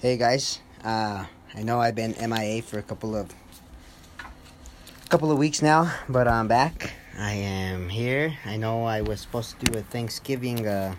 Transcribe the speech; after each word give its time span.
Hey 0.00 0.16
guys, 0.16 0.60
uh, 0.84 1.24
I 1.56 1.62
know 1.64 1.80
I've 1.80 1.96
been 1.96 2.14
MIA 2.20 2.62
for 2.62 2.78
a 2.78 2.84
couple 2.84 3.16
of 3.16 3.34
couple 5.08 5.32
of 5.32 5.38
weeks 5.38 5.60
now, 5.60 5.92
but 6.08 6.28
I'm 6.28 6.46
back. 6.46 6.92
I 7.18 7.32
am 7.32 7.88
here. 7.88 8.38
I 8.44 8.58
know 8.58 8.84
I 8.84 9.00
was 9.00 9.20
supposed 9.20 9.58
to 9.58 9.66
do 9.66 9.76
a 9.76 9.82
Thanksgiving 9.82 10.68
uh, 10.68 10.94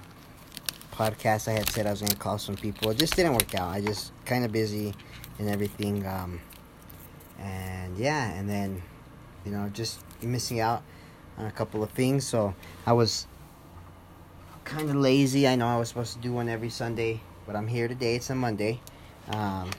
podcast. 0.92 1.48
I 1.48 1.52
had 1.52 1.70
said 1.70 1.88
I 1.88 1.92
was 1.92 2.02
going 2.02 2.12
to 2.12 2.18
call 2.18 2.38
some 2.40 2.58
people. 2.58 2.90
It 2.90 2.98
just 2.98 3.16
didn't 3.16 3.32
work 3.32 3.56
out. 3.56 3.70
I 3.70 3.80
just 3.80 4.12
kind 4.26 4.44
of 4.44 4.52
busy 4.52 4.94
and 5.40 5.48
everything. 5.48 6.06
Um, 6.06 6.42
and 7.40 7.98
yeah, 7.98 8.34
and 8.34 8.50
then 8.50 8.82
you 9.46 9.54
know 9.54 9.70
just 9.70 10.02
missing 10.22 10.60
out 10.60 10.84
on 11.38 11.46
a 11.46 11.52
couple 11.54 11.84
of 11.84 11.92
things. 11.92 12.28
So 12.28 12.54
I 12.86 12.92
was 12.92 13.28
kind 14.66 14.90
of 14.90 14.98
lazy. 14.98 15.48
I 15.48 15.56
know 15.56 15.68
I 15.68 15.78
was 15.78 15.88
supposed 15.88 16.16
to 16.16 16.20
do 16.20 16.34
one 16.34 16.50
every 16.50 16.70
Sunday, 16.70 17.22
but 17.48 17.56
I'm 17.56 17.68
here 17.68 17.88
today. 17.88 18.18
It's 18.18 18.30
a 18.30 18.36
Monday. 18.36 18.82
Um, 19.30 19.70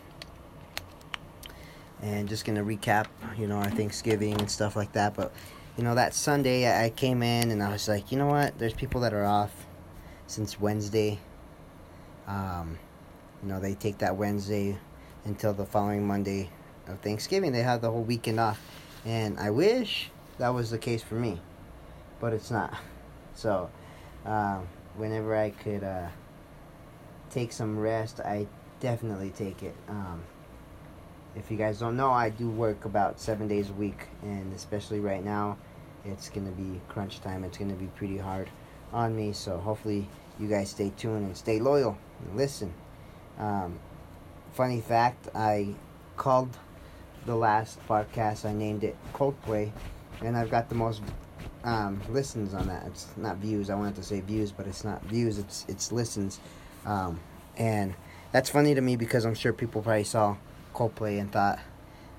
and 2.03 2.29
just 2.29 2.45
gonna 2.45 2.65
recap, 2.65 3.07
you 3.37 3.47
know, 3.47 3.57
our 3.57 3.71
Thanksgiving 3.71 4.35
and 4.39 4.51
stuff 4.51 4.77
like 4.77 4.93
that. 4.93 5.15
But 5.15 5.33
you 5.77 5.85
know, 5.85 5.95
that 5.95 6.15
Sunday 6.15 6.85
I 6.85 6.91
came 6.91 7.23
in 7.23 7.51
and 7.51 7.63
I 7.63 7.71
was 7.71 7.89
like, 7.89 8.13
you 8.13 8.19
know 8.19 8.27
what? 8.27 8.59
There's 8.59 8.75
people 8.75 9.01
that 9.03 9.13
are 9.13 9.25
off 9.25 9.67
since 10.27 10.61
Wednesday. 10.61 11.19
Um, 12.27 12.79
you 13.43 13.49
know, 13.49 13.61
they 13.61 13.75
take 13.75 13.99
that 13.99 14.17
Wednesday 14.17 14.79
until 15.25 15.53
the 15.53 15.65
following 15.65 16.07
Monday 16.07 16.51
of 16.87 17.01
Thanksgiving. 17.01 17.53
They 17.53 17.63
have 17.63 17.81
the 17.81 17.91
whole 17.91 18.03
weekend 18.03 18.39
off, 18.39 18.61
and 19.05 19.39
I 19.39 19.51
wish 19.51 20.11
that 20.39 20.51
was 20.51 20.71
the 20.71 20.79
case 20.79 21.03
for 21.03 21.15
me, 21.15 21.41
but 22.21 22.33
it's 22.33 22.51
not. 22.51 22.75
So, 23.35 23.71
um, 24.25 24.69
whenever 24.97 25.37
I 25.37 25.51
could 25.51 25.83
uh, 25.83 26.09
take 27.31 27.53
some 27.53 27.79
rest, 27.79 28.21
I 28.21 28.47
definitely 28.81 29.31
take 29.31 29.63
it. 29.63 29.75
Um, 29.89 30.23
if 31.37 31.51
you 31.51 31.57
guys 31.57 31.79
don't 31.79 31.97
know, 31.97 32.11
I 32.11 32.31
do 32.31 32.49
work 32.49 32.85
about 32.85 33.21
seven 33.21 33.47
days 33.47 33.71
a 33.71 33.75
week, 33.75 34.09
and 34.23 34.53
especially 34.53 35.01
right 35.01 35.25
now, 35.25 35.59
it's 36.05 36.29
gonna 36.29 36.51
be 36.51 36.81
crunch 36.89 37.21
time. 37.21 37.45
It's 37.45 37.59
gonna 37.59 37.75
be 37.75 37.87
pretty 37.87 38.19
hard 38.19 38.49
on 38.93 39.15
me. 39.15 39.33
So 39.33 39.59
hopefully, 39.59 40.09
you 40.39 40.49
guys 40.49 40.71
stay 40.71 40.93
tuned 40.97 41.27
and 41.27 41.37
stay 41.37 41.61
loyal 41.61 41.97
and 42.25 42.37
listen. 42.37 42.73
Um, 43.39 43.79
funny 44.53 44.81
fact, 44.81 45.29
I 45.35 45.75
called 46.17 46.57
the 47.27 47.37
last 47.37 47.79
podcast. 47.87 48.45
I 48.45 48.53
named 48.53 48.83
it 48.83 48.97
Coldplay, 49.13 49.71
and 50.23 50.37
I've 50.37 50.51
got 50.51 50.69
the 50.69 50.75
most 50.75 51.03
um, 51.65 52.01
listens 52.09 52.55
on 52.55 52.67
that. 52.69 52.87
It's 52.87 53.07
not 53.17 53.37
views. 53.37 53.71
I 53.71 53.75
wanted 53.75 53.97
to 53.97 54.03
say 54.03 54.21
views, 54.21 54.51
but 54.51 54.67
it's 54.67 54.85
not 54.85 55.03
views. 55.05 55.39
It's 55.39 55.65
it's 55.69 55.93
listens, 55.93 56.41
um, 56.87 57.21
and 57.57 57.95
that's 58.33 58.51
funny 58.51 58.75
to 58.75 58.81
me 58.81 58.97
because 58.97 59.25
I'm 59.25 59.35
sure 59.35 59.53
people 59.53 59.83
probably 59.83 60.05
saw 60.05 60.37
Coldplay 60.75 61.21
and 61.21 61.31
thought 61.33 61.59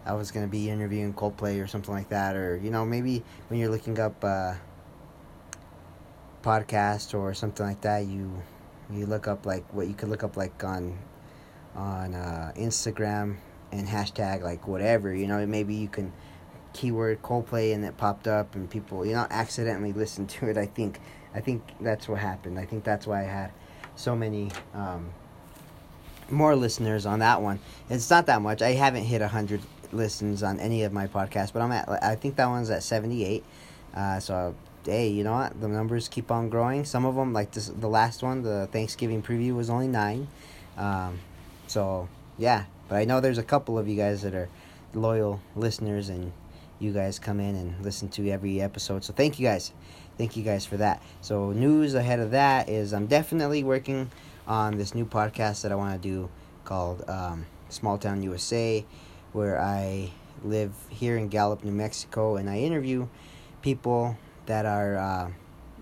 I 0.05 0.13
was 0.13 0.31
gonna 0.31 0.47
be 0.47 0.69
interviewing 0.69 1.13
Coldplay 1.13 1.63
or 1.63 1.67
something 1.67 1.93
like 1.93 2.09
that, 2.09 2.35
or 2.35 2.57
you 2.57 2.71
know 2.71 2.85
maybe 2.85 3.23
when 3.47 3.59
you're 3.59 3.69
looking 3.69 3.99
up 3.99 4.23
uh, 4.23 4.55
podcast 6.43 7.17
or 7.17 7.33
something 7.33 7.65
like 7.65 7.81
that, 7.81 8.05
you 8.05 8.41
you 8.89 9.05
look 9.05 9.27
up 9.27 9.45
like 9.45 9.71
what 9.73 9.87
you 9.87 9.93
could 9.93 10.09
look 10.09 10.23
up 10.23 10.35
like 10.35 10.63
on 10.63 10.97
on 11.75 12.13
uh, 12.13 12.51
Instagram 12.57 13.37
and 13.71 13.87
hashtag 13.87 14.41
like 14.41 14.67
whatever 14.67 15.15
you 15.15 15.27
know 15.27 15.45
maybe 15.45 15.73
you 15.73 15.87
can 15.87 16.11
keyword 16.73 17.21
Coldplay 17.21 17.73
and 17.73 17.85
it 17.85 17.95
popped 17.97 18.27
up 18.27 18.55
and 18.55 18.69
people 18.69 19.05
you 19.05 19.13
know 19.13 19.27
accidentally 19.29 19.93
listened 19.93 20.29
to 20.29 20.47
it. 20.47 20.57
I 20.57 20.65
think 20.65 20.99
I 21.33 21.39
think 21.39 21.63
that's 21.79 22.09
what 22.09 22.19
happened. 22.19 22.59
I 22.59 22.65
think 22.65 22.83
that's 22.83 23.07
why 23.07 23.21
I 23.21 23.27
had 23.27 23.51
so 23.95 24.15
many 24.15 24.51
um, 24.73 25.13
more 26.31 26.55
listeners 26.55 27.05
on 27.05 27.19
that 27.19 27.41
one. 27.41 27.59
It's 27.89 28.09
not 28.09 28.25
that 28.27 28.41
much. 28.41 28.61
I 28.61 28.71
haven't 28.71 29.03
hit 29.03 29.21
hundred 29.21 29.61
listens 29.91 30.43
on 30.43 30.59
any 30.59 30.83
of 30.83 30.93
my 30.93 31.07
podcasts, 31.07 31.51
but 31.53 31.61
I'm 31.61 31.71
at. 31.71 31.89
I 32.03 32.15
think 32.15 32.35
that 32.37 32.47
one's 32.47 32.69
at 32.69 32.83
seventy 32.83 33.25
eight. 33.25 33.43
Uh, 33.93 34.19
so 34.19 34.55
hey, 34.85 35.09
you 35.09 35.23
know 35.23 35.33
what? 35.33 35.59
The 35.59 35.67
numbers 35.67 36.07
keep 36.07 36.31
on 36.31 36.49
growing. 36.49 36.85
Some 36.85 37.05
of 37.05 37.15
them, 37.15 37.33
like 37.33 37.51
this, 37.51 37.67
the 37.67 37.89
last 37.89 38.23
one, 38.23 38.41
the 38.41 38.67
Thanksgiving 38.71 39.21
preview, 39.21 39.55
was 39.55 39.69
only 39.69 39.87
nine. 39.87 40.27
Um, 40.77 41.19
so 41.67 42.09
yeah, 42.37 42.65
but 42.87 42.95
I 42.95 43.05
know 43.05 43.19
there's 43.19 43.37
a 43.37 43.43
couple 43.43 43.77
of 43.77 43.87
you 43.87 43.95
guys 43.95 44.21
that 44.23 44.33
are 44.33 44.49
loyal 44.93 45.41
listeners, 45.55 46.09
and 46.09 46.31
you 46.79 46.91
guys 46.91 47.19
come 47.19 47.39
in 47.39 47.55
and 47.55 47.83
listen 47.83 48.09
to 48.09 48.29
every 48.29 48.61
episode. 48.61 49.03
So 49.03 49.13
thank 49.13 49.39
you 49.39 49.47
guys, 49.47 49.71
thank 50.17 50.35
you 50.35 50.43
guys 50.43 50.65
for 50.65 50.77
that. 50.77 51.01
So 51.21 51.51
news 51.51 51.93
ahead 51.93 52.19
of 52.19 52.31
that 52.31 52.69
is 52.69 52.93
I'm 52.93 53.05
definitely 53.05 53.63
working 53.63 54.09
on 54.51 54.77
this 54.77 54.93
new 54.93 55.05
podcast 55.05 55.61
that 55.61 55.71
I 55.71 55.75
want 55.75 56.01
to 56.01 56.09
do 56.09 56.29
called 56.65 57.09
um, 57.09 57.45
Small 57.69 57.97
Town 57.97 58.21
USA, 58.21 58.85
where 59.31 59.57
I 59.57 60.11
live 60.43 60.73
here 60.89 61.15
in 61.15 61.29
Gallup, 61.29 61.63
New 61.63 61.71
Mexico, 61.71 62.35
and 62.35 62.49
I 62.49 62.57
interview 62.57 63.07
people 63.61 64.17
that 64.47 64.65
are 64.65 64.97
uh, 64.97 65.31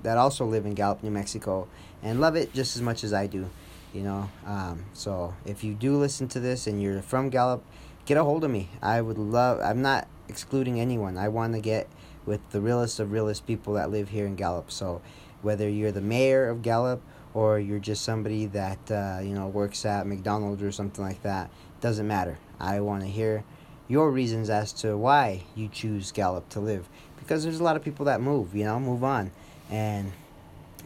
that 0.03 0.19
also 0.19 0.45
live 0.45 0.67
in 0.67 0.75
Gallup, 0.75 1.01
New 1.01 1.09
Mexico, 1.09 1.67
and 2.03 2.21
love 2.21 2.35
it 2.35 2.53
just 2.53 2.75
as 2.75 2.83
much 2.83 3.03
as 3.03 3.11
I 3.11 3.25
do. 3.25 3.49
You 3.91 4.03
know, 4.03 4.29
um, 4.45 4.85
so 4.93 5.33
if 5.47 5.63
you 5.63 5.73
do 5.73 5.97
listen 5.97 6.27
to 6.27 6.39
this 6.39 6.67
and 6.67 6.79
you're 6.79 7.01
from 7.01 7.31
Gallup, 7.31 7.65
get 8.05 8.17
a 8.17 8.23
hold 8.23 8.43
of 8.43 8.51
me. 8.51 8.69
I 8.83 9.01
would 9.01 9.17
love. 9.17 9.59
I'm 9.61 9.81
not 9.81 10.07
excluding 10.27 10.79
anyone. 10.79 11.17
I 11.17 11.29
want 11.29 11.55
to 11.55 11.59
get 11.59 11.89
with 12.23 12.47
the 12.51 12.61
realest 12.61 12.99
of 12.99 13.11
realest 13.11 13.47
people 13.47 13.73
that 13.73 13.89
live 13.89 14.09
here 14.09 14.27
in 14.27 14.35
Gallup. 14.35 14.69
So 14.69 15.01
whether 15.41 15.67
you're 15.67 15.91
the 15.91 16.01
mayor 16.01 16.49
of 16.49 16.61
Gallup 16.61 17.01
or 17.33 17.59
you're 17.59 17.79
just 17.79 18.03
somebody 18.03 18.45
that 18.47 18.91
uh, 18.91 19.19
you 19.21 19.33
know 19.33 19.47
works 19.47 19.85
at 19.85 20.07
McDonald's 20.07 20.63
or 20.63 20.71
something 20.71 21.03
like 21.03 21.21
that, 21.23 21.49
doesn't 21.81 22.07
matter. 22.07 22.37
I 22.59 22.79
want 22.81 23.01
to 23.03 23.07
hear 23.07 23.43
your 23.87 24.11
reasons 24.11 24.49
as 24.49 24.71
to 24.73 24.95
why 24.97 25.43
you 25.55 25.67
choose 25.67 26.11
Gallup 26.11 26.47
to 26.49 26.59
live 26.59 26.87
because 27.17 27.43
there's 27.43 27.59
a 27.59 27.63
lot 27.63 27.75
of 27.75 27.83
people 27.83 28.05
that 28.05 28.21
move, 28.21 28.55
you 28.55 28.63
know, 28.63 28.79
move 28.79 29.03
on. 29.03 29.31
And 29.69 30.11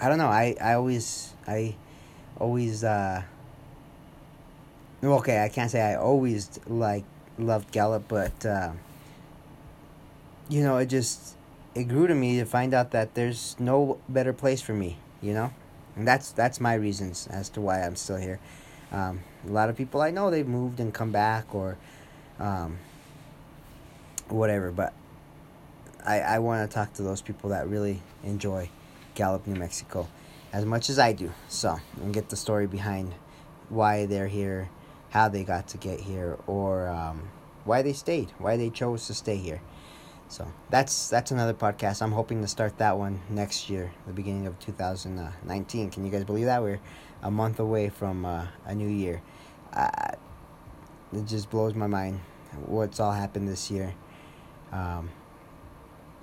I 0.01 0.09
don't 0.09 0.17
know, 0.17 0.27
I 0.27 0.55
I 0.61 0.73
always 0.73 1.33
I 1.47 1.75
always 2.37 2.83
uh 2.83 3.23
okay, 5.03 5.43
I 5.43 5.49
can't 5.49 5.69
say 5.69 5.81
I 5.81 5.95
always 5.95 6.59
like 6.67 7.03
loved 7.37 7.71
Gallup, 7.71 8.07
but 8.07 8.45
uh, 8.45 8.71
you 10.49 10.63
know, 10.63 10.77
it 10.77 10.87
just 10.87 11.35
it 11.75 11.85
grew 11.85 12.07
to 12.07 12.15
me 12.15 12.37
to 12.39 12.45
find 12.45 12.73
out 12.73 12.91
that 12.91 13.15
there's 13.15 13.55
no 13.59 13.99
better 14.07 14.33
place 14.33 14.61
for 14.61 14.73
me, 14.73 14.97
you 15.21 15.33
know? 15.33 15.51
And 15.95 16.07
that's 16.07 16.31
that's 16.31 16.59
my 16.59 16.73
reasons 16.73 17.27
as 17.27 17.49
to 17.49 17.61
why 17.61 17.81
I'm 17.81 17.95
still 17.95 18.17
here. 18.17 18.39
Um, 18.91 19.21
a 19.47 19.51
lot 19.51 19.69
of 19.69 19.77
people 19.77 20.01
I 20.01 20.11
know 20.11 20.29
they've 20.29 20.47
moved 20.47 20.79
and 20.79 20.93
come 20.93 21.11
back 21.11 21.53
or 21.53 21.77
um, 22.39 22.77
whatever, 24.29 24.71
but 24.71 24.93
I, 26.05 26.19
I 26.19 26.39
want 26.39 26.69
to 26.69 26.73
talk 26.73 26.93
to 26.93 27.03
those 27.03 27.21
people 27.21 27.51
that 27.51 27.67
really 27.67 28.01
enjoy 28.23 28.69
Gallup, 29.15 29.47
New 29.47 29.55
Mexico 29.55 30.07
as 30.53 30.65
much 30.65 30.89
as 30.89 30.99
I 30.99 31.11
do. 31.13 31.33
So, 31.49 31.79
and 32.01 32.13
get 32.13 32.29
the 32.29 32.35
story 32.35 32.67
behind 32.67 33.13
why 33.69 34.05
they're 34.05 34.27
here, 34.27 34.69
how 35.09 35.27
they 35.27 35.43
got 35.43 35.67
to 35.69 35.77
get 35.77 35.99
here, 35.99 36.37
or 36.45 36.87
um, 36.87 37.29
why 37.65 37.81
they 37.81 37.93
stayed, 37.93 38.31
why 38.37 38.55
they 38.55 38.69
chose 38.69 39.07
to 39.07 39.13
stay 39.13 39.37
here. 39.37 39.61
So 40.33 40.51
that's 40.71 41.11
that's 41.11 41.29
another 41.29 41.53
podcast. 41.53 42.01
I'm 42.01 42.11
hoping 42.11 42.41
to 42.41 42.47
start 42.47 42.79
that 42.79 42.97
one 42.97 43.21
next 43.29 43.69
year, 43.69 43.93
the 44.07 44.13
beginning 44.13 44.47
of 44.47 44.57
2019. 44.57 45.91
Can 45.91 46.03
you 46.03 46.11
guys 46.11 46.23
believe 46.23 46.45
that 46.45 46.59
we're 46.59 46.79
a 47.21 47.29
month 47.29 47.59
away 47.59 47.89
from 47.89 48.25
uh, 48.25 48.47
a 48.65 48.73
new 48.73 48.87
year? 48.87 49.21
Uh, 49.71 50.13
it 51.13 51.27
just 51.27 51.51
blows 51.51 51.75
my 51.75 51.85
mind 51.85 52.19
what's 52.65 52.99
all 52.99 53.11
happened 53.11 53.47
this 53.47 53.69
year. 53.69 53.93
Um, 54.71 55.11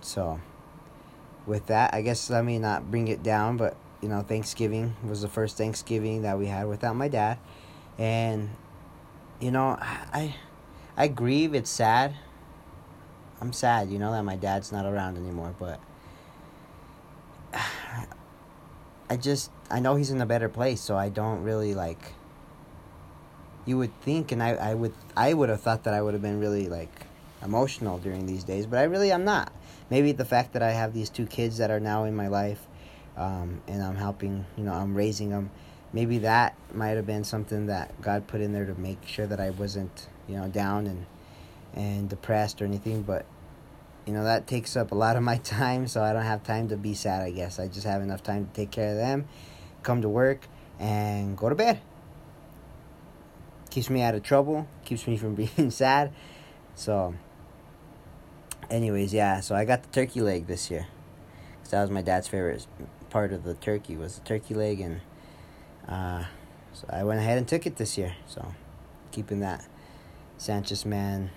so 0.01 0.41
with 1.47 1.67
that, 1.67 1.95
I 1.95 2.03
guess 2.03 2.29
let 2.31 2.45
me 2.45 2.59
not 2.59 2.91
bring 2.91 3.07
it 3.07 3.23
down, 3.23 3.57
but 3.57 3.77
you 4.01 4.09
know, 4.09 4.23
Thanksgiving 4.23 4.97
was 5.07 5.23
the 5.23 5.29
first 5.29 5.57
Thanksgiving 5.57 6.23
that 6.23 6.37
we 6.37 6.47
had 6.47 6.67
without 6.67 6.97
my 6.97 7.07
dad, 7.07 7.39
and 7.97 8.51
you 9.39 9.53
know, 9.53 9.79
I 9.81 10.35
I 10.97 11.07
grieve. 11.07 11.55
It's 11.55 11.71
sad 11.71 12.17
I'm 13.41 13.53
sad, 13.53 13.91
you 13.91 13.99
know, 13.99 14.13
that 14.13 14.23
my 14.23 14.37
dad's 14.37 14.71
not 14.71 14.85
around 14.85 15.17
anymore, 15.17 15.55
but 15.59 15.81
I 19.11 19.17
just 19.17 19.51
I 19.71 19.81
know 19.81 19.97
he's 19.97 20.11
in 20.11 20.21
a 20.21 20.27
better 20.27 20.49
place, 20.49 20.81
so 20.81 20.97
I 20.97 21.09
don't 21.09 21.43
really 21.43 21.75
like 21.75 22.15
you 23.67 23.79
would 23.79 23.99
think 24.01 24.33
and 24.33 24.43
I, 24.43 24.51
I 24.51 24.75
would 24.75 24.95
I 25.17 25.35
would 25.35 25.49
have 25.49 25.61
thought 25.61 25.85
that 25.85 25.95
I 25.95 26.03
would 26.03 26.15
have 26.15 26.23
been 26.23 26.41
really 26.41 26.69
like 26.69 27.07
emotional 27.43 27.99
during 27.99 28.27
these 28.27 28.45
days, 28.45 28.67
but 28.67 28.79
I 28.79 28.85
really 28.85 29.13
I'm 29.13 29.25
not. 29.25 29.53
Maybe 29.91 30.13
the 30.13 30.25
fact 30.25 30.53
that 30.53 30.63
I 30.63 30.71
have 30.71 30.93
these 30.93 31.11
two 31.11 31.27
kids 31.27 31.59
that 31.59 31.71
are 31.71 31.81
now 31.81 32.05
in 32.05 32.15
my 32.15 32.29
life, 32.29 32.67
um, 33.17 33.61
and 33.67 33.83
I'm 33.83 33.97
helping, 33.97 34.47
you 34.57 34.63
know, 34.63 34.73
I'm 34.73 34.95
raising 34.95 35.31
them. 35.31 35.51
Maybe 35.93 36.19
that 36.19 36.55
might 36.73 36.91
have 36.91 37.07
been 37.07 37.25
something 37.25 37.67
that 37.67 38.01
God 38.01 38.29
put 38.29 38.41
in 38.41 38.53
there 38.53 38.67
to 38.67 38.75
make 38.77 39.05
sure 39.07 39.27
that 39.27 39.41
I 39.41 39.51
wasn't, 39.51 40.07
you 40.29 40.37
know, 40.37 40.47
down 40.47 40.87
and 40.87 41.07
and 41.75 42.09
depressed 42.09 42.61
or 42.61 42.65
anything, 42.65 43.03
but 43.03 43.27
you 44.07 44.13
know 44.13 44.25
that 44.25 44.47
takes 44.47 44.77
up 44.77 44.93
a 44.93 44.95
lot 44.95 45.17
of 45.17 45.23
my 45.23 45.37
time, 45.45 45.87
so 45.87 46.03
I 46.03 46.13
don't 46.13 46.23
have 46.23 46.43
time 46.43 46.69
to 46.69 46.77
be 46.77 46.95
sad. 46.95 47.23
I 47.23 47.31
guess 47.31 47.59
I 47.59 47.69
just 47.69 47.87
have 47.87 48.03
enough 48.03 48.23
time 48.23 48.47
to 48.47 48.53
take 48.53 48.71
care 48.71 48.91
of 48.91 48.97
them, 48.97 49.27
come 49.83 50.03
to 50.03 50.09
work, 50.09 50.47
and 50.79 51.37
go 51.37 51.49
to 51.49 51.55
bed. 51.55 51.81
keeps 53.71 53.89
me 53.89 54.03
out 54.03 54.15
of 54.15 54.23
trouble, 54.23 54.67
keeps 54.85 55.07
me 55.07 55.17
from 55.19 55.35
being 55.35 55.71
sad. 55.71 56.13
So, 56.75 57.15
anyways, 58.71 59.13
yeah. 59.13 59.41
So 59.41 59.55
I 59.55 59.65
got 59.65 59.83
the 59.83 59.91
turkey 59.91 60.21
leg 60.21 60.47
this 60.47 60.71
year. 60.71 60.87
Cause 61.63 61.71
that 61.73 61.83
was 61.83 61.91
my 61.91 62.03
dad's 62.03 62.27
favorite 62.27 62.67
part 63.11 63.33
of 63.33 63.45
the 63.45 63.55
turkey 63.55 63.97
was 63.97 64.19
the 64.19 64.25
turkey 64.25 64.55
leg, 64.55 64.81
and 64.81 65.01
uh, 65.87 66.25
so 66.73 66.87
I 66.89 67.05
went 67.05 67.21
ahead 67.21 67.39
and 67.39 67.47
took 67.47 67.67
it 67.67 67.77
this 67.77 67.99
year. 67.99 68.17
So, 68.27 68.55
keeping 69.13 69.41
that 69.41 69.67
Sanchez 70.39 70.87
man 70.87 71.31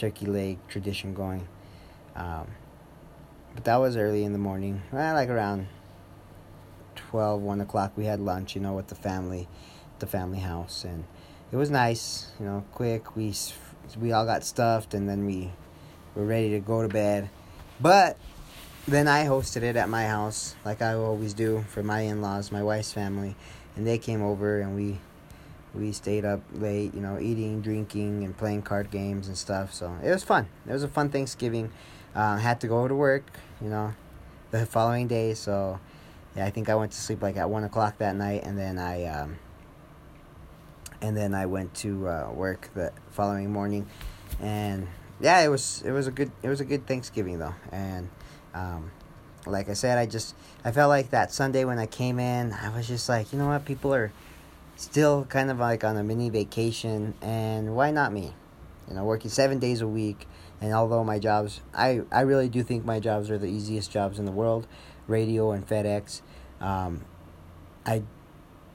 turkey 0.00 0.24
leg 0.24 0.58
tradition 0.66 1.12
going. 1.12 1.46
Um, 2.16 2.46
but 3.54 3.64
that 3.64 3.76
was 3.76 3.96
early 3.96 4.24
in 4.24 4.32
the 4.32 4.38
morning, 4.38 4.82
well, 4.90 5.14
like 5.14 5.28
around 5.28 5.68
12, 6.96 7.42
1 7.42 7.60
o'clock. 7.60 7.92
We 7.96 8.06
had 8.06 8.18
lunch, 8.18 8.54
you 8.54 8.62
know, 8.62 8.72
with 8.72 8.88
the 8.88 8.94
family, 8.94 9.46
the 9.98 10.06
family 10.06 10.38
house, 10.38 10.84
and 10.84 11.04
it 11.52 11.56
was 11.56 11.70
nice, 11.70 12.30
you 12.38 12.46
know, 12.46 12.64
quick. 12.72 13.14
We 13.14 13.34
we 14.00 14.12
all 14.12 14.24
got 14.24 14.44
stuffed, 14.44 14.94
and 14.94 15.08
then 15.08 15.26
we 15.26 15.52
were 16.14 16.24
ready 16.24 16.50
to 16.50 16.60
go 16.60 16.82
to 16.82 16.88
bed. 16.88 17.28
But 17.80 18.16
then 18.88 19.08
I 19.08 19.26
hosted 19.26 19.62
it 19.62 19.76
at 19.76 19.88
my 19.88 20.06
house, 20.06 20.54
like 20.64 20.80
I 20.80 20.94
always 20.94 21.34
do 21.34 21.64
for 21.68 21.82
my 21.82 22.00
in-laws, 22.00 22.52
my 22.52 22.62
wife's 22.62 22.92
family, 22.92 23.36
and 23.76 23.86
they 23.86 23.98
came 23.98 24.22
over, 24.22 24.60
and 24.60 24.74
we 24.74 24.98
we 25.74 25.92
stayed 25.92 26.24
up 26.24 26.40
late, 26.52 26.94
you 26.94 27.00
know, 27.00 27.18
eating, 27.18 27.60
drinking, 27.60 28.24
and 28.24 28.36
playing 28.36 28.62
card 28.62 28.90
games 28.90 29.28
and 29.28 29.36
stuff. 29.36 29.72
So 29.72 29.96
it 30.02 30.10
was 30.10 30.24
fun. 30.24 30.48
It 30.66 30.72
was 30.72 30.82
a 30.82 30.88
fun 30.88 31.10
Thanksgiving. 31.10 31.70
Uh, 32.14 32.38
had 32.38 32.60
to 32.60 32.66
go 32.66 32.88
to 32.88 32.94
work, 32.94 33.30
you 33.60 33.68
know, 33.68 33.94
the 34.50 34.66
following 34.66 35.06
day. 35.06 35.34
So 35.34 35.78
yeah, 36.36 36.44
I 36.44 36.50
think 36.50 36.68
I 36.68 36.74
went 36.74 36.92
to 36.92 36.98
sleep 36.98 37.22
like 37.22 37.36
at 37.36 37.48
one 37.48 37.64
o'clock 37.64 37.98
that 37.98 38.16
night, 38.16 38.42
and 38.44 38.58
then 38.58 38.78
I 38.78 39.04
um, 39.04 39.38
and 41.00 41.16
then 41.16 41.34
I 41.34 41.46
went 41.46 41.74
to 41.76 42.08
uh, 42.08 42.30
work 42.32 42.70
the 42.74 42.92
following 43.10 43.52
morning, 43.52 43.86
and 44.40 44.88
yeah, 45.20 45.40
it 45.40 45.48
was 45.48 45.82
it 45.84 45.92
was 45.92 46.06
a 46.06 46.10
good 46.10 46.32
it 46.42 46.48
was 46.48 46.60
a 46.60 46.64
good 46.64 46.86
Thanksgiving 46.86 47.38
though, 47.38 47.54
and 47.70 48.08
um, 48.54 48.90
like 49.46 49.68
I 49.68 49.74
said, 49.74 49.98
I 49.98 50.06
just 50.06 50.34
I 50.64 50.72
felt 50.72 50.88
like 50.88 51.10
that 51.10 51.32
Sunday 51.32 51.64
when 51.64 51.78
I 51.78 51.86
came 51.86 52.18
in, 52.18 52.52
I 52.52 52.74
was 52.74 52.86
just 52.86 53.08
like, 53.08 53.32
you 53.32 53.38
know 53.38 53.48
what, 53.48 53.64
people 53.64 53.94
are 53.94 54.12
still 54.80 55.26
kind 55.26 55.50
of 55.50 55.58
like 55.58 55.84
on 55.84 55.96
a 55.96 56.02
mini 56.02 56.30
vacation, 56.30 57.14
and 57.20 57.76
why 57.76 57.90
not 57.90 58.12
me? 58.12 58.32
You 58.88 58.94
know, 58.94 59.04
working 59.04 59.30
seven 59.30 59.58
days 59.58 59.82
a 59.82 59.86
week, 59.86 60.26
and 60.60 60.72
although 60.72 61.04
my 61.04 61.18
jobs, 61.18 61.60
I 61.74 62.00
I 62.10 62.22
really 62.22 62.48
do 62.48 62.62
think 62.62 62.84
my 62.84 62.98
jobs 62.98 63.30
are 63.30 63.38
the 63.38 63.46
easiest 63.46 63.90
jobs 63.90 64.18
in 64.18 64.24
the 64.24 64.32
world, 64.32 64.66
radio 65.06 65.52
and 65.52 65.66
FedEx. 65.68 66.22
Um, 66.60 67.04
I 67.84 68.02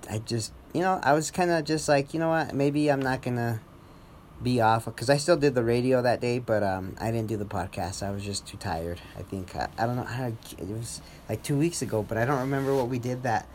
I 0.09 0.19
just 0.19 0.53
you 0.73 0.81
know 0.81 0.99
I 1.03 1.13
was 1.13 1.31
kind 1.31 1.49
of 1.49 1.65
just 1.65 1.89
like 1.89 2.13
you 2.13 2.19
know 2.19 2.29
what 2.29 2.53
maybe 2.53 2.89
I'm 2.91 3.01
not 3.01 3.23
gonna 3.23 3.61
be 4.43 4.61
off 4.61 4.85
because 4.85 5.09
I 5.09 5.17
still 5.17 5.37
did 5.37 5.55
the 5.55 5.63
radio 5.63 6.03
that 6.03 6.21
day, 6.21 6.37
but 6.37 6.61
um, 6.61 6.95
I 7.01 7.09
didn't 7.09 7.27
do 7.27 7.37
the 7.37 7.45
podcast. 7.45 8.03
I 8.03 8.11
was 8.11 8.23
just 8.23 8.45
too 8.45 8.57
tired. 8.57 9.01
I 9.17 9.23
think 9.23 9.55
I, 9.55 9.69
I 9.77 9.87
don't 9.87 9.95
know. 9.95 10.03
I, 10.07 10.33
it 10.57 10.67
was 10.67 11.01
like 11.27 11.41
two 11.41 11.57
weeks 11.57 11.81
ago, 11.81 12.03
but 12.03 12.17
I 12.17 12.25
don't 12.25 12.41
remember 12.41 12.75
what 12.75 12.89
we 12.89 12.99
did 12.99 13.23
that 13.23 13.47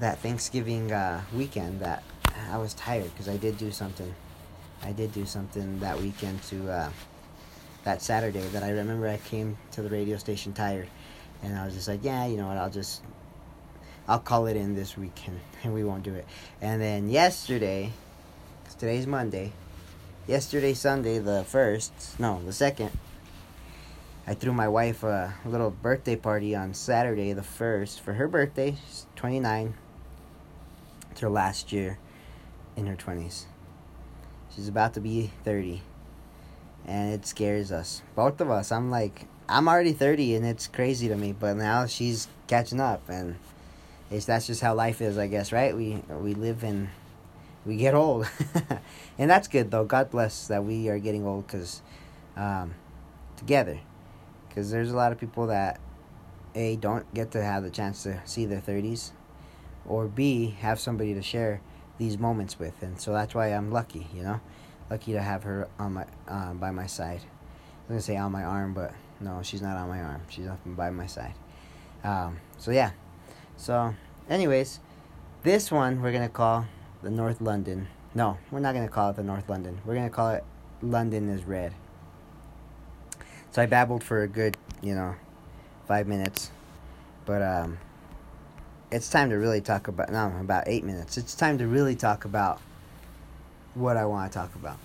that 0.00 0.18
Thanksgiving 0.18 0.92
uh, 0.92 1.22
weekend. 1.34 1.80
That 1.80 2.02
I 2.50 2.58
was 2.58 2.74
tired 2.74 3.10
because 3.12 3.28
I 3.28 3.36
did 3.36 3.58
do 3.58 3.70
something. 3.70 4.14
I 4.82 4.92
did 4.92 5.12
do 5.12 5.26
something 5.26 5.80
that 5.80 5.98
weekend 6.00 6.42
to 6.44 6.70
uh, 6.70 6.90
that 7.84 8.02
Saturday 8.02 8.40
that 8.40 8.62
I 8.62 8.70
remember. 8.70 9.08
I 9.08 9.18
came 9.18 9.58
to 9.72 9.82
the 9.82 9.90
radio 9.90 10.16
station 10.16 10.52
tired, 10.52 10.88
and 11.42 11.56
I 11.56 11.64
was 11.64 11.74
just 11.74 11.88
like, 11.88 12.00
yeah, 12.02 12.26
you 12.26 12.36
know 12.36 12.48
what? 12.48 12.56
I'll 12.56 12.70
just 12.70 13.02
I'll 14.06 14.20
call 14.20 14.46
it 14.46 14.56
in 14.56 14.74
this 14.74 14.96
weekend, 14.96 15.40
and 15.62 15.74
we 15.74 15.84
won't 15.84 16.02
do 16.02 16.14
it. 16.14 16.26
And 16.60 16.80
then 16.80 17.08
yesterday, 17.08 17.92
cause 18.64 18.74
today's 18.74 19.06
Monday 19.06 19.52
yesterday 20.28 20.74
Sunday 20.74 21.18
the 21.18 21.42
first 21.44 21.90
no 22.20 22.38
the 22.44 22.52
second 22.52 22.90
I 24.26 24.34
threw 24.34 24.52
my 24.52 24.68
wife 24.68 25.02
a 25.02 25.32
little 25.46 25.70
birthday 25.70 26.16
party 26.16 26.54
on 26.54 26.74
Saturday 26.74 27.32
the 27.32 27.42
first 27.42 28.02
for 28.02 28.12
her 28.12 28.28
birthday 28.28 28.76
she's 28.86 29.06
29 29.16 29.72
it's 31.18 31.22
her 31.22 31.28
last 31.28 31.72
year 31.72 31.98
in 32.76 32.86
her 32.86 32.94
20s 32.94 33.46
she's 34.54 34.68
about 34.68 34.94
to 34.94 35.00
be 35.00 35.32
30 35.42 35.82
and 36.86 37.12
it 37.12 37.26
scares 37.26 37.72
us 37.72 38.02
both 38.14 38.40
of 38.40 38.50
us. 38.50 38.70
I'm 38.70 38.88
like 38.88 39.26
I'm 39.48 39.66
already 39.66 39.92
30 39.92 40.36
and 40.36 40.46
it's 40.46 40.68
crazy 40.68 41.08
to 41.08 41.16
me 41.16 41.32
but 41.32 41.56
now 41.56 41.86
she's 41.86 42.28
catching 42.46 42.80
up 42.80 43.02
and 43.08 43.34
it's 44.12 44.26
that's 44.26 44.46
just 44.46 44.60
how 44.60 44.74
life 44.74 45.00
is 45.00 45.18
I 45.18 45.26
guess 45.26 45.50
right? 45.50 45.76
We 45.76 46.04
we 46.08 46.34
live 46.34 46.62
in 46.62 46.88
we 47.66 47.74
get 47.74 47.94
old, 47.94 48.30
and 49.18 49.28
that's 49.28 49.48
good 49.48 49.72
though. 49.72 49.84
God 49.84 50.10
bless 50.10 50.46
that 50.46 50.64
we 50.64 50.88
are 50.88 50.98
getting 50.98 51.26
old 51.26 51.46
because 51.46 51.82
um, 52.36 52.74
together, 53.36 53.80
because 54.48 54.70
there's 54.70 54.90
a 54.90 54.96
lot 54.96 55.12
of 55.12 55.18
people 55.18 55.48
that 55.48 55.78
a 56.54 56.76
don't 56.76 57.12
get 57.12 57.32
to 57.32 57.42
have 57.42 57.64
the 57.64 57.70
chance 57.70 58.04
to 58.04 58.22
see 58.24 58.46
their 58.46 58.60
thirties, 58.60 59.12
or 59.88 60.06
b 60.06 60.56
have 60.60 60.78
somebody 60.78 61.14
to 61.14 61.22
share 61.22 61.60
these 61.98 62.18
moments 62.18 62.58
with, 62.58 62.80
and 62.82 63.00
so 63.00 63.12
that's 63.12 63.34
why 63.34 63.48
I'm 63.48 63.72
lucky, 63.72 64.06
you 64.14 64.22
know, 64.22 64.40
lucky 64.90 65.12
to 65.12 65.20
have 65.20 65.42
her 65.42 65.68
on 65.78 65.94
my 65.94 66.04
uh, 66.28 66.54
by 66.54 66.70
my 66.70 66.86
side. 66.86 67.22
I 67.22 67.88
was 67.88 67.88
gonna 67.88 68.00
say 68.02 68.16
on 68.16 68.30
my 68.30 68.44
arm, 68.44 68.74
but 68.74 68.92
no, 69.20 69.40
she's 69.42 69.62
not 69.62 69.76
on 69.76 69.88
my 69.88 70.00
arm. 70.00 70.22
She's 70.28 70.46
up 70.46 70.60
by 70.64 70.90
my 70.90 71.06
side. 71.06 71.34
Um, 72.04 72.38
so 72.58 72.70
yeah, 72.70 72.92
so 73.56 73.94
anyways, 74.30 74.78
this 75.42 75.72
one 75.72 76.00
we're 76.02 76.12
gonna 76.12 76.28
call 76.28 76.66
the 77.02 77.10
North 77.10 77.40
London. 77.40 77.88
No, 78.14 78.38
we're 78.50 78.60
not 78.60 78.72
to 78.72 78.88
call 78.88 79.10
it 79.10 79.16
the 79.16 79.22
North 79.22 79.48
London. 79.48 79.80
We're 79.84 79.94
to 80.02 80.10
call 80.10 80.30
it 80.30 80.44
London 80.82 81.28
is 81.28 81.44
Red. 81.44 81.74
So 83.50 83.62
I 83.62 83.66
babbled 83.66 84.04
for 84.04 84.22
a 84.22 84.28
good, 84.28 84.56
you 84.82 84.94
know, 84.94 85.14
five 85.86 86.06
minutes. 86.06 86.50
But 87.24 87.42
um, 87.42 87.78
it's 88.90 89.08
time 89.08 89.30
to 89.30 89.36
really 89.36 89.60
talk 89.60 89.88
about, 89.88 90.10
no, 90.10 90.32
about 90.40 90.64
eight 90.66 90.84
minutes. 90.84 91.16
It's 91.16 91.34
time 91.34 91.58
to 91.58 91.66
really 91.66 91.96
talk 91.96 92.24
about 92.24 92.60
what 93.74 93.96
I 93.96 94.04
want 94.04 94.32
to 94.32 94.38
talk 94.38 94.54
about. 94.54 94.78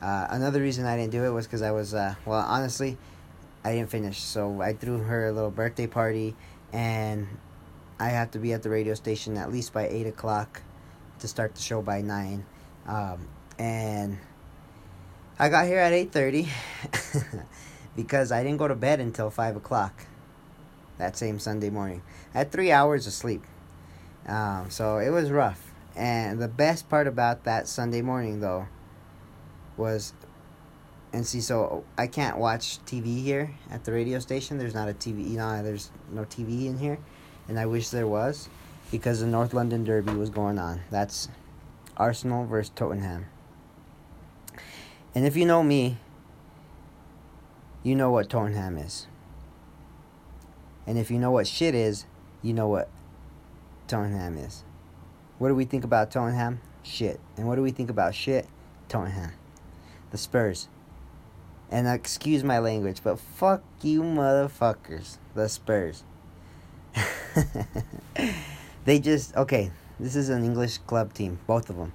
Uh, 0.00 0.26
another 0.30 0.60
reason 0.60 0.86
I 0.86 0.96
didn't 0.96 1.12
do 1.12 1.24
it 1.24 1.30
was 1.30 1.46
because 1.46 1.62
I 1.62 1.70
was, 1.70 1.94
uh, 1.94 2.14
well, 2.24 2.40
honestly, 2.40 2.96
I 3.64 3.72
didn't 3.72 3.90
finish. 3.90 4.20
So 4.20 4.60
I 4.60 4.74
threw 4.74 4.98
her 4.98 5.28
a 5.28 5.32
little 5.32 5.50
birthday 5.50 5.86
party, 5.86 6.36
and 6.72 7.26
I 7.98 8.08
have 8.08 8.30
to 8.32 8.38
be 8.38 8.52
at 8.52 8.62
the 8.62 8.70
radio 8.70 8.94
station 8.94 9.36
at 9.36 9.50
least 9.50 9.72
by 9.72 9.88
8 9.88 10.06
o'clock 10.06 10.62
to 11.20 11.28
start 11.28 11.54
the 11.54 11.60
show 11.60 11.80
by 11.80 12.02
9 12.02 12.44
um, 12.86 13.28
and 13.58 14.18
i 15.38 15.48
got 15.48 15.66
here 15.66 15.78
at 15.78 15.92
8.30 15.92 16.48
because 17.96 18.32
i 18.32 18.42
didn't 18.42 18.58
go 18.58 18.68
to 18.68 18.74
bed 18.74 19.00
until 19.00 19.30
5 19.30 19.56
o'clock 19.56 20.06
that 20.98 21.16
same 21.16 21.38
sunday 21.38 21.70
morning 21.70 22.02
had 22.38 22.52
three 22.52 22.70
hours 22.70 23.06
of 23.06 23.12
sleep 23.12 23.42
um, 24.26 24.70
so 24.70 24.98
it 24.98 25.10
was 25.10 25.30
rough 25.30 25.72
and 25.96 26.40
the 26.40 26.48
best 26.48 26.88
part 26.88 27.06
about 27.06 27.44
that 27.44 27.66
sunday 27.68 28.02
morning 28.02 28.40
though 28.40 28.66
was 29.76 30.12
and 31.12 31.26
see 31.26 31.40
so 31.40 31.84
i 31.96 32.06
can't 32.06 32.38
watch 32.38 32.78
tv 32.84 33.22
here 33.22 33.54
at 33.70 33.84
the 33.84 33.92
radio 33.92 34.18
station 34.18 34.58
there's 34.58 34.74
not 34.74 34.88
a 34.88 34.94
tv 34.94 35.30
you 35.30 35.36
know 35.36 35.62
there's 35.62 35.90
no 36.10 36.24
tv 36.24 36.66
in 36.66 36.78
here 36.78 36.98
and 37.48 37.58
i 37.58 37.66
wish 37.66 37.88
there 37.88 38.06
was 38.06 38.48
because 38.94 39.18
the 39.18 39.26
North 39.26 39.52
London 39.52 39.82
Derby 39.82 40.12
was 40.14 40.30
going 40.30 40.56
on. 40.56 40.80
That's 40.90 41.28
Arsenal 41.96 42.46
versus 42.46 42.70
Tottenham. 42.76 43.26
And 45.14 45.26
if 45.26 45.36
you 45.36 45.46
know 45.46 45.64
me, 45.64 45.98
you 47.82 47.96
know 47.96 48.12
what 48.12 48.30
Tottenham 48.30 48.78
is. 48.78 49.08
And 50.86 50.96
if 50.96 51.10
you 51.10 51.18
know 51.18 51.32
what 51.32 51.48
shit 51.48 51.74
is, 51.74 52.06
you 52.44 52.52
know 52.54 52.68
what 52.68 52.88
Tottenham 53.88 54.38
is. 54.38 54.62
What 55.38 55.48
do 55.48 55.56
we 55.56 55.64
think 55.64 55.82
about 55.82 56.12
Tottenham? 56.12 56.60
Shit. 56.84 57.18
And 57.36 57.48
what 57.48 57.56
do 57.56 57.62
we 57.62 57.72
think 57.72 57.90
about 57.90 58.14
shit? 58.14 58.46
Tottenham. 58.88 59.32
The 60.12 60.18
Spurs. 60.18 60.68
And 61.72 61.88
excuse 61.88 62.44
my 62.44 62.60
language, 62.60 63.00
but 63.02 63.18
fuck 63.18 63.64
you 63.82 64.02
motherfuckers. 64.02 65.18
The 65.34 65.48
Spurs. 65.48 66.04
They 68.84 68.98
just 68.98 69.34
okay. 69.34 69.70
This 69.98 70.14
is 70.14 70.28
an 70.28 70.44
English 70.44 70.78
club 70.78 71.14
team, 71.14 71.38
both 71.46 71.70
of 71.70 71.76
them. 71.76 71.92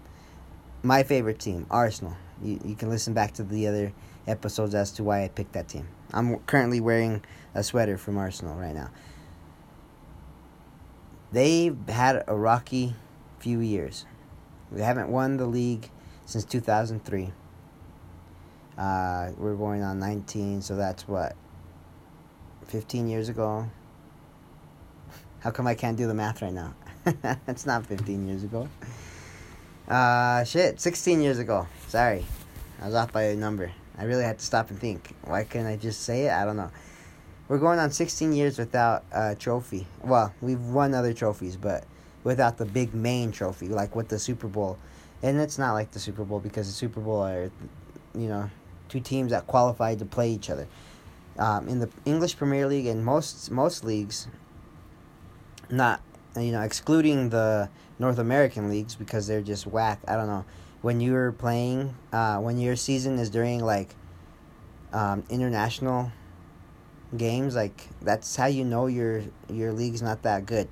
My 0.81 1.03
favorite 1.03 1.37
team, 1.37 1.67
Arsenal. 1.69 2.15
You 2.41 2.59
you 2.65 2.75
can 2.75 2.89
listen 2.89 3.13
back 3.13 3.33
to 3.33 3.43
the 3.43 3.67
other 3.67 3.93
episodes 4.25 4.73
as 4.73 4.91
to 4.93 5.03
why 5.03 5.23
I 5.23 5.27
picked 5.27 5.53
that 5.53 5.67
team. 5.67 5.87
I'm 6.11 6.39
currently 6.39 6.79
wearing 6.79 7.23
a 7.53 7.63
sweater 7.63 7.97
from 7.97 8.17
Arsenal 8.17 8.55
right 8.55 8.73
now. 8.73 8.89
They've 11.31 11.77
had 11.87 12.23
a 12.27 12.35
rocky 12.35 12.95
few 13.39 13.59
years. 13.59 14.05
We 14.71 14.81
haven't 14.81 15.09
won 15.09 15.37
the 15.37 15.45
league 15.45 15.89
since 16.25 16.43
2003. 16.45 17.31
Uh, 18.77 19.31
we're 19.37 19.55
going 19.55 19.83
on 19.83 19.99
19, 19.99 20.61
so 20.61 20.75
that's 20.75 21.07
what 21.07 21.35
15 22.65 23.07
years 23.07 23.29
ago. 23.29 23.69
How 25.39 25.51
come 25.51 25.67
I 25.67 25.75
can't 25.75 25.97
do 25.97 26.07
the 26.07 26.13
math 26.13 26.41
right 26.41 26.53
now? 26.53 26.73
it's 27.47 27.65
not 27.65 27.85
15 27.85 28.27
years 28.27 28.43
ago. 28.43 28.67
Uh, 29.87 30.43
shit, 30.43 30.79
16 30.79 31.21
years 31.21 31.39
ago. 31.39 31.67
Sorry. 31.87 32.25
I 32.81 32.85
was 32.85 32.95
off 32.95 33.11
by 33.11 33.23
a 33.23 33.35
number. 33.35 33.71
I 33.97 34.05
really 34.05 34.23
had 34.23 34.39
to 34.39 34.45
stop 34.45 34.69
and 34.69 34.79
think. 34.79 35.13
Why 35.25 35.43
couldn't 35.43 35.67
I 35.67 35.75
just 35.75 36.01
say 36.01 36.25
it? 36.25 36.31
I 36.31 36.45
don't 36.45 36.57
know. 36.57 36.71
We're 37.49 37.57
going 37.57 37.79
on 37.79 37.89
16 37.89 38.31
years 38.33 38.59
without 38.59 39.03
a 39.11 39.33
trophy. 39.33 39.87
Well, 40.03 40.31
we've 40.39 40.61
won 40.61 40.93
other 40.93 41.13
trophies, 41.13 41.57
but 41.57 41.83
without 42.23 42.59
the 42.59 42.65
big 42.65 42.93
main 42.93 43.31
trophy, 43.31 43.69
like 43.69 43.95
with 43.95 44.07
the 44.07 44.19
Super 44.19 44.47
Bowl. 44.47 44.77
And 45.23 45.39
it's 45.39 45.57
not 45.57 45.73
like 45.73 45.89
the 45.89 45.99
Super 45.99 46.23
Bowl 46.23 46.39
because 46.39 46.67
the 46.67 46.73
Super 46.73 47.01
Bowl 47.01 47.21
are, 47.21 47.49
you 48.13 48.27
know, 48.27 48.51
two 48.87 48.99
teams 48.99 49.31
that 49.31 49.47
qualified 49.47 49.97
to 49.97 50.05
play 50.05 50.29
each 50.29 50.51
other. 50.51 50.67
Um, 51.39 51.67
in 51.67 51.79
the 51.79 51.89
English 52.05 52.37
Premier 52.37 52.67
League 52.67 52.85
and 52.85 53.03
most 53.03 53.49
most 53.49 53.83
leagues, 53.83 54.27
not 55.71 56.01
you 56.35 56.51
know 56.51 56.61
excluding 56.61 57.29
the 57.29 57.69
North 57.97 58.19
American 58.19 58.69
leagues 58.69 58.93
because 58.93 59.25
they're 59.25 59.41
just 59.41 59.65
whack. 59.65 59.99
I 60.07 60.15
don't 60.15 60.27
know. 60.27 60.45
When 60.81 61.01
you're 61.01 61.31
playing, 61.31 61.95
uh, 62.13 62.37
when 62.37 62.59
your 62.59 62.75
season 62.75 63.17
is 63.17 63.29
during 63.29 63.63
like 63.63 63.95
um, 64.93 65.23
international 65.29 66.11
games, 67.15 67.55
like 67.55 67.87
that's 68.01 68.35
how 68.35 68.45
you 68.45 68.63
know 68.63 68.87
your 68.87 69.23
your 69.49 69.73
league's 69.73 70.01
not 70.01 70.23
that 70.23 70.45
good. 70.45 70.67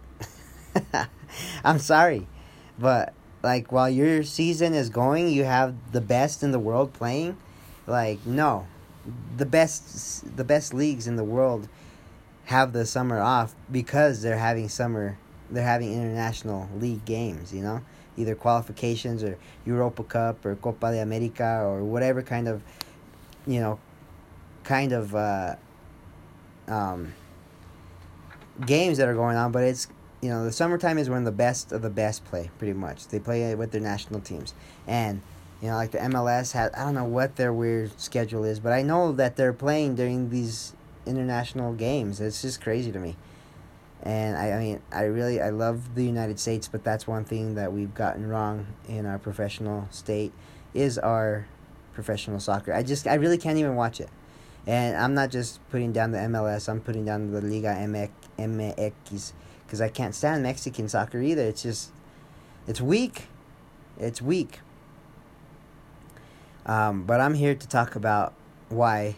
I'm 1.63 1.79
sorry, 1.79 2.27
but 2.77 3.13
like 3.43 3.71
while 3.71 3.89
your 3.89 4.23
season 4.23 4.73
is 4.73 4.89
going, 4.89 5.29
you 5.29 5.43
have 5.43 5.75
the 5.91 6.01
best 6.01 6.43
in 6.43 6.51
the 6.51 6.59
world 6.59 6.93
playing. 6.93 7.37
Like 7.85 8.25
no, 8.25 8.67
the 9.35 9.45
best 9.45 10.35
the 10.35 10.43
best 10.43 10.73
leagues 10.73 11.07
in 11.07 11.15
the 11.15 11.23
world 11.23 11.67
have 12.45 12.73
the 12.73 12.85
summer 12.85 13.19
off 13.19 13.55
because 13.71 14.21
they're 14.21 14.37
having 14.37 14.69
summer 14.69 15.17
they're 15.49 15.63
having 15.63 15.93
international 15.93 16.69
league 16.77 17.05
games, 17.05 17.53
you 17.53 17.61
know? 17.61 17.81
Either 18.17 18.35
qualifications 18.35 19.23
or 19.23 19.37
Europa 19.65 20.03
Cup 20.03 20.45
or 20.45 20.55
Copa 20.55 20.91
de 20.91 21.01
America 21.01 21.61
or 21.63 21.83
whatever 21.83 22.21
kind 22.21 22.47
of 22.47 22.63
you 23.45 23.59
know 23.59 23.79
kind 24.63 24.91
of 24.91 25.15
uh, 25.15 25.55
um, 26.67 27.13
games 28.65 28.97
that 28.97 29.07
are 29.07 29.13
going 29.13 29.37
on, 29.37 29.51
but 29.51 29.63
it's 29.63 29.87
you 30.21 30.29
know 30.29 30.43
the 30.43 30.51
summertime 30.51 30.97
is 30.97 31.09
when 31.09 31.23
the 31.23 31.31
best 31.31 31.71
of 31.71 31.81
the 31.81 31.89
best 31.89 32.25
play 32.25 32.49
pretty 32.57 32.73
much. 32.73 33.07
They 33.07 33.19
play 33.19 33.53
with 33.55 33.71
their 33.71 33.81
national 33.81 34.21
teams, 34.21 34.53
and 34.87 35.21
you 35.61 35.69
know 35.69 35.75
like 35.75 35.91
the 35.91 35.99
MLS 35.99 36.53
has 36.53 36.71
I 36.73 36.83
don't 36.83 36.95
know 36.95 37.05
what 37.05 37.35
their 37.35 37.53
weird 37.53 37.99
schedule 37.99 38.43
is, 38.43 38.59
but 38.59 38.73
I 38.73 38.81
know 38.81 39.11
that 39.13 39.35
they're 39.35 39.53
playing 39.53 39.95
during 39.95 40.29
these 40.29 40.73
international 41.05 41.73
games. 41.73 42.19
It's 42.19 42.41
just 42.41 42.61
crazy 42.61 42.91
to 42.91 42.99
me. 42.99 43.15
And 44.03 44.37
I, 44.37 44.51
I 44.51 44.59
mean, 44.59 44.81
I 44.91 45.03
really 45.03 45.41
I 45.41 45.49
love 45.49 45.95
the 45.95 46.03
United 46.03 46.39
States, 46.39 46.67
but 46.67 46.83
that's 46.83 47.07
one 47.07 47.23
thing 47.23 47.55
that 47.55 47.73
we've 47.73 47.93
gotten 47.93 48.27
wrong 48.27 48.67
in 48.87 49.05
our 49.05 49.17
professional 49.17 49.87
state 49.91 50.31
is 50.73 50.97
our 50.99 51.47
professional 51.93 52.39
soccer. 52.39 52.73
I 52.73 52.83
just 52.83 53.07
I 53.07 53.15
really 53.15 53.37
can't 53.37 53.57
even 53.57 53.75
watch 53.75 53.99
it. 53.99 54.09
And 54.67 54.97
I'm 54.97 55.13
not 55.13 55.31
just 55.31 55.67
putting 55.69 55.93
down 55.93 56.11
the 56.11 56.17
MLS, 56.19 56.67
I'm 56.67 56.81
putting 56.81 57.05
down 57.05 57.31
the 57.31 57.41
Liga 57.41 57.69
MX 58.37 59.31
because 59.65 59.81
I 59.81 59.87
can't 59.87 60.13
stand 60.13 60.43
Mexican 60.43 60.89
soccer 60.89 61.21
either. 61.21 61.43
It's 61.43 61.63
just, 61.63 61.91
it's 62.67 62.81
weak. 62.81 63.27
It's 63.97 64.21
weak. 64.21 64.59
Um, 66.65 67.03
but 67.03 67.21
I'm 67.21 67.33
here 67.33 67.55
to 67.55 67.67
talk 67.67 67.95
about 67.95 68.33
why 68.67 69.15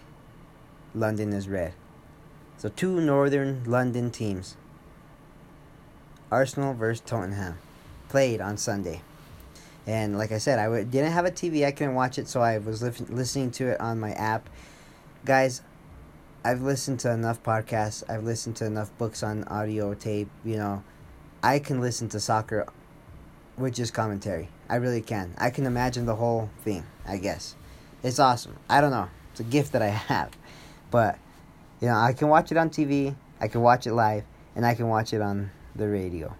London 0.94 1.34
is 1.34 1.50
red. 1.50 1.74
So, 2.58 2.70
two 2.70 3.02
northern 3.02 3.64
London 3.66 4.12
teams 4.12 4.56
Arsenal 6.32 6.74
versus 6.74 7.02
Tottenham 7.06 7.58
played 8.08 8.40
on 8.42 8.58
Sunday. 8.58 9.02
And 9.88 10.18
like 10.18 10.32
I 10.32 10.38
said, 10.38 10.60
I 10.60 10.66
w- 10.66 10.86
didn't 10.86 11.12
have 11.14 11.26
a 11.26 11.32
TV, 11.32 11.66
I 11.66 11.72
couldn't 11.72 11.96
watch 11.96 12.20
it, 12.20 12.28
so 12.28 12.42
I 12.42 12.60
was 12.60 12.84
li- 12.84 13.06
listening 13.10 13.50
to 13.52 13.70
it 13.70 13.82
on 13.82 14.00
my 14.00 14.12
app 14.12 14.48
guys, 15.26 15.62
I've 16.44 16.62
listened 16.62 17.00
to 17.02 17.12
enough 17.12 17.44
podcasts. 17.44 18.04
I've 18.10 18.24
listened 18.24 18.56
to 18.58 18.66
enough 18.66 18.96
books 18.98 19.24
on 19.24 19.44
audio 19.46 19.94
tape. 19.94 20.30
You 20.46 20.58
know, 20.58 20.84
I 21.44 21.60
can 21.60 21.82
listen 21.82 22.10
to 22.10 22.20
soccer 22.20 22.68
with 23.58 23.76
just 23.76 23.94
commentary. 23.94 24.50
I 24.70 24.76
really 24.76 25.02
can. 25.02 25.34
I 25.38 25.50
can 25.50 25.66
imagine 25.66 26.06
the 26.06 26.16
whole 26.16 26.50
thing. 26.64 26.86
I 27.06 27.18
guess 27.18 27.56
it's 28.04 28.20
awesome. 28.20 28.58
I 28.70 28.82
don't 28.82 28.92
know. 28.92 29.10
It's 29.32 29.42
a 29.42 29.44
gift 29.44 29.74
that 29.74 29.82
I 29.82 29.88
have, 30.10 30.32
but 30.92 31.18
you 31.82 31.88
know, 31.88 31.96
I 31.96 32.14
can 32.14 32.30
watch 32.30 32.52
it 32.52 32.58
on 32.58 32.70
TV. 32.70 33.16
I 33.42 33.48
can 33.48 33.62
watch 33.62 33.88
it 33.88 33.94
live, 33.94 34.24
and 34.56 34.66
I 34.66 34.76
can 34.76 34.88
watch 34.88 35.14
it 35.14 35.22
on 35.22 35.52
the 35.76 35.88
radio, 35.88 36.36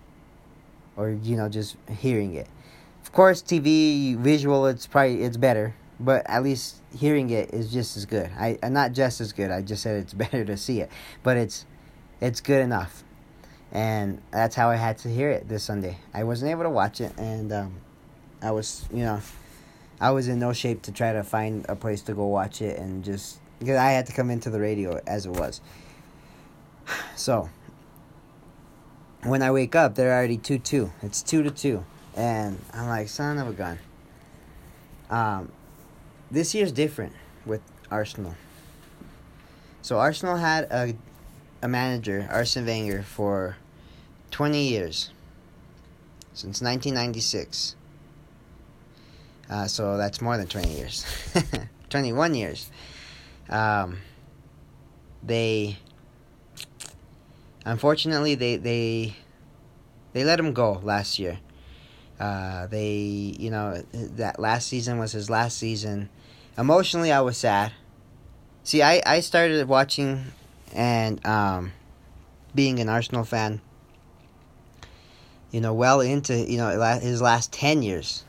or 0.96 1.10
you 1.10 1.38
know, 1.38 1.50
just 1.50 1.76
hearing 1.90 2.36
it. 2.36 2.48
Of 3.04 3.12
course, 3.12 3.42
TV 3.42 4.16
visual. 4.18 4.66
It's 4.68 4.88
probably 4.88 5.24
it's 5.24 5.38
better 5.38 5.76
but 6.00 6.30
at 6.30 6.44
least 6.44 6.78
hearing 6.96 7.30
it 7.30 7.54
is 7.54 7.72
just 7.72 7.98
as 7.98 8.06
good. 8.06 8.30
I 8.38 8.58
uh, 8.64 8.70
not 8.70 8.94
just 8.94 9.20
as 9.22 9.34
good. 9.34 9.52
I 9.52 9.62
just 9.62 9.84
said 9.84 9.98
it's 10.02 10.14
better 10.26 10.46
to 10.46 10.58
see 10.58 10.82
it, 10.82 10.90
but 11.24 11.38
it's 11.38 11.66
it's 12.22 12.42
good 12.42 12.62
enough, 12.62 13.04
and 13.72 14.22
that's 14.32 14.56
how 14.56 14.70
I 14.70 14.76
had 14.76 14.98
to 15.00 15.10
hear 15.10 15.30
it 15.30 15.48
this 15.48 15.64
Sunday. 15.64 15.98
I 16.14 16.24
wasn't 16.24 16.52
able 16.52 16.64
to 16.64 16.70
watch 16.70 17.02
it, 17.02 17.14
and 17.18 17.52
um, 17.52 17.74
I 18.42 18.52
was 18.52 18.88
you 18.92 19.04
know 19.04 19.22
I 20.00 20.12
was 20.12 20.28
in 20.28 20.40
no 20.40 20.54
shape 20.54 20.82
to 20.84 20.92
try 20.92 21.14
to 21.14 21.24
find 21.24 21.66
a 21.68 21.76
place 21.76 22.02
to 22.04 22.14
go 22.14 22.26
watch 22.28 22.62
it, 22.62 22.80
and 22.80 23.04
just 23.04 23.40
because 23.60 23.78
I 23.78 23.92
had 23.92 24.06
to 24.06 24.14
come 24.14 24.30
into 24.30 24.50
the 24.50 24.60
radio 24.60 25.02
as 25.06 25.26
it 25.26 25.32
was. 25.32 25.62
So 27.16 27.50
when 29.24 29.44
I 29.44 29.52
wake 29.52 29.76
up, 29.76 29.96
they're 29.96 30.14
already 30.14 30.38
two 30.38 30.58
two. 30.58 30.92
It's 31.02 31.22
two 31.22 31.44
to 31.44 31.52
two, 31.52 31.86
and 32.16 32.58
I'm 32.74 32.88
like, 32.88 33.10
son 33.10 33.38
of 33.38 33.48
a 33.48 33.54
gun. 33.54 33.78
Um, 35.10 35.52
this 36.32 36.54
year's 36.54 36.72
different 36.72 37.14
with 37.46 37.62
Arsenal. 37.92 38.36
So 39.82 39.98
Arsenal 40.00 40.38
had 40.38 40.66
a 40.72 40.96
a 41.62 41.68
manager, 41.68 42.28
Arsene 42.32 42.66
Wenger, 42.66 43.04
for 43.04 43.58
20 44.32 44.68
years. 44.68 45.12
Since 46.34 46.62
1996. 46.62 47.76
Uh, 49.50 49.68
so 49.68 49.98
that's 49.98 50.22
more 50.22 50.38
than 50.38 50.48
20 50.48 50.70
years. 50.70 51.06
21 51.90 52.36
years. 52.36 52.70
Um, 53.50 53.98
they 55.24 55.78
unfortunately 57.66 58.36
they 58.36 58.56
they 58.56 59.16
they 60.14 60.24
let 60.24 60.40
him 60.40 60.54
go 60.54 60.80
last 60.84 61.20
year. 61.20 61.40
Uh, 62.20 62.68
they 62.68 63.36
you 63.38 63.50
know 63.50 63.84
that 63.92 64.40
last 64.40 64.68
season 64.68 64.98
was 64.98 65.12
his 65.12 65.30
last 65.30 65.58
season 65.58 66.10
emotionally 66.60 67.12
I 67.12 67.22
was 67.22 67.38
sad. 67.38 67.72
See, 68.64 68.84
I, 68.84 69.02
I 69.06 69.22
started 69.22 69.68
watching 69.68 70.26
and 70.74 71.26
um, 71.26 71.72
being 72.54 72.80
an 72.80 72.90
Arsenal 72.90 73.24
fan, 73.24 73.62
you 75.52 75.62
know, 75.62 75.74
well 75.74 76.02
into, 76.02 76.36
you 76.36 76.58
know, 76.58 77.00
his 77.00 77.22
last 77.22 77.54
10 77.54 77.82
years. 77.82 78.26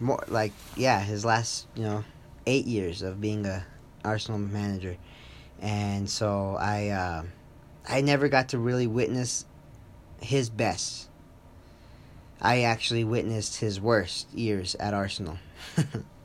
More 0.00 0.22
like, 0.28 0.52
yeah, 0.76 1.00
his 1.00 1.24
last, 1.24 1.66
you 1.74 1.84
know, 1.84 2.04
eight 2.46 2.66
years 2.66 3.02
of 3.02 3.20
being 3.20 3.46
a 3.46 3.64
Arsenal 4.04 4.38
manager. 4.38 4.96
And 5.60 6.10
so 6.10 6.56
I, 6.58 6.88
uh, 6.88 7.22
I 7.88 8.00
never 8.00 8.28
got 8.28 8.48
to 8.50 8.58
really 8.58 8.86
witness 8.86 9.44
his 10.20 10.50
best. 10.50 11.08
I 12.40 12.62
actually 12.62 13.04
witnessed 13.04 13.60
his 13.60 13.80
worst 13.80 14.32
years 14.32 14.74
at 14.76 14.94
Arsenal. 14.94 15.38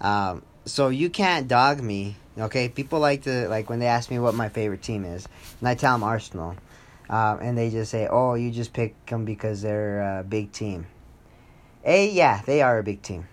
Um, 0.00 0.42
so 0.64 0.88
you 0.88 1.10
can't 1.10 1.48
dog 1.48 1.82
me, 1.82 2.16
okay? 2.38 2.68
People 2.68 3.00
like 3.00 3.22
to 3.22 3.48
like 3.48 3.68
when 3.68 3.78
they 3.78 3.86
ask 3.86 4.10
me 4.10 4.18
what 4.18 4.34
my 4.34 4.48
favorite 4.48 4.82
team 4.82 5.04
is, 5.04 5.26
and 5.60 5.68
I 5.68 5.74
tell 5.74 5.94
them 5.94 6.04
Arsenal, 6.04 6.56
um, 7.08 7.38
and 7.40 7.56
they 7.56 7.70
just 7.70 7.90
say, 7.90 8.06
"Oh, 8.06 8.34
you 8.34 8.50
just 8.50 8.72
pick 8.72 9.06
them 9.06 9.24
because 9.24 9.62
they're 9.62 10.20
a 10.20 10.22
big 10.22 10.52
team." 10.52 10.86
A, 11.84 12.10
yeah, 12.10 12.42
they 12.44 12.60
are 12.60 12.78
a 12.78 12.82
big 12.82 13.02
team. 13.02 13.26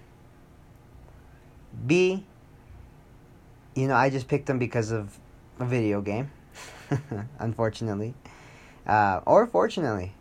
B, 1.85 2.23
you 3.75 3.87
know, 3.87 3.95
I 3.95 4.09
just 4.09 4.27
picked 4.27 4.45
them 4.45 4.59
because 4.59 4.91
of 4.91 5.19
a 5.59 5.65
video 5.65 6.01
game, 6.01 6.31
unfortunately, 7.39 8.13
uh, 8.87 9.21
or 9.25 9.45
fortunately. 9.45 10.13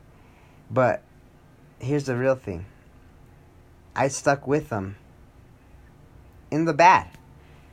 But 0.70 1.02
here's 1.78 2.04
the 2.04 2.16
real 2.16 2.34
thing. 2.34 2.66
I 3.94 4.08
stuck 4.08 4.48
with 4.48 4.70
them 4.70 4.96
in 6.54 6.64
the 6.64 6.72
bad 6.72 7.08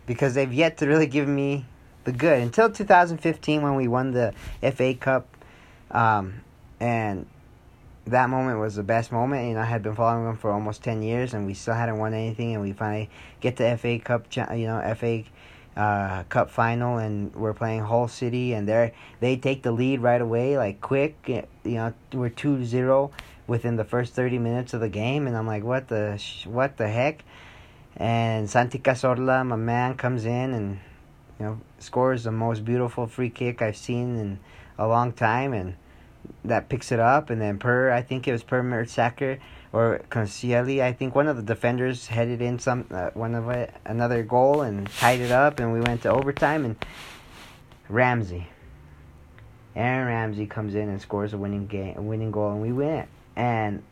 because 0.08 0.34
they've 0.34 0.52
yet 0.52 0.78
to 0.78 0.88
really 0.88 1.06
give 1.06 1.28
me 1.28 1.66
the 2.04 2.12
good 2.12 2.42
until 2.42 2.70
2015 2.70 3.62
when 3.62 3.76
we 3.76 3.88
won 3.88 4.12
the 4.12 4.34
FA 4.74 4.96
Cup, 4.96 5.28
um, 5.92 6.42
and 6.80 7.28
that 8.06 8.28
moment 8.30 8.60
was 8.60 8.76
the 8.76 8.84
best 8.84 9.12
moment. 9.12 9.48
You 9.48 9.54
know, 9.54 9.62
I 9.62 9.66
had 9.66 9.84
been 9.84 9.96
following 9.96 10.26
them 10.26 10.36
for 10.36 10.52
almost 10.52 10.84
10 10.84 11.04
years, 11.04 11.36
and 11.36 11.46
we 11.46 11.54
still 11.54 11.76
hadn't 11.76 12.00
won 12.00 12.16
anything, 12.16 12.56
and 12.56 12.62
we 12.64 12.74
finally 12.74 13.10
get 13.40 13.58
the 13.58 13.78
FA 13.78 14.00
Cup, 14.00 14.26
you 14.36 14.66
know, 14.66 14.96
FA 14.98 15.24
uh, 15.78 16.24
Cup 16.24 16.50
final, 16.50 16.98
and 16.98 17.34
we're 17.36 17.54
playing 17.54 17.82
Hull 17.82 18.08
City, 18.08 18.54
and 18.54 18.68
they 18.68 18.94
they 19.20 19.38
take 19.38 19.62
the 19.62 19.72
lead 19.72 20.02
right 20.02 20.22
away, 20.22 20.58
like 20.58 20.82
quick. 20.82 21.16
You 21.28 21.46
know, 21.64 21.94
we're 22.14 22.32
2-0 22.32 23.12
within 23.46 23.76
the 23.76 23.84
first 23.84 24.14
30 24.14 24.40
minutes 24.40 24.74
of 24.74 24.80
the 24.80 24.90
game 24.90 25.28
and 25.28 25.36
I'm 25.36 25.46
like 25.46 25.64
what 25.64 25.90
the 25.90 26.16
sh- 26.16 26.46
what 26.46 26.78
the 26.78 26.88
heck 26.88 27.26
and 27.98 28.50
Santi 28.50 28.82
my 28.86 29.44
man 29.56 29.96
comes 29.96 30.26
in 30.26 30.54
and 30.54 30.80
you 31.40 31.46
know 31.46 31.62
scores 31.80 32.24
the 32.24 32.32
most 32.32 32.64
beautiful 32.64 33.08
free 33.08 33.30
kick 33.30 33.62
I've 33.62 33.78
seen 33.78 34.18
in 34.18 34.40
a 34.78 34.88
long 34.88 35.12
time. 35.14 35.54
And 35.54 35.76
that 36.44 36.70
picks 36.70 36.92
it 36.92 37.00
up. 37.00 37.30
And 37.30 37.42
then 37.42 37.58
per 37.58 37.92
I 37.92 38.02
think 38.02 38.28
it 38.28 38.32
was 38.32 38.44
per 38.44 38.64
Mertesacker 38.64 39.40
or 39.74 40.02
Koscielny 40.10 40.82
I 40.82 40.94
think 40.94 41.16
one 41.16 41.28
of 41.28 41.38
the 41.38 41.44
defenders 41.44 42.08
headed 42.08 42.42
in 42.42 42.60
some 42.60 42.86
uh, 42.92 43.10
one 43.14 43.36
of 43.36 43.50
it 43.50 43.74
another 43.86 44.24
goal 44.24 44.62
and 44.62 44.90
tied 44.90 45.20
it 45.20 45.32
up. 45.32 45.60
And 45.60 45.74
we 45.74 45.82
went 45.82 46.04
to 46.04 46.10
overtime 46.10 46.66
and 46.66 46.76
Ramsey 47.90 48.48
Aaron 49.76 50.08
Ramsey 50.08 50.48
comes 50.48 50.76
in 50.76 50.90
and 50.90 51.02
scores 51.02 51.34
a 51.34 51.38
winning 51.38 51.68
game 51.68 51.98
a 51.98 52.02
winning 52.02 52.32
goal 52.32 52.52
and 52.52 52.62
we 52.62 52.72
win. 52.72 53.08
And 53.36 53.84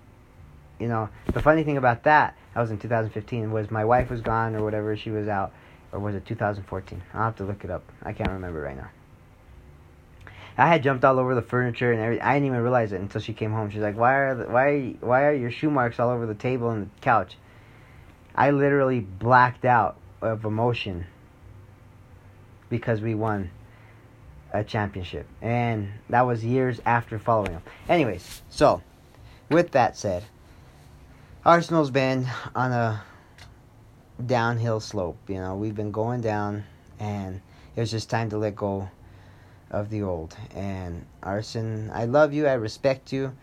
you 0.79 0.87
know, 0.87 1.09
the 1.33 1.41
funny 1.41 1.63
thing 1.63 1.77
about 1.77 2.03
that, 2.03 2.37
that 2.59 2.63
was 2.63 2.71
in 2.71 2.77
2015, 2.77 3.53
was 3.53 3.71
my 3.71 3.85
wife 3.85 4.09
was 4.09 4.19
gone 4.19 4.53
or 4.53 4.61
whatever, 4.65 4.97
she 4.97 5.11
was 5.11 5.29
out, 5.29 5.53
or 5.93 5.99
was 5.99 6.13
it 6.13 6.25
2014? 6.25 7.01
I'll 7.13 7.23
have 7.23 7.37
to 7.37 7.45
look 7.45 7.63
it 7.63 7.71
up. 7.71 7.89
I 8.03 8.11
can't 8.11 8.31
remember 8.31 8.59
right 8.59 8.75
now. 8.75 8.89
I 10.57 10.67
had 10.67 10.83
jumped 10.83 11.05
all 11.05 11.19
over 11.19 11.35
the 11.35 11.41
furniture 11.41 11.93
and 11.93 12.01
everything. 12.01 12.25
I 12.25 12.33
didn't 12.33 12.47
even 12.47 12.59
realize 12.59 12.91
it 12.91 12.99
until 12.99 13.21
she 13.21 13.31
came 13.31 13.53
home. 13.53 13.69
She's 13.69 13.81
like, 13.81 13.95
"Why 13.95 14.13
are 14.13 14.35
the, 14.35 14.43
why 14.43 14.95
why 14.99 15.23
are 15.23 15.33
your 15.33 15.51
shoe 15.51 15.71
marks 15.71 16.01
all 16.01 16.09
over 16.09 16.25
the 16.25 16.35
table 16.35 16.69
and 16.71 16.87
the 16.87 16.89
couch?" 16.99 17.37
I 18.35 18.51
literally 18.51 18.99
blacked 18.99 19.63
out 19.63 19.95
of 20.21 20.43
emotion 20.43 21.05
because 22.69 22.99
we 22.99 23.15
won 23.15 23.51
a 24.51 24.65
championship, 24.65 25.27
and 25.41 25.93
that 26.09 26.27
was 26.27 26.43
years 26.43 26.81
after 26.85 27.19
following 27.19 27.53
them. 27.53 27.63
Anyways, 27.87 28.41
so 28.49 28.83
with 29.49 29.71
that 29.71 29.95
said, 29.95 30.25
Arsenal's 31.46 31.89
been 31.89 32.27
on 32.53 32.74
a 32.74 33.01
downhill 34.25 34.81
slope. 34.81 35.17
You 35.29 35.36
know, 35.36 35.55
we've 35.55 35.75
been 35.75 35.91
going 35.91 36.19
down, 36.19 36.65
and 37.00 37.39
it 37.75 37.79
was 37.79 37.91
just 37.91 38.10
time 38.10 38.29
to 38.31 38.38
let 38.38 38.58
go 38.58 38.89
of 39.72 39.89
the 39.89 40.03
old. 40.03 40.36
And 40.53 41.05
Arsene, 41.24 41.91
I 41.93 42.05
love 42.05 42.34
you. 42.34 42.46
I 42.46 42.53
respect 42.53 43.13
you. 43.13 43.38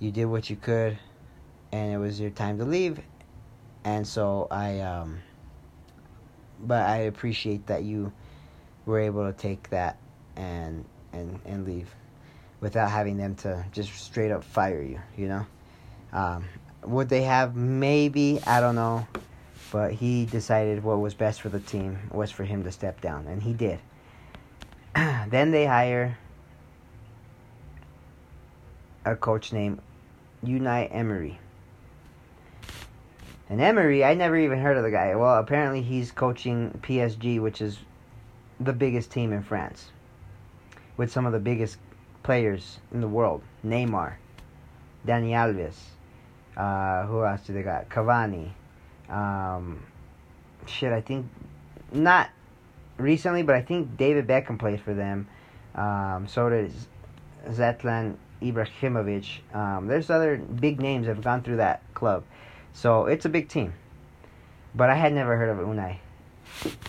You 0.00 0.10
did 0.10 0.24
what 0.24 0.50
you 0.50 0.56
could, 0.56 0.98
and 1.70 1.92
it 1.92 1.98
was 1.98 2.20
your 2.20 2.30
time 2.30 2.58
to 2.58 2.64
leave. 2.64 3.00
And 3.84 4.04
so 4.04 4.48
I, 4.50 4.80
um, 4.80 5.20
but 6.58 6.88
I 6.88 6.96
appreciate 7.02 7.68
that 7.68 7.84
you 7.84 8.12
were 8.84 8.98
able 8.98 9.24
to 9.30 9.32
take 9.32 9.70
that 9.70 9.96
and 10.34 10.84
and 11.12 11.38
and 11.44 11.64
leave 11.64 11.94
without 12.60 12.90
having 12.90 13.16
them 13.16 13.36
to 13.36 13.64
just 13.70 13.92
straight 13.94 14.32
up 14.32 14.42
fire 14.42 14.82
you. 14.82 15.00
You 15.16 15.28
know, 15.28 15.46
um, 16.12 16.44
would 16.82 17.08
they 17.08 17.22
have? 17.22 17.56
Maybe 17.56 18.40
I 18.46 18.60
don't 18.60 18.74
know, 18.74 19.06
but 19.72 19.92
he 19.92 20.26
decided 20.26 20.82
what 20.82 21.00
was 21.00 21.14
best 21.14 21.40
for 21.40 21.48
the 21.48 21.60
team 21.60 21.98
was 22.10 22.30
for 22.30 22.44
him 22.44 22.64
to 22.64 22.72
step 22.72 23.00
down, 23.00 23.26
and 23.26 23.42
he 23.42 23.52
did. 23.52 23.80
then 24.94 25.50
they 25.50 25.66
hire 25.66 26.18
a 29.04 29.16
coach 29.16 29.52
named 29.52 29.80
Unai 30.44 30.88
Emery. 30.90 31.38
And 33.50 33.60
Emery, 33.60 34.04
I 34.04 34.14
never 34.14 34.36
even 34.36 34.58
heard 34.58 34.76
of 34.76 34.82
the 34.82 34.90
guy. 34.90 35.14
Well, 35.14 35.38
apparently 35.38 35.80
he's 35.80 36.12
coaching 36.12 36.78
PSG, 36.82 37.40
which 37.40 37.62
is 37.62 37.78
the 38.60 38.74
biggest 38.74 39.10
team 39.10 39.32
in 39.32 39.42
France, 39.42 39.90
with 40.98 41.10
some 41.10 41.24
of 41.24 41.32
the 41.32 41.38
biggest 41.38 41.78
players 42.22 42.78
in 42.92 43.00
the 43.00 43.08
world. 43.08 43.42
Neymar, 43.64 44.14
Dani 45.06 45.30
Alves, 45.30 45.76
uh, 46.58 47.06
who 47.06 47.24
else 47.24 47.42
do 47.46 47.52
they 47.52 47.62
got? 47.62 47.88
Cavani. 47.88 48.50
Um, 49.08 49.82
shit, 50.66 50.92
I 50.92 51.00
think 51.00 51.26
not 51.92 52.28
recently, 52.98 53.42
but 53.42 53.54
I 53.54 53.62
think 53.62 53.96
David 53.96 54.26
Beckham 54.26 54.58
played 54.58 54.80
for 54.80 54.92
them. 54.92 55.28
Um, 55.74 56.26
so 56.28 56.50
does 56.50 56.88
Zlatan 57.48 58.16
Ibrahimovic. 58.42 59.54
Um, 59.54 59.86
there's 59.86 60.10
other 60.10 60.36
big 60.36 60.80
names 60.80 61.06
that 61.06 61.14
have 61.14 61.24
gone 61.24 61.42
through 61.42 61.56
that 61.56 61.82
club. 61.94 62.24
So 62.72 63.06
it's 63.06 63.24
a 63.24 63.28
big 63.28 63.48
team. 63.48 63.72
But 64.74 64.90
I 64.90 64.94
had 64.94 65.12
never 65.12 65.36
heard 65.36 65.48
of 65.48 65.58
Unai. 65.58 65.98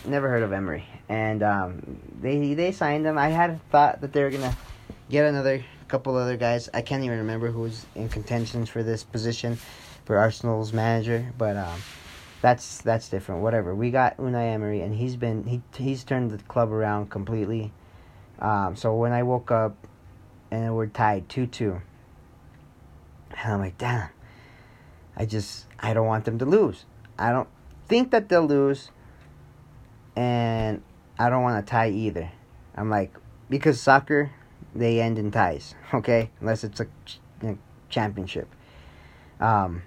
Never 0.05 0.29
heard 0.29 0.43
of 0.43 0.51
Emery. 0.51 0.85
And 1.07 1.43
um, 1.43 1.99
they 2.21 2.53
they 2.53 2.71
signed 2.71 3.05
him. 3.05 3.17
I 3.17 3.29
had 3.29 3.61
thought 3.69 4.01
that 4.01 4.13
they 4.13 4.23
were 4.23 4.29
going 4.29 4.43
to 4.43 4.55
get 5.09 5.25
another 5.25 5.63
couple 5.89 6.15
other 6.15 6.37
guys. 6.37 6.69
I 6.73 6.81
can't 6.81 7.03
even 7.03 7.19
remember 7.19 7.51
who's 7.51 7.85
in 7.95 8.09
contention 8.09 8.65
for 8.65 8.83
this 8.83 9.03
position 9.03 9.57
for 10.05 10.17
Arsenal's 10.17 10.71
manager, 10.71 11.33
but 11.37 11.57
um, 11.57 11.81
that's 12.41 12.81
that's 12.81 13.09
different. 13.09 13.41
Whatever. 13.41 13.75
We 13.75 13.91
got 13.91 14.17
Unai 14.17 14.53
Emery, 14.53 14.81
and 14.81 14.95
he's 14.95 15.15
been 15.15 15.43
he 15.43 15.61
he's 15.75 16.03
turned 16.03 16.31
the 16.31 16.37
club 16.43 16.71
around 16.71 17.09
completely. 17.09 17.73
Um, 18.39 18.75
so 18.75 18.95
when 18.95 19.11
I 19.11 19.23
woke 19.23 19.51
up, 19.51 19.75
and 20.51 20.75
we're 20.75 20.87
tied 20.87 21.27
two 21.27 21.47
two, 21.47 21.81
and 23.31 23.53
I'm 23.53 23.59
like, 23.59 23.77
damn. 23.77 24.09
I 25.19 25.25
just 25.25 25.65
I 25.77 25.93
don't 25.93 26.07
want 26.07 26.23
them 26.23 26.39
to 26.39 26.45
lose. 26.45 26.85
I 27.19 27.31
don't 27.31 27.49
think 27.89 28.11
that 28.11 28.29
they'll 28.29 28.47
lose, 28.47 28.89
and 30.15 30.81
I 31.19 31.29
don't 31.29 31.43
want 31.43 31.63
to 31.63 31.69
tie 31.69 31.89
either. 31.89 32.31
I'm 32.73 32.89
like 32.89 33.13
because 33.49 33.81
soccer 33.81 34.31
they 34.79 35.01
end 35.01 35.19
in 35.19 35.31
ties. 35.31 35.75
Okay, 35.93 36.29
unless 36.39 36.63
it's 36.63 36.79
a, 36.79 36.87
a 37.43 37.57
championship. 37.89 38.47
Um. 39.39 39.83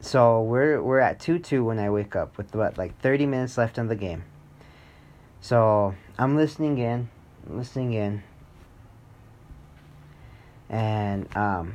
So 0.00 0.42
we're 0.42 0.82
we're 0.82 1.00
at 1.00 1.20
two 1.20 1.38
two 1.38 1.64
when 1.64 1.78
I 1.78 1.90
wake 1.90 2.16
up 2.16 2.36
with 2.36 2.54
what 2.54 2.78
like 2.78 2.98
thirty 3.00 3.26
minutes 3.26 3.58
left 3.58 3.78
in 3.78 3.88
the 3.88 3.96
game. 3.96 4.24
So 5.40 5.94
I'm 6.18 6.36
listening 6.36 6.78
in, 6.78 7.08
listening 7.48 7.92
in, 7.92 8.22
and 10.68 11.34
um. 11.36 11.74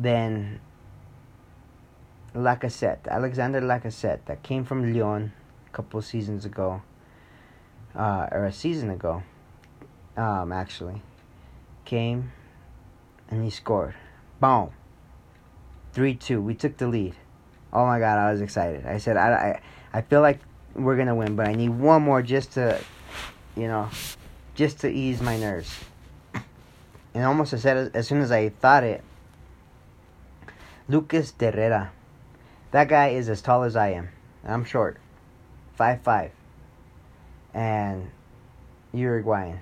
Then 0.00 0.60
Lacazette, 2.34 3.08
Alexander 3.08 3.60
Lacazette, 3.60 4.24
that 4.26 4.44
came 4.44 4.64
from 4.64 4.94
Lyon 4.94 5.32
couple 5.72 6.00
seasons 6.02 6.44
ago, 6.44 6.82
uh, 7.94 8.28
or 8.30 8.44
a 8.44 8.52
season 8.52 8.90
ago, 8.90 9.22
um, 10.16 10.52
actually, 10.52 11.02
came 11.84 12.32
and 13.28 13.44
he 13.44 13.50
scored. 13.50 13.94
Boom. 14.40 14.70
3 15.92 16.14
2. 16.14 16.40
We 16.40 16.54
took 16.54 16.76
the 16.76 16.86
lead. 16.86 17.14
Oh 17.72 17.86
my 17.86 17.98
god, 17.98 18.18
I 18.18 18.30
was 18.30 18.40
excited. 18.40 18.86
I 18.86 18.98
said, 18.98 19.16
I, 19.16 19.60
I, 19.92 19.98
I 19.98 20.02
feel 20.02 20.20
like 20.20 20.40
we're 20.74 20.96
going 20.96 21.08
to 21.08 21.14
win, 21.14 21.36
but 21.36 21.46
I 21.46 21.54
need 21.54 21.70
one 21.70 22.02
more 22.02 22.22
just 22.22 22.52
to, 22.52 22.80
you 23.56 23.68
know, 23.68 23.88
just 24.54 24.80
to 24.80 24.88
ease 24.90 25.20
my 25.20 25.36
nerves. 25.38 25.74
And 27.14 27.24
almost 27.24 27.58
said 27.58 27.90
as 27.94 28.06
soon 28.06 28.20
as 28.20 28.30
I 28.30 28.50
thought 28.50 28.84
it, 28.84 29.02
Lucas 30.88 31.32
Torreira. 31.32 31.90
That 32.70 32.88
guy 32.88 33.08
is 33.08 33.28
as 33.28 33.40
tall 33.42 33.62
as 33.62 33.76
I 33.76 33.90
am. 33.90 34.10
I'm 34.44 34.64
short 34.64 34.98
five 35.78 36.02
five, 36.02 36.32
and 37.54 38.10
Uruguayan. 38.92 39.60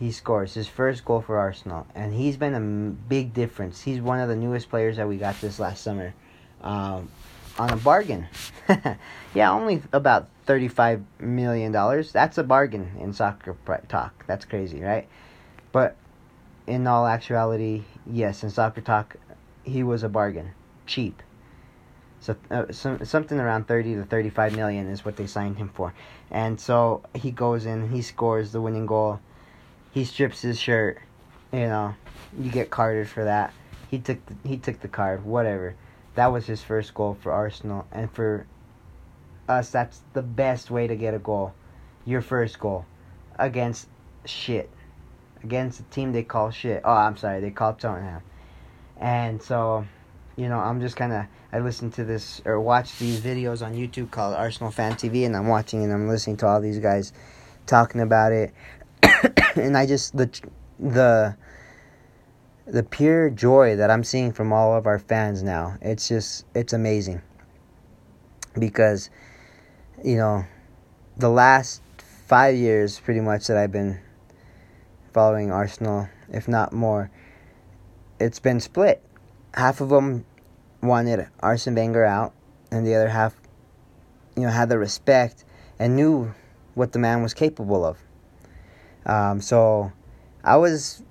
He 0.00 0.10
scores 0.10 0.54
his 0.54 0.66
first 0.66 1.04
goal 1.04 1.20
for 1.20 1.38
Arsenal, 1.38 1.86
and 1.94 2.12
he's 2.12 2.36
been 2.36 2.54
a 2.54 2.60
big 3.08 3.32
difference. 3.32 3.82
He's 3.82 4.00
one 4.00 4.18
of 4.18 4.28
the 4.28 4.34
newest 4.34 4.68
players 4.68 4.96
that 4.96 5.06
we 5.06 5.16
got 5.16 5.40
this 5.40 5.60
last 5.60 5.84
summer, 5.84 6.12
um, 6.62 7.08
on 7.56 7.70
a 7.70 7.76
bargain. 7.76 8.26
yeah, 9.34 9.52
only 9.52 9.80
about 9.92 10.28
thirty-five 10.44 11.04
million 11.20 11.70
dollars. 11.70 12.10
That's 12.10 12.36
a 12.36 12.42
bargain 12.42 12.96
in 12.98 13.12
soccer 13.12 13.56
talk. 13.88 14.26
That's 14.26 14.44
crazy, 14.44 14.80
right? 14.82 15.06
But 15.70 15.96
in 16.66 16.84
all 16.88 17.06
actuality, 17.06 17.84
yes, 18.10 18.42
in 18.42 18.50
soccer 18.50 18.80
talk, 18.80 19.16
he 19.62 19.84
was 19.84 20.02
a 20.02 20.08
bargain, 20.08 20.50
cheap. 20.86 21.22
So 22.20 22.36
uh, 22.50 22.66
some, 22.70 23.02
something 23.04 23.40
around 23.40 23.66
30 23.66 23.94
to 23.96 24.04
35 24.04 24.54
million 24.54 24.88
is 24.88 25.04
what 25.04 25.16
they 25.16 25.26
signed 25.26 25.56
him 25.56 25.70
for. 25.70 25.94
And 26.30 26.60
so 26.60 27.02
he 27.14 27.30
goes 27.30 27.64
in, 27.64 27.90
he 27.90 28.02
scores 28.02 28.52
the 28.52 28.60
winning 28.60 28.86
goal. 28.86 29.20
He 29.92 30.04
strips 30.04 30.42
his 30.42 30.60
shirt. 30.60 31.00
You 31.52 31.60
know, 31.60 31.94
you 32.38 32.50
get 32.50 32.70
carded 32.70 33.08
for 33.08 33.24
that. 33.24 33.52
He 33.90 33.98
took 33.98 34.24
the, 34.26 34.36
he 34.46 34.58
took 34.58 34.80
the 34.80 34.88
card, 34.88 35.24
whatever. 35.24 35.74
That 36.14 36.28
was 36.28 36.46
his 36.46 36.62
first 36.62 36.92
goal 36.94 37.16
for 37.20 37.32
Arsenal 37.32 37.86
and 37.90 38.12
for 38.12 38.46
us 39.48 39.70
that's 39.70 40.02
the 40.12 40.22
best 40.22 40.70
way 40.70 40.86
to 40.86 40.94
get 40.94 41.14
a 41.14 41.18
goal. 41.18 41.54
Your 42.04 42.20
first 42.20 42.60
goal 42.60 42.84
against 43.38 43.88
shit. 44.26 44.70
Against 45.42 45.80
a 45.80 45.82
team 45.84 46.12
they 46.12 46.22
call 46.22 46.50
shit. 46.50 46.82
Oh, 46.84 46.92
I'm 46.92 47.16
sorry, 47.16 47.40
they 47.40 47.50
call 47.50 47.72
Tottenham. 47.72 48.22
And 48.98 49.42
so 49.42 49.86
you 50.36 50.48
know, 50.48 50.58
I'm 50.58 50.80
just 50.80 50.96
kind 50.96 51.12
of 51.12 51.26
I 51.52 51.58
listen 51.58 51.90
to 51.92 52.04
this 52.04 52.40
or 52.44 52.60
watch 52.60 52.98
these 52.98 53.20
videos 53.20 53.64
on 53.64 53.74
YouTube 53.74 54.10
called 54.10 54.34
Arsenal 54.34 54.70
Fan 54.70 54.92
TV, 54.92 55.26
and 55.26 55.36
I'm 55.36 55.48
watching 55.48 55.82
and 55.82 55.92
I'm 55.92 56.08
listening 56.08 56.36
to 56.38 56.46
all 56.46 56.60
these 56.60 56.78
guys 56.78 57.12
talking 57.66 58.00
about 58.00 58.32
it. 58.32 58.54
and 59.56 59.76
I 59.76 59.86
just 59.86 60.16
the 60.16 60.30
the 60.78 61.36
the 62.66 62.82
pure 62.82 63.30
joy 63.30 63.76
that 63.76 63.90
I'm 63.90 64.04
seeing 64.04 64.32
from 64.32 64.52
all 64.52 64.76
of 64.76 64.86
our 64.86 64.98
fans 64.98 65.42
now. 65.42 65.76
It's 65.80 66.08
just 66.08 66.44
it's 66.54 66.72
amazing. 66.72 67.20
Because 68.58 69.10
you 70.02 70.16
know, 70.16 70.44
the 71.16 71.28
last 71.28 71.82
5 72.26 72.54
years 72.54 72.98
pretty 73.00 73.20
much 73.20 73.48
that 73.48 73.56
I've 73.56 73.72
been 73.72 74.00
following 75.12 75.50
Arsenal, 75.50 76.08
if 76.32 76.48
not 76.48 76.72
more, 76.72 77.10
it's 78.18 78.38
been 78.38 78.60
split. 78.60 79.02
Half 79.54 79.80
of 79.80 79.88
them 79.88 80.24
wanted 80.82 81.26
Arsene 81.40 81.74
Wenger 81.74 82.04
out, 82.04 82.32
and 82.70 82.86
the 82.86 82.94
other 82.94 83.08
half, 83.08 83.34
you 84.36 84.42
know, 84.42 84.50
had 84.50 84.68
the 84.68 84.78
respect 84.78 85.44
and 85.78 85.96
knew 85.96 86.34
what 86.74 86.92
the 86.92 86.98
man 86.98 87.22
was 87.22 87.34
capable 87.34 87.84
of. 87.84 87.98
Um, 89.06 89.40
so, 89.40 89.92
I 90.44 90.56
was, 90.56 91.02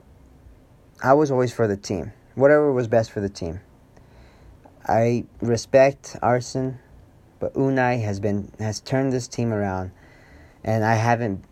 I 1.03 1.13
was 1.13 1.31
always 1.31 1.51
for 1.51 1.67
the 1.67 1.77
team, 1.77 2.13
whatever 2.35 2.71
was 2.71 2.87
best 2.87 3.11
for 3.11 3.19
the 3.19 3.29
team. 3.29 3.59
I 4.87 5.25
respect 5.41 6.15
Arsene, 6.21 6.79
but 7.39 7.53
Unai 7.53 8.01
has 8.03 8.19
been 8.19 8.51
has 8.59 8.79
turned 8.79 9.13
this 9.13 9.27
team 9.27 9.53
around, 9.53 9.91
and 10.63 10.83
I 10.83 10.95
haven't. 10.95 11.43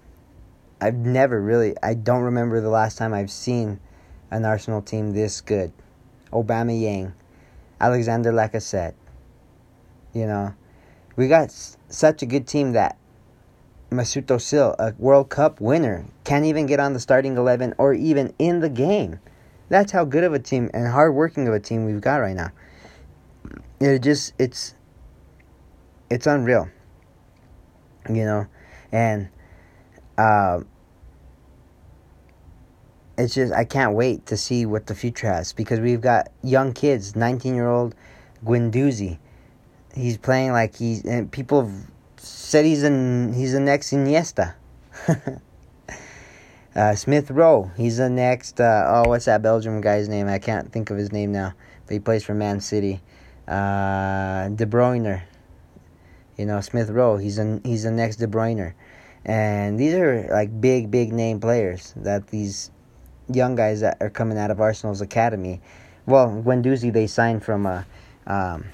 I've 0.82 0.96
never 0.96 1.40
really. 1.40 1.76
I 1.84 1.94
don't 1.94 2.24
remember 2.24 2.62
the 2.62 2.70
last 2.70 2.98
time 2.98 3.14
I've 3.14 3.30
seen 3.30 3.80
an 4.32 4.44
Arsenal 4.44 4.82
team 4.82 5.14
this 5.14 5.42
good. 5.42 5.72
Aubameyang, 6.32 7.14
Alexander 7.80 8.32
Lacazette. 8.32 8.94
You 10.14 10.26
know, 10.26 10.54
we 11.16 11.28
got 11.28 11.46
s- 11.46 11.78
such 11.90 12.22
a 12.22 12.26
good 12.26 12.48
team 12.48 12.74
that 12.74 12.98
Mesut 13.92 14.26
Özil, 14.26 14.76
a 14.80 14.94
World 14.98 15.30
Cup 15.30 15.62
winner, 15.62 16.06
can't 16.24 16.46
even 16.46 16.66
get 16.66 16.80
on 16.80 16.94
the 16.94 17.00
starting 17.00 17.38
eleven 17.38 17.74
or 17.78 17.94
even 17.94 18.34
in 18.38 18.60
the 18.60 18.70
game. 18.70 19.20
That's 19.70 19.92
how 19.92 20.06
good 20.06 20.24
of 20.24 20.34
a 20.34 20.40
team 20.40 20.70
and 20.74 20.88
hardworking 20.88 21.48
of 21.48 21.54
a 21.54 21.60
team 21.60 21.86
we've 21.86 22.02
got 22.02 22.18
right 22.18 22.36
now. 22.36 22.52
It 23.80 24.00
just 24.00 24.34
it's 24.40 24.76
it's 26.10 26.28
unreal. 26.28 26.70
You 28.10 28.26
know, 28.26 28.48
and 28.92 29.30
uh, 30.18 30.62
it's 33.18 33.34
just 33.34 33.54
I 33.54 33.66
can't 33.66 33.94
wait 33.94 34.26
to 34.28 34.38
see 34.38 34.66
what 34.66 34.88
the 34.88 34.96
future 34.96 35.28
has 35.28 35.54
because 35.54 35.80
we've 35.80 36.02
got 36.02 36.30
young 36.44 36.74
kids, 36.74 37.16
nineteen 37.16 37.56
year 37.56 37.68
old 37.68 37.96
Guendouzi. 38.46 39.18
He's 39.94 40.18
playing 40.18 40.52
like 40.52 40.76
he's 40.76 41.04
and 41.04 41.32
people 41.32 41.72
said 42.18 42.66
he's 42.66 42.84
an 42.84 43.34
he's 43.34 43.54
the 43.54 43.60
next 43.60 43.92
Iniesta. 43.92 44.54
uh, 46.76 46.96
Smith 46.96 47.32
Rowe, 47.32 47.72
he's 47.76 47.98
the 47.98 48.10
next. 48.10 48.62
Uh, 48.62 48.84
oh, 48.88 49.10
what's 49.10 49.26
that 49.26 49.42
Belgium 49.42 49.82
guy's 49.82 50.08
name? 50.08 50.28
I 50.28 50.38
can't 50.38 50.72
think 50.72 50.92
of 50.92 50.98
his 50.98 51.12
name 51.12 51.32
now, 51.32 51.54
but 51.86 51.94
he 51.94 52.00
plays 52.00 52.24
for 52.24 52.36
Man 52.36 52.62
City. 52.62 53.02
Uh, 53.48 54.50
De 54.50 54.66
Bruyne, 54.66 55.24
you 56.38 56.46
know 56.46 56.62
Smith 56.62 56.90
Rowe. 56.90 57.18
He's 57.18 57.40
an 57.40 57.62
he's 57.64 57.84
the 57.84 57.92
next 57.92 58.18
De 58.18 58.28
Bruyne, 58.28 58.74
and 59.26 59.80
these 59.80 59.96
are 59.96 60.28
like 60.30 60.62
big 60.62 60.92
big 60.92 61.14
name 61.14 61.40
players 61.40 61.94
that 61.96 62.28
these 62.28 62.72
young 63.32 63.56
guys 63.56 63.82
that 63.82 63.98
are 64.00 64.10
coming 64.10 64.38
out 64.38 64.52
of 64.52 64.60
Arsenal's 64.62 65.02
academy. 65.02 65.62
Well, 66.06 66.42
Guendouzi 66.46 66.92
they 66.92 67.08
signed 67.08 67.44
from 67.44 67.66
a 67.66 67.86
um, 68.26 68.66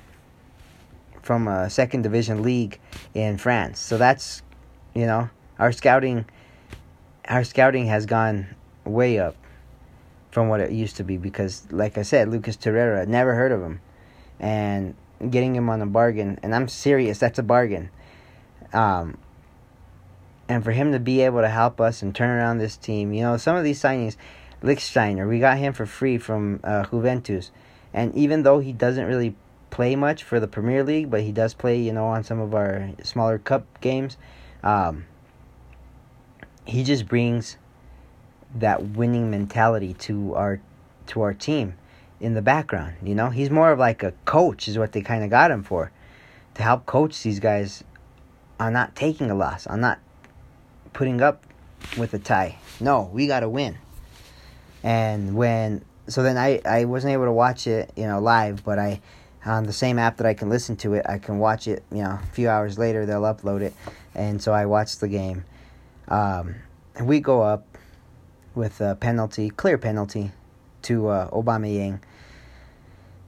from 1.21 1.47
a 1.47 1.69
second 1.69 2.01
division 2.03 2.43
league 2.43 2.79
in 3.13 3.37
France. 3.37 3.79
So 3.79 3.97
that's 3.97 4.43
you 4.93 5.05
know 5.05 5.29
our 5.59 5.71
scouting 5.71 6.25
our 7.27 7.43
scouting 7.43 7.87
has 7.87 8.05
gone 8.05 8.47
way 8.85 9.17
up 9.17 9.35
from 10.31 10.49
what 10.49 10.59
it 10.59 10.71
used 10.71 10.97
to 10.97 11.03
be 11.03 11.17
because 11.17 11.65
like 11.71 11.97
I 11.97 12.01
said 12.01 12.29
Lucas 12.29 12.57
Torreira 12.57 13.07
never 13.07 13.35
heard 13.35 13.51
of 13.51 13.61
him 13.61 13.79
and 14.39 14.95
getting 15.29 15.55
him 15.55 15.69
on 15.69 15.81
a 15.81 15.85
bargain 15.85 16.39
and 16.43 16.53
I'm 16.53 16.67
serious 16.67 17.19
that's 17.19 17.39
a 17.39 17.43
bargain 17.43 17.89
um 18.73 19.17
and 20.49 20.63
for 20.63 20.71
him 20.71 20.91
to 20.91 20.99
be 20.99 21.21
able 21.21 21.41
to 21.41 21.49
help 21.49 21.79
us 21.79 22.01
and 22.01 22.13
turn 22.13 22.29
around 22.29 22.57
this 22.57 22.75
team 22.75 23.13
you 23.13 23.21
know 23.21 23.37
some 23.37 23.55
of 23.55 23.63
these 23.63 23.81
signings 23.81 24.17
Lichtsteiner 24.63 25.27
we 25.27 25.39
got 25.39 25.57
him 25.57 25.73
for 25.73 25.85
free 25.85 26.17
from 26.17 26.59
uh, 26.63 26.85
Juventus 26.85 27.51
and 27.93 28.13
even 28.15 28.43
though 28.43 28.59
he 28.59 28.73
doesn't 28.73 29.05
really 29.05 29.35
play 29.73 29.95
much 29.95 30.23
for 30.23 30.39
the 30.39 30.47
Premier 30.47 30.83
League, 30.83 31.09
but 31.09 31.21
he 31.21 31.31
does 31.31 31.55
play, 31.55 31.79
you 31.79 31.91
know, 31.91 32.05
on 32.05 32.23
some 32.23 32.39
of 32.39 32.53
our 32.53 32.91
smaller 33.01 33.39
cup 33.39 33.65
games. 33.81 34.17
Um, 34.61 35.05
he 36.63 36.83
just 36.83 37.07
brings 37.07 37.57
that 38.53 38.89
winning 38.89 39.31
mentality 39.31 39.95
to 39.95 40.35
our 40.35 40.61
to 41.07 41.21
our 41.21 41.33
team 41.33 41.73
in 42.19 42.35
the 42.35 42.41
background. 42.41 42.97
You 43.03 43.15
know, 43.15 43.31
he's 43.31 43.49
more 43.49 43.71
of 43.71 43.79
like 43.79 44.03
a 44.03 44.13
coach, 44.25 44.67
is 44.67 44.77
what 44.77 44.91
they 44.91 45.01
kind 45.01 45.23
of 45.23 45.31
got 45.31 45.49
him 45.49 45.63
for, 45.63 45.91
to 46.53 46.61
help 46.61 46.85
coach 46.85 47.23
these 47.23 47.39
guys 47.39 47.83
on 48.59 48.73
not 48.73 48.95
taking 48.95 49.31
a 49.31 49.35
loss, 49.35 49.65
on 49.65 49.81
not 49.81 49.97
putting 50.93 51.19
up 51.19 51.43
with 51.97 52.13
a 52.13 52.19
tie. 52.19 52.57
No, 52.79 53.09
we 53.11 53.25
got 53.25 53.39
to 53.39 53.49
win. 53.49 53.79
And 54.83 55.35
when 55.35 55.83
so 56.07 56.21
then 56.23 56.37
I 56.37 56.61
I 56.65 56.85
wasn't 56.85 57.13
able 57.13 57.25
to 57.25 57.31
watch 57.31 57.67
it, 57.67 57.91
you 57.95 58.05
know, 58.05 58.19
live, 58.19 58.63
but 58.63 58.77
I 58.79 59.01
on 59.45 59.65
the 59.65 59.73
same 59.73 59.99
app 59.99 60.17
that 60.17 60.25
I 60.25 60.33
can 60.33 60.49
listen 60.49 60.75
to 60.77 60.93
it, 60.93 61.05
I 61.07 61.17
can 61.17 61.39
watch 61.39 61.67
it. 61.67 61.83
You 61.91 62.03
know, 62.03 62.19
a 62.21 62.27
few 62.33 62.49
hours 62.49 62.77
later 62.77 63.05
they'll 63.05 63.21
upload 63.21 63.61
it, 63.61 63.73
and 64.15 64.41
so 64.41 64.53
I 64.53 64.65
watched 64.65 64.99
the 64.99 65.07
game. 65.07 65.45
Um, 66.07 66.55
and 66.95 67.07
we 67.07 67.19
go 67.19 67.41
up 67.41 67.65
with 68.55 68.81
a 68.81 68.95
penalty, 68.95 69.49
clear 69.49 69.77
penalty, 69.77 70.31
to 70.83 71.07
uh, 71.07 71.29
Aubameyang. 71.31 71.99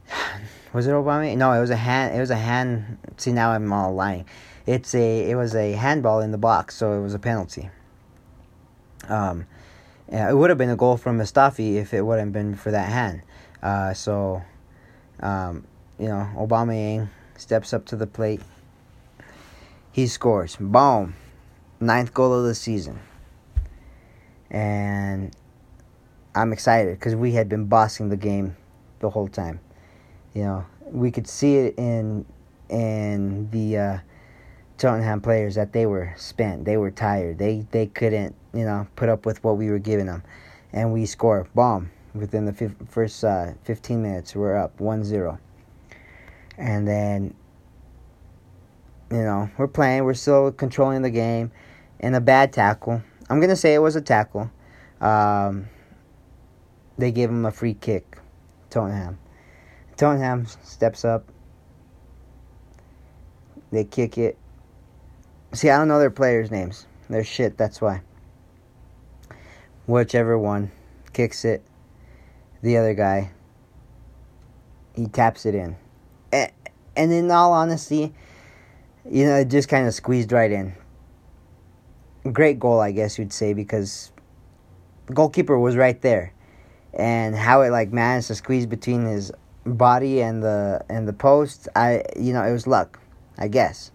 Was 0.74 0.88
it 0.88 0.91
Obama? 0.91 1.36
No, 1.38 1.54
it 1.54 1.62
was 1.62 1.70
a 1.70 1.78
hand. 1.78 2.15
It 2.15 2.20
was 2.20 2.32
a 2.32 2.36
hand. 2.36 2.98
See, 3.15 3.32
now 3.32 3.52
I'm 3.52 3.72
all 3.72 3.94
lying. 3.96 4.26
It's 4.65 4.94
a. 4.94 5.30
It 5.30 5.36
was 5.36 5.56
a 5.56 5.72
handball 5.72 6.20
in 6.20 6.32
the 6.32 6.38
box, 6.38 6.76
so 6.76 6.91
it 7.00 7.02
was 7.02 7.13
a 7.13 7.20
penalty. 7.20 7.70
Um, 9.08 9.46
yeah, 10.12 10.30
it 10.30 10.36
would 10.36 10.50
have 10.50 10.58
been 10.58 10.70
a 10.70 10.76
goal 10.76 10.98
from 10.98 11.18
Mustafi 11.18 11.76
if 11.76 11.94
it 11.94 12.02
wouldn't 12.02 12.32
been 12.32 12.56
for 12.56 12.72
that 12.72 12.89
hand. 12.89 13.22
Uh, 13.62 13.94
so, 13.94 14.44
um, 15.20 15.65
you 15.98 16.08
know, 16.08 16.30
Aubameyang 16.36 17.10
steps 17.38 17.74
up 17.74 17.86
to 17.88 17.96
the 17.96 18.06
plate. 18.08 18.41
He 19.91 20.08
scores. 20.08 20.58
Boom. 20.58 21.15
Ninth 21.80 22.13
goal 22.13 22.34
of 22.34 22.46
the 22.46 22.56
season. 22.56 23.00
And 24.52 25.36
I'm 26.36 26.54
excited 26.54 27.00
because 27.00 27.15
we 27.15 27.32
had 27.32 27.50
been 27.50 27.65
bossing 27.65 28.10
the 28.10 28.18
game 28.18 28.56
the 29.00 29.10
whole 29.10 29.28
time. 29.28 29.60
You 30.34 30.44
know, 30.44 30.65
we 30.82 31.12
could 31.12 31.28
see 31.28 31.56
it 31.56 31.76
in 31.78 32.26
in 32.70 33.50
the 33.52 33.78
uh, 33.78 33.98
Tottenham 34.78 35.22
players 35.22 35.56
that 35.56 35.74
they 35.74 35.86
were 35.86 36.13
spent. 36.18 36.65
They 36.65 36.78
were 36.78 36.91
tired. 36.91 37.38
They 37.39 37.65
they 37.72 37.88
couldn't 37.88 38.36
you 38.56 38.65
know 38.65 38.88
put 38.96 39.10
up 39.10 39.26
with 39.26 39.44
what 39.44 39.58
we 39.58 39.70
were 39.70 39.80
giving 39.80 40.06
them, 40.08 40.24
and 40.74 40.94
we 40.94 41.06
score. 41.06 41.48
Bomb 41.54 41.91
within 42.13 42.46
the 42.46 42.74
first 42.88 43.24
uh, 43.24 43.52
15 43.63 44.02
minutes. 44.02 44.36
We're 44.36 44.56
up 44.56 44.78
1-0. 44.80 45.38
and 46.58 46.88
then 46.88 47.36
you 49.12 49.22
know 49.22 49.50
we're 49.58 49.68
playing. 49.68 50.06
We're 50.06 50.13
still 50.13 50.52
controlling 50.52 51.02
the 51.02 51.12
game, 51.12 51.52
and 52.00 52.15
a 52.15 52.22
bad 52.22 52.54
tackle. 52.54 53.02
I'm 53.30 53.39
gonna 53.39 53.56
say 53.56 53.74
it 53.74 53.80
was 53.80 53.96
a 53.96 54.02
tackle. 54.02 54.50
Um, 55.02 55.68
they 56.98 57.12
gave 57.12 57.30
him 57.30 57.46
a 57.46 57.52
free 57.52 57.74
kick. 57.74 58.18
Tottenham. 58.70 59.20
Tottenham 59.98 60.46
steps 60.63 61.06
up. 61.06 61.26
They 63.72 63.84
kick 63.84 64.18
it. 64.18 64.38
See, 65.54 65.70
I 65.70 65.78
don't 65.78 65.88
know 65.88 66.00
their 66.00 66.10
players' 66.12 66.52
names. 66.52 66.86
They're 67.10 67.24
shit, 67.24 67.58
that's 67.58 67.82
why. 67.82 68.02
Whichever 69.88 70.38
one 70.38 70.71
kicks 71.13 71.45
it, 71.45 71.63
the 72.63 72.78
other 72.78 72.95
guy, 72.95 73.32
he 74.95 75.08
taps 75.08 75.45
it 75.45 75.54
in. 75.54 75.76
And, 76.32 77.12
in 77.12 77.30
all 77.30 77.54
honesty, 77.54 78.13
you 79.10 79.26
know, 79.26 79.36
it 79.36 79.50
just 79.50 79.69
kind 79.69 79.88
of 79.88 79.93
squeezed 79.93 80.32
right 80.32 80.52
in. 80.52 80.74
Great 82.32 82.60
goal, 82.60 82.80
I 82.80 82.91
guess 82.91 83.19
you'd 83.19 83.34
say, 83.34 83.54
because 83.54 84.12
the 85.06 85.13
goalkeeper 85.13 85.60
was 85.60 85.76
right 85.76 86.02
there. 86.02 86.34
And 86.93 87.36
how 87.36 87.62
it 87.62 87.69
like 87.69 87.91
managed 87.91 88.28
to 88.28 88.36
squeeze 88.36 88.65
between 88.65 89.06
his 89.06 89.32
body 89.65 90.21
and 90.21 90.41
the 90.41 90.84
and 90.89 91.08
the 91.08 91.13
post, 91.13 91.67
I 91.76 92.04
you 92.17 92.32
know, 92.34 92.43
it 92.43 92.54
was 92.54 92.65
luck, 92.65 93.00
I 93.38 93.50
guess. 93.50 93.91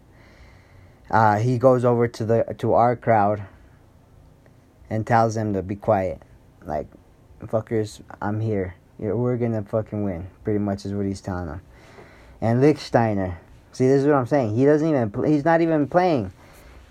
Uh, 1.09 1.39
he 1.39 1.57
goes 1.57 1.83
over 1.83 2.07
to 2.07 2.25
the 2.25 2.55
to 2.59 2.73
our 2.73 2.95
crowd 2.95 3.43
and 4.91 5.07
tells 5.07 5.35
them 5.35 5.53
to 5.53 5.63
be 5.63 5.75
quiet. 5.75 6.21
Like, 6.65 6.85
fuckers, 7.39 8.01
I'm 8.21 8.41
here. 8.41 8.75
You're, 8.99 9.15
we're 9.15 9.37
gonna 9.37 9.63
fucking 9.63 10.03
win. 10.03 10.27
Pretty 10.43 10.59
much 10.59 10.85
is 10.85 10.93
what 10.93 11.05
he's 11.05 11.21
telling 11.21 11.47
them. 11.47 11.61
And 12.41 12.61
Lichtsteiner, 12.61 13.37
see, 13.71 13.87
this 13.87 14.01
is 14.01 14.05
what 14.05 14.15
I'm 14.15 14.27
saying. 14.27 14.55
He 14.55 14.65
doesn't 14.65 14.87
even. 14.87 15.11
He's 15.25 15.45
not 15.45 15.61
even 15.61 15.87
playing. 15.87 16.33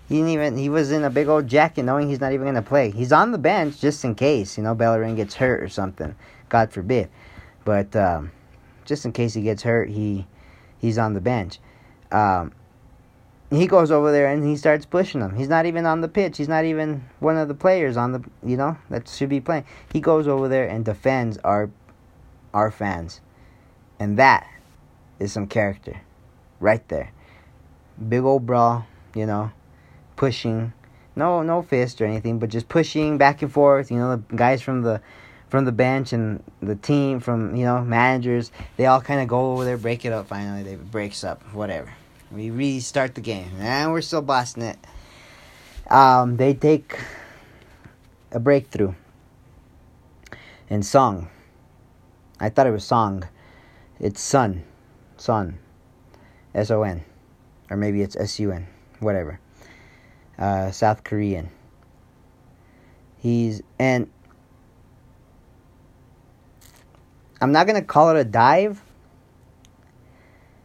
He 0.09 0.15
didn't 0.15 0.31
even. 0.31 0.57
He 0.57 0.67
was 0.67 0.91
in 0.91 1.03
a 1.03 1.11
big 1.11 1.27
old 1.27 1.47
jacket, 1.47 1.83
knowing 1.83 2.09
he's 2.09 2.19
not 2.19 2.33
even 2.33 2.47
gonna 2.47 2.63
play. 2.63 2.89
He's 2.89 3.11
on 3.11 3.31
the 3.31 3.37
bench 3.37 3.79
just 3.79 4.03
in 4.03 4.15
case, 4.15 4.57
you 4.57 4.63
know, 4.63 4.73
Bellerin 4.73 5.15
gets 5.15 5.35
hurt 5.35 5.61
or 5.61 5.69
something. 5.69 6.15
God 6.49 6.73
forbid. 6.73 7.07
But 7.63 7.95
um, 7.95 8.31
just 8.83 9.05
in 9.05 9.11
case 9.11 9.35
he 9.35 9.43
gets 9.43 9.61
hurt, 9.61 9.89
he 9.89 10.25
he's 10.79 10.97
on 10.97 11.13
the 11.13 11.21
bench. 11.21 11.59
Um, 12.11 12.51
he 13.51 13.67
goes 13.67 13.91
over 13.91 14.11
there 14.11 14.27
and 14.27 14.45
he 14.45 14.55
starts 14.55 14.85
pushing 14.85 15.19
him. 15.19 15.35
He's 15.35 15.49
not 15.49 15.65
even 15.65 15.85
on 15.85 16.01
the 16.01 16.07
pitch. 16.07 16.37
He's 16.37 16.47
not 16.47 16.63
even 16.63 17.03
one 17.19 17.37
of 17.37 17.49
the 17.49 17.53
players 17.53 17.97
on 17.97 18.13
the 18.13 18.23
you 18.45 18.55
know 18.55 18.77
that 18.89 19.07
should 19.09 19.29
be 19.29 19.41
playing. 19.41 19.65
He 19.91 19.99
goes 19.99 20.27
over 20.27 20.47
there 20.47 20.67
and 20.67 20.85
defends 20.85 21.37
our 21.39 21.69
our 22.53 22.71
fans, 22.71 23.19
and 23.99 24.17
that 24.17 24.47
is 25.19 25.33
some 25.33 25.47
character, 25.47 26.01
right 26.59 26.87
there. 26.87 27.11
Big 28.07 28.23
old 28.23 28.45
brawl, 28.45 28.85
you 29.13 29.25
know, 29.25 29.51
pushing, 30.15 30.71
no 31.15 31.43
no 31.43 31.61
fist 31.61 32.01
or 32.01 32.05
anything, 32.05 32.39
but 32.39 32.49
just 32.49 32.69
pushing 32.69 33.17
back 33.17 33.41
and 33.41 33.51
forth. 33.51 33.91
You 33.91 33.97
know, 33.97 34.15
the 34.15 34.35
guys 34.35 34.61
from 34.61 34.81
the 34.81 35.01
from 35.49 35.65
the 35.65 35.73
bench 35.73 36.13
and 36.13 36.41
the 36.61 36.77
team 36.77 37.19
from 37.19 37.53
you 37.57 37.65
know 37.65 37.83
managers, 37.83 38.49
they 38.77 38.85
all 38.85 39.01
kind 39.01 39.19
of 39.19 39.27
go 39.27 39.51
over 39.51 39.65
there, 39.65 39.77
break 39.77 40.05
it 40.05 40.13
up. 40.13 40.27
Finally, 40.27 40.63
they 40.63 40.75
breaks 40.75 41.25
up, 41.25 41.43
whatever. 41.53 41.91
We 42.33 42.49
restart 42.49 43.15
the 43.15 43.21
game, 43.21 43.51
and 43.59 43.91
we're 43.91 44.01
still 44.01 44.21
bossing 44.21 44.63
it. 44.63 44.77
Um, 45.89 46.37
they 46.37 46.53
take 46.53 46.97
a 48.31 48.39
breakthrough 48.39 48.93
in 50.69 50.81
song. 50.83 51.29
I 52.39 52.49
thought 52.49 52.67
it 52.67 52.71
was 52.71 52.85
song. 52.85 53.27
It's 53.99 54.21
Sun, 54.21 54.63
Son, 55.17 55.59
S 56.55 56.71
O 56.71 56.83
N, 56.83 57.03
or 57.69 57.75
maybe 57.75 58.01
it's 58.01 58.15
S 58.15 58.39
U 58.39 58.51
N, 58.51 58.67
whatever. 58.99 59.39
Uh, 60.39 60.71
South 60.71 61.03
Korean. 61.03 61.49
He's 63.17 63.61
and 63.77 64.09
I'm 67.41 67.51
not 67.51 67.67
gonna 67.67 67.83
call 67.83 68.09
it 68.15 68.19
a 68.19 68.23
dive 68.23 68.81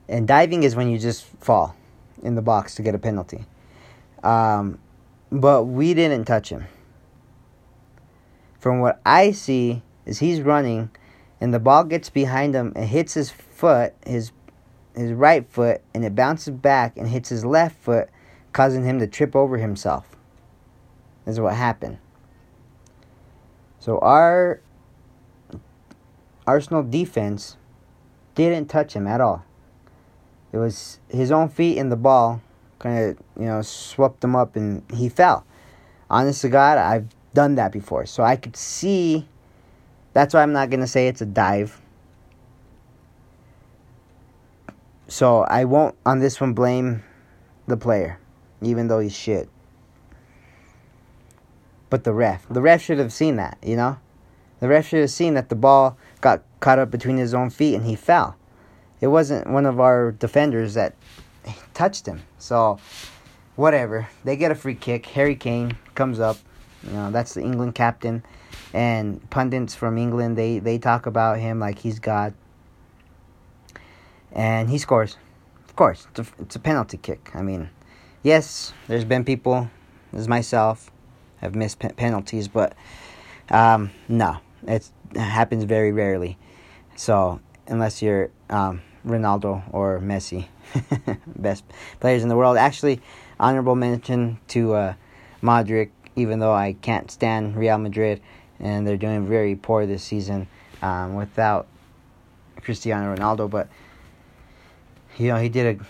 and 0.08 0.26
diving 0.26 0.62
is 0.62 0.76
when 0.76 0.88
you 0.88 0.98
just 0.98 1.24
fall 1.40 1.76
in 2.22 2.34
the 2.34 2.42
box 2.42 2.74
to 2.76 2.82
get 2.82 2.94
a 2.94 2.98
penalty. 2.98 3.44
Um, 4.22 4.78
but 5.30 5.64
we 5.64 5.94
didn't 5.94 6.24
touch 6.24 6.48
him. 6.48 6.66
From 8.58 8.80
what 8.80 9.00
I 9.04 9.32
see, 9.32 9.82
is 10.06 10.20
he's 10.20 10.40
running, 10.40 10.90
and 11.40 11.52
the 11.52 11.58
ball 11.58 11.84
gets 11.84 12.08
behind 12.08 12.54
him 12.54 12.72
and 12.74 12.88
hits 12.88 13.14
his 13.14 13.30
foot, 13.30 13.92
his 14.06 14.32
his 14.94 15.12
right 15.12 15.46
foot, 15.50 15.82
and 15.92 16.06
it 16.06 16.14
bounces 16.14 16.54
back 16.54 16.96
and 16.96 17.08
hits 17.08 17.28
his 17.28 17.44
left 17.44 17.76
foot, 17.82 18.08
causing 18.54 18.82
him 18.82 18.98
to 18.98 19.06
trip 19.06 19.36
over 19.36 19.58
himself. 19.58 20.16
This 21.26 21.34
is 21.34 21.40
what 21.40 21.54
happened. 21.54 21.98
So 23.78 23.98
our 23.98 24.62
Arsenal 26.46 26.82
defense 26.82 27.58
didn't 28.34 28.68
touch 28.68 28.94
him 28.94 29.06
at 29.06 29.20
all. 29.20 29.44
It 30.56 30.60
was 30.60 31.00
his 31.10 31.30
own 31.30 31.50
feet 31.50 31.76
in 31.76 31.90
the 31.90 31.96
ball, 31.96 32.40
kind 32.78 33.10
of, 33.10 33.18
you 33.38 33.44
know, 33.44 33.60
swept 33.60 34.24
him 34.24 34.34
up 34.34 34.56
and 34.56 34.82
he 34.90 35.10
fell. 35.10 35.44
Honest 36.08 36.40
to 36.40 36.48
God, 36.48 36.78
I've 36.78 37.08
done 37.34 37.56
that 37.56 37.72
before. 37.72 38.06
So 38.06 38.22
I 38.22 38.36
could 38.36 38.56
see. 38.56 39.28
That's 40.14 40.32
why 40.32 40.40
I'm 40.40 40.54
not 40.54 40.70
going 40.70 40.80
to 40.80 40.86
say 40.86 41.08
it's 41.08 41.20
a 41.20 41.26
dive. 41.26 41.78
So 45.08 45.42
I 45.42 45.66
won't, 45.66 45.94
on 46.06 46.20
this 46.20 46.40
one, 46.40 46.54
blame 46.54 47.04
the 47.66 47.76
player, 47.76 48.18
even 48.62 48.88
though 48.88 49.00
he's 49.00 49.14
shit. 49.14 49.50
But 51.90 52.04
the 52.04 52.14
ref. 52.14 52.48
The 52.48 52.62
ref 52.62 52.80
should 52.80 52.98
have 52.98 53.12
seen 53.12 53.36
that, 53.36 53.58
you 53.62 53.76
know? 53.76 53.98
The 54.60 54.68
ref 54.68 54.88
should 54.88 55.00
have 55.00 55.10
seen 55.10 55.34
that 55.34 55.50
the 55.50 55.54
ball 55.54 55.98
got 56.22 56.42
caught 56.60 56.78
up 56.78 56.90
between 56.90 57.18
his 57.18 57.34
own 57.34 57.50
feet 57.50 57.74
and 57.74 57.84
he 57.84 57.94
fell 57.94 58.35
it 59.00 59.08
wasn't 59.08 59.48
one 59.48 59.66
of 59.66 59.80
our 59.80 60.12
defenders 60.12 60.74
that 60.74 60.94
touched 61.74 62.06
him. 62.06 62.22
So, 62.38 62.78
whatever. 63.56 64.08
They 64.24 64.36
get 64.36 64.50
a 64.50 64.54
free 64.54 64.74
kick. 64.74 65.06
Harry 65.06 65.36
Kane 65.36 65.76
comes 65.94 66.20
up. 66.20 66.38
You 66.84 66.92
know, 66.92 67.10
that's 67.10 67.34
the 67.34 67.42
England 67.42 67.74
captain. 67.74 68.22
And 68.72 69.28
pundits 69.30 69.74
from 69.74 69.98
England, 69.98 70.36
they, 70.36 70.58
they 70.58 70.78
talk 70.78 71.06
about 71.06 71.38
him 71.38 71.58
like 71.58 71.78
he's 71.78 71.98
God. 71.98 72.34
And 74.32 74.68
he 74.68 74.78
scores. 74.78 75.16
Of 75.66 75.76
course, 75.76 76.06
it's 76.10 76.20
a, 76.20 76.26
it's 76.42 76.56
a 76.56 76.58
penalty 76.58 76.96
kick. 76.96 77.30
I 77.34 77.42
mean, 77.42 77.70
yes, 78.22 78.72
there's 78.88 79.04
been 79.04 79.24
people, 79.24 79.70
as 80.12 80.28
myself, 80.28 80.90
have 81.38 81.54
missed 81.54 81.78
pe- 81.78 81.92
penalties, 81.92 82.48
but 82.48 82.74
um, 83.50 83.90
no, 84.08 84.38
it 84.66 84.88
happens 85.14 85.64
very 85.64 85.92
rarely. 85.92 86.38
So, 86.96 87.40
unless 87.66 88.00
you're 88.02 88.30
um, 88.48 88.82
Ronaldo 89.06 89.62
or 89.72 90.00
Messi, 90.00 90.46
best 91.26 91.64
players 92.00 92.22
in 92.22 92.28
the 92.28 92.36
world. 92.36 92.56
Actually, 92.56 93.00
honorable 93.38 93.76
mention 93.76 94.38
to 94.48 94.74
uh, 94.74 94.94
Modric, 95.42 95.90
even 96.16 96.38
though 96.40 96.52
I 96.52 96.74
can't 96.74 97.10
stand 97.10 97.56
Real 97.56 97.78
Madrid 97.78 98.20
and 98.58 98.86
they're 98.86 98.96
doing 98.96 99.26
very 99.26 99.54
poor 99.54 99.86
this 99.86 100.02
season 100.02 100.48
um, 100.82 101.14
without 101.14 101.66
Cristiano 102.62 103.14
Ronaldo. 103.14 103.48
But 103.48 103.68
you 105.16 105.28
know 105.28 105.36
he 105.36 105.48
did 105.48 105.78
a 105.78 105.84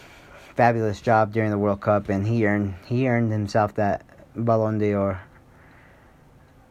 fabulous 0.55 1.01
job 1.01 1.33
during 1.33 1.51
the 1.51 1.59
World 1.59 1.81
Cup, 1.81 2.09
and 2.09 2.27
he 2.27 2.47
earned 2.47 2.75
he 2.87 3.09
earned 3.09 3.33
himself 3.33 3.75
that 3.75 4.05
Ballon 4.35 4.79
d'Or. 4.79 5.21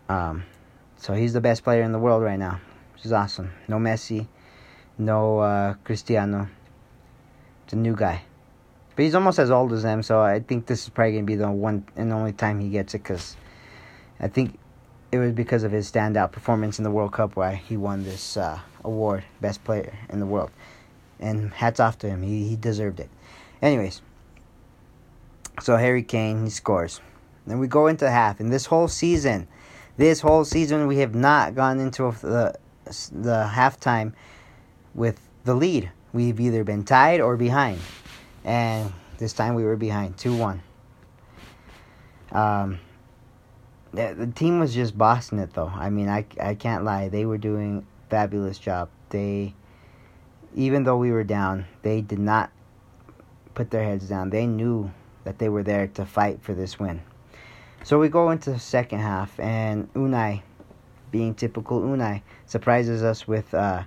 Um, 0.08 0.44
so 0.98 1.14
he's 1.14 1.34
the 1.34 1.42
best 1.42 1.64
player 1.64 1.82
in 1.82 1.92
the 1.92 2.00
world 2.00 2.22
right 2.22 2.40
now, 2.40 2.60
which 2.94 3.06
is 3.06 3.12
awesome. 3.12 3.52
No 3.68 3.78
Messi, 3.78 4.28
no 4.98 5.40
uh, 5.40 5.74
Cristiano. 5.84 6.50
A 7.72 7.76
new 7.76 7.96
guy. 7.96 8.22
But 8.96 9.04
he's 9.04 9.16
almost 9.16 9.38
as 9.38 9.52
old 9.52 9.74
as 9.74 9.84
them, 9.84 10.02
so 10.02 10.22
I 10.22 10.40
think 10.40 10.66
this 10.66 10.84
is 10.84 10.90
probably 10.90 11.14
going 11.14 11.26
to 11.26 11.28
be 11.28 11.36
the 11.36 11.52
one 11.52 11.86
and 11.98 12.14
only 12.14 12.32
time 12.32 12.60
he 12.62 12.70
gets 12.70 12.94
it 12.94 13.04
because 13.04 13.36
I 14.20 14.30
think 14.30 14.58
it 15.12 15.18
was 15.18 15.34
because 15.34 15.64
of 15.64 15.72
his 15.72 15.92
standout 15.92 16.32
performance 16.32 16.78
in 16.78 16.84
the 16.84 16.92
World 16.92 17.12
Cup 17.12 17.36
why 17.36 17.56
he 17.56 17.76
won 17.76 18.04
this 18.04 18.38
uh, 18.38 18.60
award, 18.84 19.26
Best 19.42 19.64
Player 19.66 19.94
in 20.10 20.22
the 20.22 20.26
World. 20.26 20.52
And 21.20 21.52
hats 21.52 21.82
off 21.82 21.98
to 22.00 22.08
him, 22.08 22.22
he, 22.22 22.48
he 22.48 22.56
deserved 22.56 23.02
it. 23.02 23.10
Anyways, 23.62 24.02
so 25.62 25.76
Harry 25.76 26.04
Kane, 26.04 26.46
he 26.46 26.50
scores. 26.50 27.02
Then 27.46 27.60
we 27.60 27.68
go 27.68 27.88
into 27.88 28.10
half, 28.10 28.40
and 28.40 28.54
this 28.54 28.68
whole 28.68 28.88
season, 28.88 29.48
this 29.98 30.22
whole 30.22 30.46
season, 30.46 30.88
we 30.88 31.00
have 31.00 31.14
not 31.14 31.56
gone 31.56 31.80
into 31.80 32.12
the, 32.22 32.56
the 32.86 33.50
halftime 33.54 34.14
with 34.96 35.20
the 35.44 35.54
lead. 35.54 35.92
We've 36.14 36.40
either 36.40 36.64
been 36.64 36.84
tied 36.84 37.22
or 37.22 37.38
behind. 37.38 37.80
And 38.44 38.92
this 39.18 39.34
time 39.34 39.54
we 39.54 39.64
were 39.64 39.76
behind 39.76 40.18
2 40.18 40.36
1. 40.36 40.62
Um, 42.32 42.80
the, 43.92 44.16
the 44.18 44.28
team 44.28 44.60
was 44.60 44.74
just 44.74 44.98
bossing 44.98 45.40
it 45.40 45.54
though. 45.54 45.72
I 45.74 45.90
mean, 45.90 46.10
I, 46.10 46.26
I 46.42 46.56
can't 46.56 46.84
lie. 46.84 47.10
They 47.10 47.26
were 47.26 47.38
doing 47.38 47.86
fabulous 48.10 48.58
job. 48.58 48.90
They, 49.10 49.54
even 50.56 50.84
though 50.84 50.98
we 50.98 51.12
were 51.12 51.24
down, 51.24 51.66
they 51.82 52.02
did 52.02 52.20
not 52.20 52.52
put 53.54 53.72
their 53.72 53.84
heads 53.84 54.08
down. 54.08 54.30
They 54.30 54.48
knew 54.48 54.92
that 55.24 55.40
they 55.40 55.50
were 55.50 55.64
there 55.64 55.88
to 55.88 56.06
fight 56.06 56.42
for 56.42 56.54
this 56.54 56.80
win. 56.80 57.02
So 57.84 58.00
we 58.00 58.10
go 58.10 58.32
into 58.32 58.52
the 58.52 58.60
second 58.60 59.00
half, 59.00 59.40
and 59.40 59.94
Unai, 59.94 60.42
being 61.12 61.36
typical 61.36 61.82
Unai, 61.82 62.22
surprises 62.48 63.04
us 63.04 63.28
with 63.28 63.54
uh, 63.54 63.84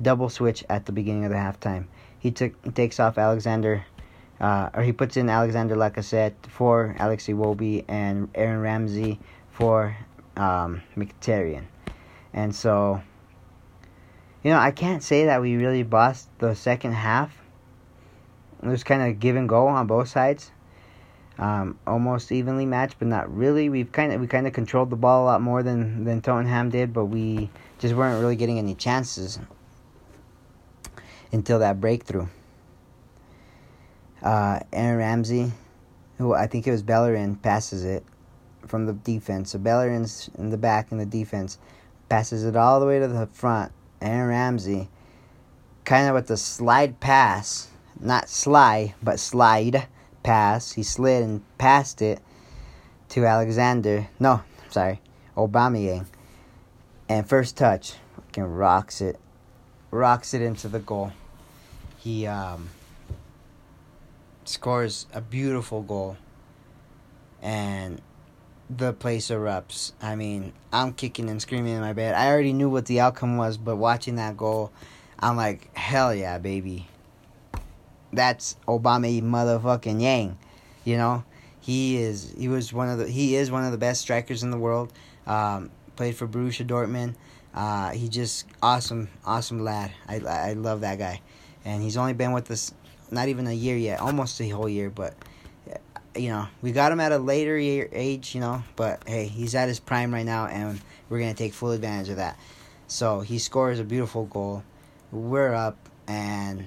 double 0.00 0.28
switch 0.28 0.64
at 0.68 0.86
the 0.86 0.92
beginning 0.92 1.24
of 1.24 1.30
the 1.30 1.36
halftime. 1.36 1.86
He 2.18 2.30
took 2.30 2.74
takes 2.74 3.00
off 3.00 3.18
Alexander, 3.18 3.84
uh, 4.40 4.70
or 4.74 4.82
he 4.82 4.92
puts 4.92 5.16
in 5.16 5.28
Alexander 5.28 5.76
Lacazette 5.76 6.34
for 6.48 6.94
Alexi 6.98 7.34
Iwobi 7.34 7.84
and 7.88 8.28
Aaron 8.34 8.60
Ramsey 8.60 9.18
for 9.50 9.96
um, 10.36 10.82
Mkhitaryan. 10.96 11.64
And 12.32 12.54
so, 12.54 13.02
you 14.42 14.50
know, 14.50 14.58
I 14.58 14.70
can't 14.70 15.02
say 15.02 15.26
that 15.26 15.40
we 15.40 15.56
really 15.56 15.82
bossed 15.82 16.28
the 16.38 16.54
second 16.54 16.92
half. 16.92 17.36
It 18.62 18.68
was 18.68 18.84
kind 18.84 19.02
of 19.02 19.20
give 19.20 19.36
and 19.36 19.48
go 19.48 19.68
on 19.68 19.86
both 19.86 20.08
sides. 20.08 20.50
Um, 21.38 21.78
almost 21.86 22.32
evenly 22.32 22.66
matched, 22.66 22.96
but 22.98 23.06
not 23.06 23.32
really. 23.32 23.68
We've 23.68 23.92
kind 23.92 24.12
of 24.12 24.20
we 24.20 24.26
kind 24.26 24.48
of 24.48 24.52
controlled 24.52 24.90
the 24.90 24.96
ball 24.96 25.22
a 25.22 25.26
lot 25.26 25.40
more 25.40 25.62
than 25.62 26.02
than 26.02 26.20
Tottenham 26.20 26.68
did, 26.68 26.92
but 26.92 27.04
we 27.04 27.48
just 27.78 27.94
weren't 27.94 28.20
really 28.20 28.34
getting 28.34 28.58
any 28.58 28.74
chances 28.74 29.38
until 31.32 31.58
that 31.58 31.80
breakthrough. 31.80 32.26
Uh, 34.22 34.60
Aaron 34.72 34.98
Ramsey, 34.98 35.52
who 36.18 36.34
I 36.34 36.46
think 36.46 36.66
it 36.66 36.70
was 36.70 36.82
Bellerin, 36.82 37.36
passes 37.36 37.84
it 37.84 38.04
from 38.66 38.86
the 38.86 38.92
defense. 38.92 39.52
So 39.52 39.58
Bellerin's 39.58 40.30
in 40.36 40.50
the 40.50 40.56
back 40.56 40.90
in 40.90 40.98
the 40.98 41.06
defense, 41.06 41.58
passes 42.08 42.44
it 42.44 42.56
all 42.56 42.80
the 42.80 42.86
way 42.86 42.98
to 42.98 43.08
the 43.08 43.26
front. 43.28 43.72
Aaron 44.00 44.28
Ramsey, 44.28 44.88
kind 45.84 46.08
of 46.08 46.14
with 46.14 46.26
the 46.28 46.36
slide 46.36 47.00
pass, 47.00 47.68
not 48.00 48.28
slide, 48.28 48.94
but 49.02 49.18
slide 49.18 49.86
pass. 50.22 50.72
He 50.72 50.82
slid 50.82 51.22
and 51.22 51.42
passed 51.58 52.02
it 52.02 52.20
to 53.10 53.26
Alexander. 53.26 54.08
No, 54.20 54.42
sorry, 54.68 55.00
Aubameyang. 55.36 56.06
And 57.08 57.28
first 57.28 57.56
touch, 57.56 57.94
fucking 58.16 58.44
rocks 58.44 59.00
it, 59.00 59.18
rocks 59.90 60.34
it 60.34 60.42
into 60.42 60.68
the 60.68 60.78
goal. 60.78 61.12
He 61.98 62.26
um, 62.26 62.70
scores 64.44 65.06
a 65.12 65.20
beautiful 65.20 65.82
goal, 65.82 66.16
and 67.42 68.00
the 68.70 68.92
place 68.92 69.28
erupts. 69.28 69.92
I 70.00 70.14
mean, 70.14 70.52
I'm 70.72 70.92
kicking 70.92 71.28
and 71.28 71.40
screaming 71.40 71.74
in 71.74 71.80
my 71.80 71.92
bed. 71.92 72.14
I 72.14 72.28
already 72.28 72.52
knew 72.52 72.68
what 72.68 72.86
the 72.86 73.00
outcome 73.00 73.36
was, 73.36 73.56
but 73.56 73.76
watching 73.76 74.16
that 74.16 74.36
goal, 74.36 74.72
I'm 75.18 75.36
like, 75.36 75.74
hell 75.76 76.14
yeah, 76.14 76.38
baby. 76.38 76.86
That's 78.12 78.56
Obama 78.66 79.22
motherfucking 79.22 80.00
Yang. 80.00 80.38
You 80.84 80.96
know, 80.96 81.24
he 81.60 81.98
is 81.98 82.34
he 82.38 82.48
was 82.48 82.72
one 82.72 82.88
of 82.88 82.98
the 82.98 83.06
he 83.06 83.36
is 83.36 83.50
one 83.50 83.64
of 83.64 83.72
the 83.72 83.78
best 83.78 84.00
strikers 84.00 84.42
in 84.42 84.50
the 84.50 84.58
world. 84.58 84.92
Um, 85.26 85.70
played 85.96 86.16
for 86.16 86.26
Borussia 86.26 86.66
Dortmund. 86.66 87.14
Uh, 87.54 87.90
he 87.90 88.08
just 88.08 88.46
awesome, 88.62 89.08
awesome 89.24 89.64
lad. 89.64 89.92
I 90.06 90.16
I 90.18 90.52
love 90.52 90.82
that 90.82 90.98
guy, 90.98 91.20
and 91.64 91.82
he's 91.82 91.96
only 91.96 92.12
been 92.12 92.32
with 92.32 92.50
us 92.50 92.72
not 93.10 93.28
even 93.28 93.46
a 93.46 93.52
year 93.52 93.76
yet, 93.76 94.00
almost 94.00 94.40
a 94.40 94.48
whole 94.48 94.68
year, 94.68 94.90
but 94.90 95.14
you 96.14 96.30
know, 96.30 96.46
we 96.62 96.72
got 96.72 96.92
him 96.92 97.00
at 97.00 97.12
a 97.12 97.18
later 97.18 97.56
year, 97.56 97.88
age, 97.92 98.34
you 98.34 98.40
know, 98.40 98.62
but 98.76 99.02
hey, 99.06 99.26
he's 99.26 99.54
at 99.54 99.68
his 99.68 99.78
prime 99.80 100.12
right 100.12 100.26
now, 100.26 100.46
and 100.46 100.80
we're 101.08 101.18
gonna 101.18 101.34
take 101.34 101.54
full 101.54 101.70
advantage 101.70 102.08
of 102.08 102.16
that. 102.16 102.38
So 102.86 103.20
he 103.20 103.38
scores 103.38 103.78
a 103.80 103.84
beautiful 103.84 104.24
goal. 104.24 104.64
We're 105.12 105.54
up, 105.54 105.76
and 106.06 106.64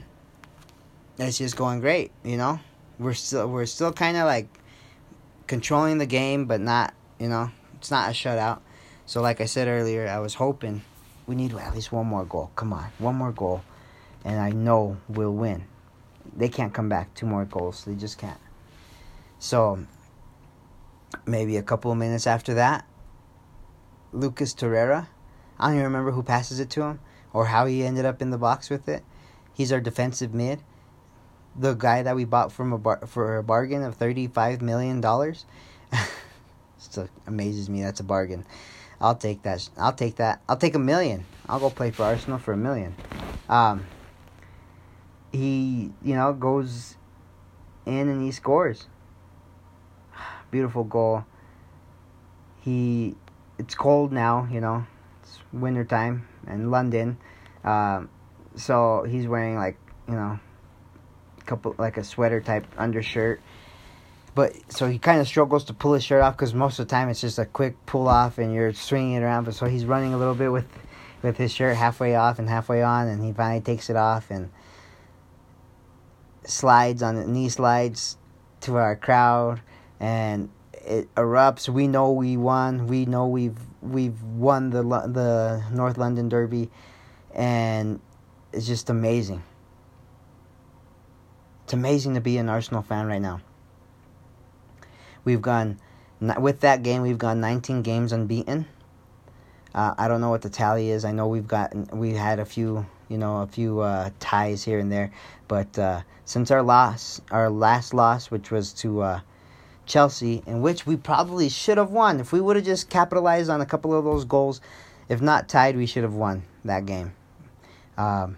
it's 1.18 1.38
just 1.38 1.58
going 1.58 1.80
great. 1.82 2.12
You 2.24 2.38
know, 2.38 2.60
we're 2.98 3.14
still 3.14 3.48
we're 3.48 3.66
still 3.66 3.92
kind 3.92 4.18
of 4.18 4.26
like 4.26 4.48
controlling 5.48 5.98
the 5.98 6.06
game, 6.06 6.46
but 6.46 6.62
not 6.62 6.94
you 7.20 7.28
know, 7.28 7.52
it's 7.76 7.92
not 7.92 8.10
a 8.10 8.14
shutout. 8.14 8.62
So 9.12 9.22
like 9.22 9.42
I 9.42 9.46
said 9.46 9.68
earlier, 9.68 10.08
I 10.08 10.20
was 10.20 10.36
hoping 10.36 10.84
we 11.28 11.36
need 11.36 11.54
at 11.54 11.76
least 11.76 11.92
one 11.92 12.06
more 12.06 12.24
goal. 12.24 12.50
Come 12.56 12.72
on, 12.72 12.92
one 12.98 13.16
more 13.16 13.34
goal, 13.34 13.62
and 14.24 14.40
I 14.40 14.52
know 14.52 15.02
we'll 15.10 15.34
win. 15.34 15.66
They 16.34 16.48
can't 16.48 16.74
come 16.74 16.88
back 16.88 17.14
two 17.14 17.26
more 17.26 17.44
goals. 17.44 17.84
They 17.84 17.96
just 17.96 18.18
can't. 18.18 18.40
So 19.38 19.86
maybe 21.26 21.58
a 21.58 21.62
couple 21.62 21.92
of 21.92 21.98
minutes 21.98 22.26
after 22.26 22.54
that, 22.54 22.88
Lucas 24.14 24.54
Torreira, 24.54 25.08
I 25.60 25.66
don't 25.66 25.74
even 25.74 25.84
remember 25.84 26.12
who 26.12 26.24
passes 26.24 26.62
it 26.62 26.70
to 26.70 26.84
him 26.84 27.02
or 27.34 27.48
how 27.48 27.66
he 27.66 27.84
ended 27.84 28.06
up 28.06 28.22
in 28.22 28.30
the 28.30 28.38
box 28.38 28.70
with 28.70 28.88
it. 28.88 29.04
He's 29.54 29.74
our 29.74 29.82
defensive 29.82 30.34
mid, 30.34 30.62
the 31.54 31.74
guy 31.74 32.02
that 32.02 32.16
we 32.16 32.24
bought 32.24 32.54
from 32.54 32.72
a 32.72 32.78
bar- 32.78 33.06
for 33.08 33.36
a 33.36 33.44
bargain 33.44 33.84
of 33.84 33.96
thirty 33.96 34.28
five 34.28 34.62
million 34.62 35.02
dollars. 35.02 35.44
Still 36.78 37.10
amazes 37.28 37.70
me. 37.70 37.82
That's 37.82 38.00
a 38.00 38.06
bargain. 38.06 38.46
I'll 39.02 39.16
take 39.16 39.42
that. 39.44 39.68
I'll 39.78 39.94
take 39.94 40.16
that. 40.18 40.42
I'll 40.48 40.58
take 40.58 40.76
a 40.76 40.80
million. 40.80 41.26
I'll 41.48 41.60
go 41.60 41.70
play 41.70 41.92
for 41.92 42.04
Arsenal 42.04 42.38
for 42.38 42.54
a 42.54 42.58
million. 42.58 42.96
Um, 43.50 43.86
he, 45.32 45.92
you 46.04 46.16
know, 46.16 46.32
goes 46.34 46.96
in 47.86 48.08
and 48.08 48.24
he 48.24 48.32
scores 48.32 48.88
beautiful 50.52 50.84
goal. 50.84 51.26
He, 52.62 53.16
it's 53.58 53.74
cold 53.74 54.12
now, 54.12 54.48
you 54.52 54.62
know, 54.62 54.86
it's 55.24 55.40
winter 55.52 55.84
time 55.84 56.28
in 56.48 56.70
London, 56.70 57.18
um, 57.64 58.08
so 58.56 59.04
he's 59.10 59.28
wearing 59.28 59.56
like 59.56 59.78
you 60.08 60.14
know, 60.14 60.40
couple 61.46 61.76
like 61.78 61.98
a 61.98 62.04
sweater 62.04 62.42
type 62.42 62.68
undershirt. 62.78 63.42
But 64.34 64.56
so 64.72 64.88
he 64.88 64.98
kind 64.98 65.20
of 65.20 65.28
struggles 65.28 65.66
to 65.66 65.74
pull 65.74 65.94
his 65.94 66.04
shirt 66.04 66.22
off 66.22 66.38
because 66.38 66.54
most 66.54 66.80
of 66.80 66.88
the 66.88 66.92
time 66.92 67.10
it's 67.10 67.22
just 67.22 67.38
a 67.38 67.46
quick 67.46 67.76
pull 67.86 68.08
off 68.08 68.38
and 68.38 68.54
you're 68.54 68.74
swinging 68.74 69.14
it 69.14 69.24
around. 69.24 69.44
But 69.44 69.56
so 69.56 69.66
he's 69.66 69.86
running 69.86 70.14
a 70.14 70.18
little 70.18 70.36
bit 70.36 70.52
with 70.52 70.68
with 71.22 71.38
his 71.38 71.52
shirt 71.52 71.76
halfway 71.76 72.16
off 72.16 72.40
and 72.40 72.50
halfway 72.50 72.82
on, 72.82 73.08
and 73.08 73.24
he 73.24 73.34
finally 73.34 73.62
takes 73.62 73.90
it 73.90 73.96
off 73.96 74.32
and 74.32 74.50
slides 76.46 77.04
on 77.04 77.16
the 77.16 77.28
knee 77.28 77.50
slides 77.50 78.18
to 78.62 78.76
our 78.78 78.96
crowd 78.96 79.62
and 80.00 80.50
it 80.74 81.14
erupts. 81.16 81.70
We 81.70 81.88
know 81.88 82.12
we 82.12 82.38
won. 82.38 82.88
We 82.88 83.06
know 83.06 83.28
we've 83.28 83.58
we've 83.82 84.22
won 84.24 84.72
the 84.72 84.82
the 84.82 85.64
North 85.72 85.98
London 85.98 86.30
Derby, 86.30 86.70
and 87.34 88.00
it's 88.52 88.68
just 88.68 88.90
amazing. 88.90 89.44
It's 91.66 91.74
amazing 91.74 92.16
to 92.16 92.22
be 92.22 92.38
an 92.38 92.50
Arsenal 92.50 92.82
fan 92.82 93.06
right 93.06 93.22
now. 93.22 93.42
We've 95.24 95.42
gone 95.42 95.80
with 96.40 96.62
that 96.62 96.84
game. 96.84 97.02
We've 97.02 97.18
gone 97.18 97.42
19 97.42 97.82
games 97.82 98.12
unbeaten. 98.12 98.68
Uh, 99.74 99.94
I 99.98 100.08
don't 100.08 100.22
know 100.22 100.30
what 100.30 100.42
the 100.42 100.50
tally 100.50 100.90
is. 100.90 101.06
I 101.06 101.12
know 101.12 101.28
we've 101.28 101.48
gotten 101.48 101.88
we 101.94 102.14
had 102.14 102.40
a 102.40 102.46
few 102.46 102.86
you 103.08 103.18
know 103.18 103.42
a 103.42 103.48
few 103.48 103.80
uh, 103.80 104.10
ties 104.20 104.64
here 104.64 104.80
and 104.80 104.92
there, 104.92 105.12
but 105.48 105.78
uh, 105.80 106.02
since 106.26 106.52
our 106.52 106.62
loss, 106.62 107.22
our 107.32 107.50
last 107.50 107.94
loss, 107.94 108.30
which 108.30 108.52
was 108.52 108.74
to 108.74 109.02
uh, 109.02 109.20
Chelsea, 109.86 110.44
in 110.46 110.62
which 110.62 110.86
we 110.86 110.98
probably 110.98 111.50
should 111.50 111.78
have 111.78 111.92
won. 111.92 112.20
If 112.20 112.32
we 112.32 112.42
would 112.42 112.56
have 112.56 112.66
just 112.66 112.90
capitalized 112.90 113.50
on 113.50 113.62
a 113.62 113.66
couple 113.66 113.94
of 113.94 114.04
those 114.04 114.26
goals, 114.26 114.62
if 115.10 115.22
not 115.22 115.48
tied, 115.48 115.76
we 115.76 115.86
should 115.86 116.04
have 116.04 116.14
won 116.14 116.44
that 116.66 116.86
game. 116.86 117.14
Um, 117.98 118.38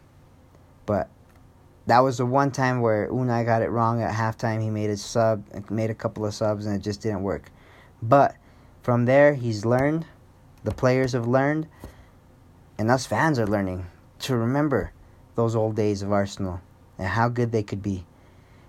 but 0.85 1.09
that 1.85 1.99
was 1.99 2.17
the 2.17 2.25
one 2.25 2.51
time 2.51 2.81
where 2.81 3.09
Unai 3.09 3.45
got 3.45 3.61
it 3.61 3.69
wrong 3.69 4.01
at 4.01 4.13
halftime. 4.13 4.61
He 4.61 4.69
made 4.69 4.89
a 4.89 4.97
sub, 4.97 5.43
made 5.69 5.89
a 5.89 5.95
couple 5.95 6.25
of 6.25 6.33
subs, 6.33 6.65
and 6.65 6.75
it 6.75 6.81
just 6.81 7.01
didn't 7.01 7.23
work. 7.23 7.51
But 8.01 8.35
from 8.81 9.05
there, 9.05 9.33
he's 9.33 9.65
learned. 9.65 10.05
The 10.63 10.71
players 10.71 11.11
have 11.11 11.27
learned, 11.27 11.67
and 12.77 12.89
us 12.89 13.05
fans 13.05 13.37
are 13.37 13.47
learning 13.47 13.85
to 14.19 14.37
remember 14.37 14.93
those 15.35 15.55
old 15.55 15.75
days 15.75 16.01
of 16.01 16.11
Arsenal 16.11 16.61
and 16.97 17.07
how 17.07 17.27
good 17.27 17.51
they 17.51 17.63
could 17.63 17.83
be. 17.83 18.05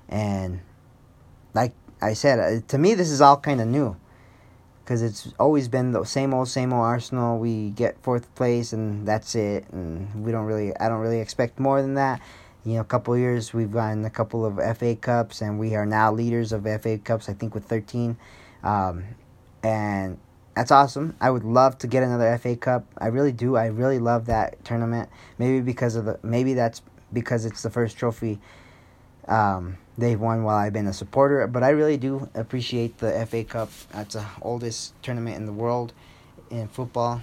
And 0.08 0.60
like 1.52 1.72
I 2.02 2.14
said, 2.14 2.38
uh, 2.38 2.66
to 2.68 2.78
me, 2.78 2.94
this 2.94 3.10
is 3.10 3.20
all 3.20 3.36
kind 3.36 3.60
of 3.60 3.68
new 3.68 3.96
because 4.84 5.02
it's 5.02 5.32
always 5.38 5.68
been 5.68 5.92
the 5.92 6.04
same 6.04 6.34
old, 6.34 6.48
same 6.48 6.72
old 6.72 6.84
Arsenal. 6.84 7.38
We 7.38 7.70
get 7.70 7.96
fourth 8.02 8.34
place 8.34 8.72
and 8.72 9.06
that's 9.06 9.34
it, 9.34 9.66
and 9.70 10.24
we 10.24 10.32
don't 10.32 10.44
really, 10.46 10.76
I 10.76 10.88
don't 10.88 11.00
really 11.00 11.20
expect 11.20 11.58
more 11.60 11.80
than 11.80 11.94
that. 11.94 12.20
You 12.64 12.74
know, 12.74 12.80
a 12.80 12.84
couple 12.84 13.16
years 13.16 13.52
we've 13.52 13.70
gotten 13.70 14.04
a 14.04 14.10
couple 14.10 14.46
of 14.46 14.56
FA 14.78 14.96
Cups, 14.96 15.42
and 15.42 15.58
we 15.58 15.74
are 15.74 15.84
now 15.84 16.10
leaders 16.12 16.52
of 16.52 16.64
FA 16.64 16.96
Cups. 16.96 17.28
I 17.28 17.34
think 17.34 17.54
with 17.54 17.64
thirteen, 17.64 18.16
um, 18.62 19.04
and 19.62 20.18
that's 20.56 20.70
awesome. 20.70 21.14
I 21.20 21.30
would 21.30 21.44
love 21.44 21.76
to 21.78 21.86
get 21.86 22.02
another 22.02 22.38
FA 22.38 22.56
Cup. 22.56 22.86
I 22.96 23.08
really 23.08 23.32
do. 23.32 23.56
I 23.56 23.66
really 23.66 23.98
love 23.98 24.26
that 24.26 24.64
tournament. 24.64 25.10
Maybe 25.38 25.60
because 25.60 25.94
of 25.94 26.06
the, 26.06 26.18
maybe 26.22 26.54
that's 26.54 26.80
because 27.12 27.44
it's 27.44 27.62
the 27.62 27.70
first 27.70 27.98
trophy. 27.98 28.38
Um, 29.28 29.78
they've 29.98 30.18
won 30.18 30.44
while 30.44 30.56
I've 30.56 30.72
been 30.72 30.86
a 30.86 30.92
supporter. 30.92 31.46
But 31.46 31.62
I 31.62 31.70
really 31.70 31.96
do 31.96 32.30
appreciate 32.34 32.98
the 32.98 33.26
FA 33.26 33.44
Cup. 33.44 33.70
That's 33.92 34.14
the 34.14 34.24
oldest 34.40 34.94
tournament 35.02 35.36
in 35.36 35.46
the 35.46 35.52
world 35.52 35.92
in 36.50 36.68
football 36.68 37.22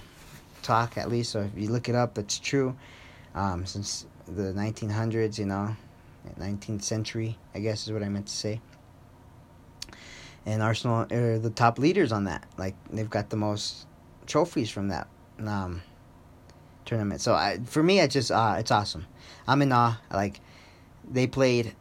talk, 0.62 0.96
at 0.96 1.08
least. 1.08 1.32
So 1.32 1.40
if 1.40 1.50
you 1.56 1.68
look 1.68 1.88
it 1.88 1.94
up, 1.94 2.18
it's 2.18 2.38
true. 2.38 2.76
Um, 3.34 3.64
since 3.64 4.04
the 4.36 4.52
1900s, 4.52 5.38
you 5.38 5.46
know, 5.46 5.76
19th 6.38 6.82
century, 6.82 7.38
I 7.54 7.60
guess 7.60 7.86
is 7.86 7.92
what 7.92 8.02
I 8.02 8.08
meant 8.08 8.26
to 8.26 8.32
say. 8.32 8.60
And 10.44 10.62
Arsenal 10.62 11.06
are 11.12 11.38
the 11.38 11.50
top 11.50 11.78
leaders 11.78 12.12
on 12.12 12.24
that. 12.24 12.44
Like 12.56 12.74
they've 12.90 13.08
got 13.08 13.30
the 13.30 13.36
most 13.36 13.86
trophies 14.26 14.70
from 14.70 14.88
that 14.88 15.08
um, 15.44 15.82
tournament. 16.84 17.20
So 17.20 17.34
I, 17.34 17.60
for 17.64 17.82
me, 17.82 18.00
it's 18.00 18.14
just 18.14 18.30
uh, 18.30 18.56
it's 18.58 18.70
awesome. 18.70 19.06
I'm 19.46 19.62
in 19.62 19.72
awe. 19.72 20.00
Like 20.12 20.40
they 21.08 21.26
played 21.26 21.74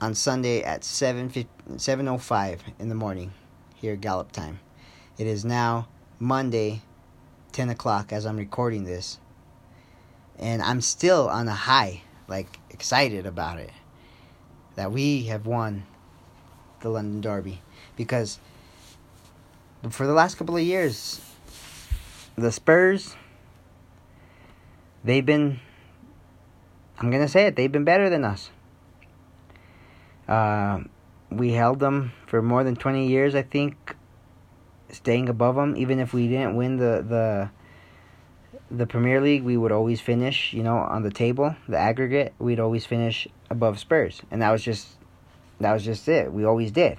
on 0.00 0.14
Sunday 0.14 0.62
at 0.62 0.82
7 0.82 1.30
7:05 1.30 2.58
in 2.78 2.88
the 2.88 2.94
morning 2.94 3.32
here 3.74 3.96
Gallup 3.96 4.32
time. 4.32 4.60
It 5.18 5.26
is 5.26 5.44
now 5.44 5.88
Monday, 6.18 6.82
10 7.52 7.68
o'clock 7.68 8.12
as 8.12 8.24
I'm 8.24 8.38
recording 8.38 8.84
this, 8.84 9.18
and 10.40 10.62
I'm 10.62 10.80
still 10.80 11.28
on 11.28 11.46
a 11.46 11.54
high, 11.54 12.02
like 12.26 12.58
excited 12.70 13.26
about 13.26 13.58
it 13.58 13.70
that 14.74 14.90
we 14.90 15.24
have 15.24 15.46
won 15.46 15.84
the 16.80 16.88
London 16.88 17.20
Derby 17.20 17.60
because 17.96 18.40
for 19.90 20.06
the 20.06 20.14
last 20.14 20.36
couple 20.36 20.56
of 20.56 20.62
years, 20.62 21.20
the 22.36 22.50
Spurs 22.50 23.14
they've 25.04 25.24
been 25.24 25.60
I'm 26.98 27.10
gonna 27.10 27.28
say 27.28 27.46
it, 27.46 27.56
they've 27.56 27.70
been 27.70 27.84
better 27.84 28.10
than 28.10 28.24
us. 28.24 28.50
Uh, 30.28 30.80
we 31.30 31.52
held 31.52 31.80
them 31.80 32.12
for 32.26 32.42
more 32.42 32.62
than 32.62 32.76
20 32.76 33.08
years, 33.08 33.34
I 33.34 33.42
think, 33.42 33.96
staying 34.90 35.28
above 35.28 35.56
them. 35.56 35.74
Even 35.76 35.98
if 35.98 36.12
we 36.12 36.28
didn't 36.28 36.56
win 36.56 36.76
the, 36.76 37.04
the 37.06 37.50
the 38.70 38.86
Premier 38.86 39.20
League, 39.20 39.42
we 39.42 39.56
would 39.56 39.72
always 39.72 40.00
finish, 40.00 40.52
you 40.52 40.62
know, 40.62 40.76
on 40.76 41.02
the 41.02 41.10
table, 41.10 41.56
the 41.68 41.76
aggregate, 41.76 42.32
we'd 42.38 42.60
always 42.60 42.86
finish 42.86 43.26
above 43.50 43.78
Spurs. 43.78 44.22
And 44.30 44.42
that 44.42 44.50
was 44.50 44.62
just 44.62 44.88
that 45.60 45.72
was 45.72 45.84
just 45.84 46.08
it. 46.08 46.32
We 46.32 46.44
always 46.44 46.70
did. 46.70 46.98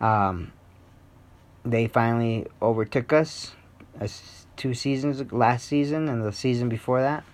Um 0.00 0.52
they 1.64 1.86
finally 1.88 2.46
overtook 2.62 3.12
us. 3.12 3.52
Two 4.56 4.72
seasons 4.72 5.32
last 5.32 5.66
season 5.66 6.08
and 6.08 6.24
the 6.24 6.32
season 6.32 6.68
before 6.68 7.00
that. 7.02 7.24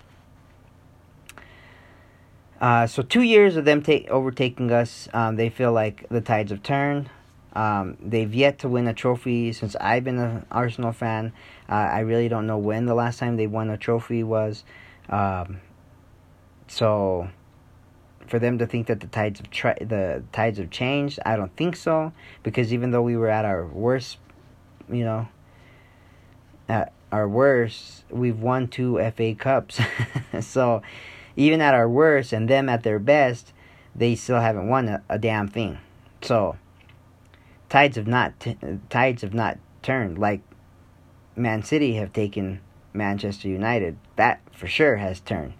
Uh, 2.59 2.87
so 2.87 3.03
two 3.03 3.21
years 3.21 3.57
of 3.57 3.65
them 3.65 3.81
take 3.81 4.09
overtaking 4.09 4.71
us, 4.71 5.09
um, 5.13 5.35
they 5.35 5.49
feel 5.49 5.73
like 5.73 6.07
the 6.09 6.21
tides 6.21 6.49
have 6.49 6.63
turned. 6.63 7.09
Um, 7.53 7.97
they've 8.01 8.33
yet 8.33 8.59
to 8.59 8.67
win 8.67 8.87
a 8.87 8.93
trophy 8.93 9.53
since 9.53 9.75
I've 9.75 10.03
been 10.03 10.17
an 10.17 10.45
Arsenal 10.51 10.91
fan. 10.91 11.33
Uh, 11.69 11.73
I 11.73 11.99
really 11.99 12.27
don't 12.27 12.47
know 12.47 12.57
when 12.57 12.85
the 12.85 12.95
last 12.95 13.19
time 13.19 13.37
they 13.37 13.47
won 13.47 13.69
a 13.69 13.77
trophy 13.77 14.23
was. 14.23 14.63
Um, 15.09 15.61
so, 16.67 17.29
for 18.27 18.39
them 18.39 18.57
to 18.57 18.65
think 18.65 18.87
that 18.87 18.99
the 18.99 19.07
tides 19.07 19.39
have 19.39 19.51
tri- 19.51 19.77
the 19.79 20.23
tides 20.31 20.57
have 20.57 20.71
changed, 20.71 21.19
I 21.25 21.35
don't 21.35 21.55
think 21.55 21.75
so. 21.75 22.11
Because 22.41 22.73
even 22.73 22.91
though 22.91 23.03
we 23.03 23.15
were 23.15 23.29
at 23.29 23.45
our 23.45 23.65
worst, 23.65 24.17
you 24.89 25.03
know, 25.03 25.27
at 26.67 26.91
our 27.11 27.27
worst, 27.27 28.05
we've 28.09 28.39
won 28.39 28.67
two 28.67 28.97
FA 29.15 29.35
Cups. 29.35 29.79
so 30.41 30.81
even 31.35 31.61
at 31.61 31.75
our 31.75 31.87
worst 31.87 32.33
and 32.33 32.49
them 32.49 32.67
at 32.67 32.81
their 32.81 32.99
best, 32.99 33.53
they 33.95 34.15
still 34.15 34.39
haven't 34.39 34.67
won 34.67 34.87
a, 34.87 35.03
a 35.09 35.19
damn 35.19 35.47
thing. 35.47 35.77
So 36.21 36.57
tides 37.73 37.95
have 37.95 38.05
not 38.05 38.39
t- 38.39 38.55
tides 38.87 39.23
have 39.23 39.33
not 39.33 39.57
turned 39.81 40.15
like 40.19 40.41
Man 41.35 41.63
City 41.63 41.95
have 41.95 42.13
taken 42.13 42.61
Manchester 42.93 43.47
United. 43.47 43.97
That 44.15 44.41
for 44.51 44.67
sure 44.67 44.97
has 44.97 45.19
turned. 45.19 45.53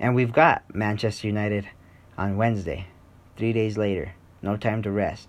And 0.00 0.16
we've 0.16 0.32
got 0.32 0.64
Manchester 0.74 1.28
United 1.28 1.68
on 2.18 2.36
Wednesday, 2.36 2.88
3 3.36 3.52
days 3.52 3.78
later. 3.78 4.14
No 4.42 4.56
time 4.56 4.82
to 4.82 4.90
rest. 4.90 5.28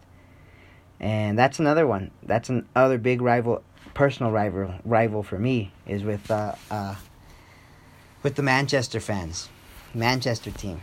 And 0.99 1.37
that's 1.37 1.59
another 1.59 1.85
one. 1.85 2.09
That's 2.23 2.49
another 2.49 2.97
big 2.97 3.21
rival 3.21 3.61
personal 3.93 4.31
rival 4.31 4.73
rival 4.83 5.21
for 5.21 5.37
me 5.37 5.73
is 5.85 6.03
with 6.03 6.31
uh, 6.31 6.55
uh, 6.71 6.95
with 8.23 8.33
the 8.33 8.41
Manchester 8.41 8.99
fans, 8.99 9.47
Manchester 9.93 10.49
team. 10.49 10.81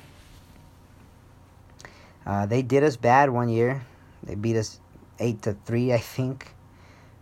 Uh, 2.24 2.46
they 2.46 2.62
did 2.62 2.84
us 2.84 2.94
bad 2.94 3.30
one 3.30 3.48
year. 3.48 3.84
They 4.22 4.36
beat 4.36 4.56
us 4.56 4.78
eight 5.18 5.42
to 5.42 5.56
three, 5.64 5.92
I 5.92 5.98
think. 5.98 6.54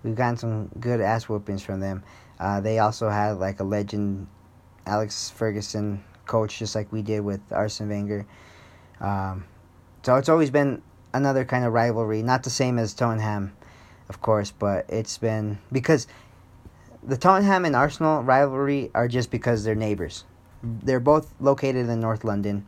We've 0.02 0.14
gotten 0.14 0.36
some 0.36 0.68
good 0.80 1.00
ass 1.00 1.28
whoopings 1.28 1.62
from 1.62 1.80
them. 1.80 2.02
Uh, 2.40 2.60
they 2.60 2.78
also 2.80 3.08
had 3.08 3.38
like 3.38 3.60
a 3.60 3.64
legend, 3.64 4.26
Alex 4.86 5.30
Ferguson, 5.30 6.02
coach, 6.26 6.58
just 6.58 6.74
like 6.74 6.90
we 6.92 7.02
did 7.02 7.20
with 7.20 7.40
Arsene 7.52 7.88
Wenger. 7.88 8.26
Um, 9.00 9.44
so 10.02 10.16
it's 10.16 10.28
always 10.28 10.50
been 10.50 10.82
another 11.14 11.44
kind 11.44 11.64
of 11.64 11.72
rivalry, 11.72 12.22
not 12.22 12.42
the 12.42 12.50
same 12.50 12.78
as 12.78 12.94
Tottenham, 12.94 13.52
of 14.08 14.20
course, 14.20 14.50
but 14.50 14.86
it's 14.88 15.18
been 15.18 15.58
because 15.70 16.06
the 17.02 17.16
Tottenham 17.16 17.64
and 17.64 17.76
Arsenal 17.76 18.22
rivalry 18.22 18.90
are 18.94 19.08
just 19.08 19.30
because 19.30 19.64
they're 19.64 19.74
neighbors. 19.74 20.24
They're 20.62 21.00
both 21.00 21.34
located 21.40 21.88
in 21.88 22.00
North 22.00 22.24
London, 22.24 22.66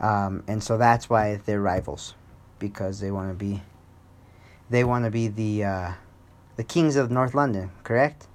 um, 0.00 0.44
and 0.46 0.62
so 0.62 0.76
that's 0.76 1.08
why 1.08 1.40
they're 1.46 1.60
rivals, 1.60 2.14
because 2.58 3.00
they 3.00 3.10
want 3.10 3.30
to 3.30 3.34
be. 3.34 3.62
They 4.70 4.84
want 4.84 5.04
to 5.04 5.10
be 5.10 5.28
the 5.28 5.64
uh, 5.64 5.92
the 6.56 6.64
kings 6.64 6.96
of 6.96 7.10
North 7.10 7.34
London, 7.34 7.70
correct? 7.84 8.26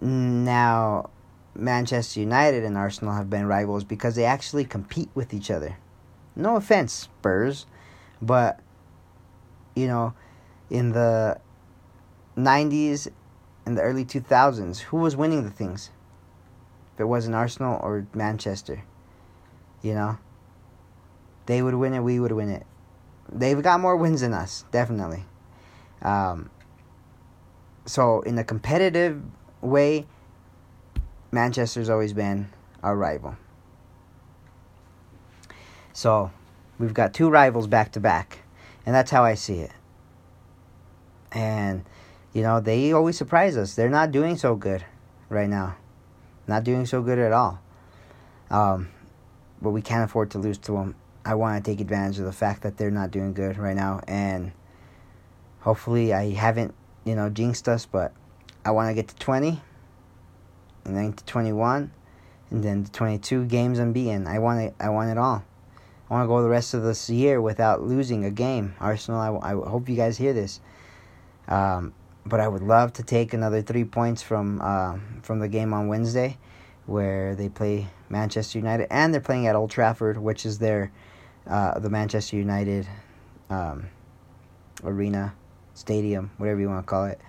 Now, 0.00 1.10
Manchester 1.54 2.20
United 2.20 2.64
and 2.64 2.76
Arsenal 2.76 3.14
have 3.14 3.28
been 3.28 3.46
rivals 3.46 3.84
because 3.84 4.14
they 4.14 4.24
actually 4.24 4.64
compete 4.64 5.10
with 5.14 5.34
each 5.34 5.50
other. 5.50 5.76
No 6.36 6.56
offense, 6.56 6.92
Spurs, 6.92 7.66
but 8.22 8.60
you 9.74 9.86
know, 9.86 10.14
in 10.70 10.92
the 10.92 11.40
90s 12.36 13.08
in 13.68 13.74
the 13.74 13.82
early 13.82 14.04
2000s, 14.04 14.80
who 14.80 14.96
was 14.96 15.14
winning 15.14 15.44
the 15.44 15.50
things? 15.50 15.90
If 16.94 17.00
it 17.00 17.04
wasn't 17.04 17.36
Arsenal 17.36 17.78
or 17.82 18.06
Manchester, 18.14 18.82
you 19.82 19.94
know? 19.94 20.18
They 21.46 21.62
would 21.62 21.74
win 21.74 21.92
it, 21.92 22.00
we 22.00 22.18
would 22.18 22.32
win 22.32 22.48
it. 22.48 22.66
They've 23.30 23.62
got 23.62 23.80
more 23.80 23.96
wins 23.96 24.22
than 24.22 24.32
us, 24.32 24.64
definitely. 24.70 25.24
Um, 26.02 26.50
so, 27.86 28.20
in 28.22 28.38
a 28.38 28.44
competitive 28.44 29.22
way, 29.60 30.06
Manchester's 31.30 31.90
always 31.90 32.12
been 32.12 32.48
our 32.82 32.96
rival. 32.96 33.36
So, 35.92 36.30
we've 36.78 36.94
got 36.94 37.12
two 37.12 37.28
rivals 37.28 37.66
back 37.66 37.92
to 37.92 38.00
back, 38.00 38.38
and 38.86 38.94
that's 38.94 39.10
how 39.10 39.24
I 39.24 39.34
see 39.34 39.60
it. 39.60 39.72
And 41.32 41.84
you 42.32 42.42
know, 42.42 42.60
they 42.60 42.92
always 42.92 43.16
surprise 43.16 43.56
us. 43.56 43.74
They're 43.74 43.88
not 43.88 44.12
doing 44.12 44.36
so 44.36 44.54
good 44.54 44.84
right 45.28 45.48
now. 45.48 45.76
Not 46.46 46.64
doing 46.64 46.86
so 46.86 47.02
good 47.02 47.18
at 47.18 47.32
all. 47.32 47.60
Um, 48.50 48.90
but 49.60 49.70
we 49.70 49.82
can't 49.82 50.04
afford 50.04 50.30
to 50.32 50.38
lose 50.38 50.58
to 50.58 50.72
them. 50.72 50.94
I 51.24 51.34
want 51.34 51.62
to 51.62 51.70
take 51.70 51.80
advantage 51.80 52.18
of 52.18 52.24
the 52.24 52.32
fact 52.32 52.62
that 52.62 52.76
they're 52.76 52.90
not 52.90 53.10
doing 53.10 53.32
good 53.32 53.58
right 53.58 53.76
now. 53.76 54.00
And 54.08 54.52
hopefully, 55.60 56.12
I 56.12 56.30
haven't, 56.30 56.74
you 57.04 57.14
know, 57.14 57.28
jinxed 57.28 57.68
us, 57.68 57.86
but 57.86 58.12
I 58.64 58.70
want 58.70 58.88
to 58.88 58.94
get 58.94 59.08
to 59.08 59.16
20, 59.16 59.60
and 60.84 60.96
then 60.96 61.12
to 61.12 61.24
21, 61.24 61.90
and 62.50 62.64
then 62.64 62.84
to 62.84 62.92
22 62.92 63.44
games 63.46 63.78
unbeaten. 63.78 64.26
I 64.26 64.38
want 64.38 64.60
it, 64.60 64.74
I 64.80 64.88
want 64.88 65.10
it 65.10 65.18
all. 65.18 65.44
I 66.08 66.14
want 66.14 66.24
to 66.24 66.28
go 66.28 66.42
the 66.42 66.48
rest 66.48 66.72
of 66.72 66.82
this 66.82 67.10
year 67.10 67.40
without 67.40 67.82
losing 67.82 68.24
a 68.24 68.30
game. 68.30 68.74
Arsenal, 68.80 69.20
I, 69.20 69.50
I 69.50 69.52
hope 69.52 69.88
you 69.88 69.96
guys 69.96 70.16
hear 70.16 70.32
this. 70.32 70.60
Um, 71.48 71.92
but 72.24 72.40
I 72.40 72.48
would 72.48 72.62
love 72.62 72.92
to 72.94 73.02
take 73.02 73.32
another 73.32 73.62
three 73.62 73.84
points 73.84 74.22
from 74.22 74.60
uh, 74.62 74.98
from 75.22 75.40
the 75.40 75.48
game 75.48 75.72
on 75.72 75.88
Wednesday, 75.88 76.38
where 76.86 77.34
they 77.34 77.48
play 77.48 77.88
Manchester 78.08 78.58
United, 78.58 78.86
and 78.90 79.12
they're 79.12 79.20
playing 79.20 79.46
at 79.46 79.54
Old 79.54 79.70
Trafford, 79.70 80.18
which 80.18 80.46
is 80.46 80.58
their 80.58 80.92
uh, 81.48 81.78
the 81.78 81.90
Manchester 81.90 82.36
United 82.36 82.86
um, 83.50 83.86
arena, 84.84 85.34
stadium, 85.74 86.30
whatever 86.36 86.60
you 86.60 86.68
want 86.68 86.86
to 86.86 86.88
call 86.88 87.06
it. 87.06 87.20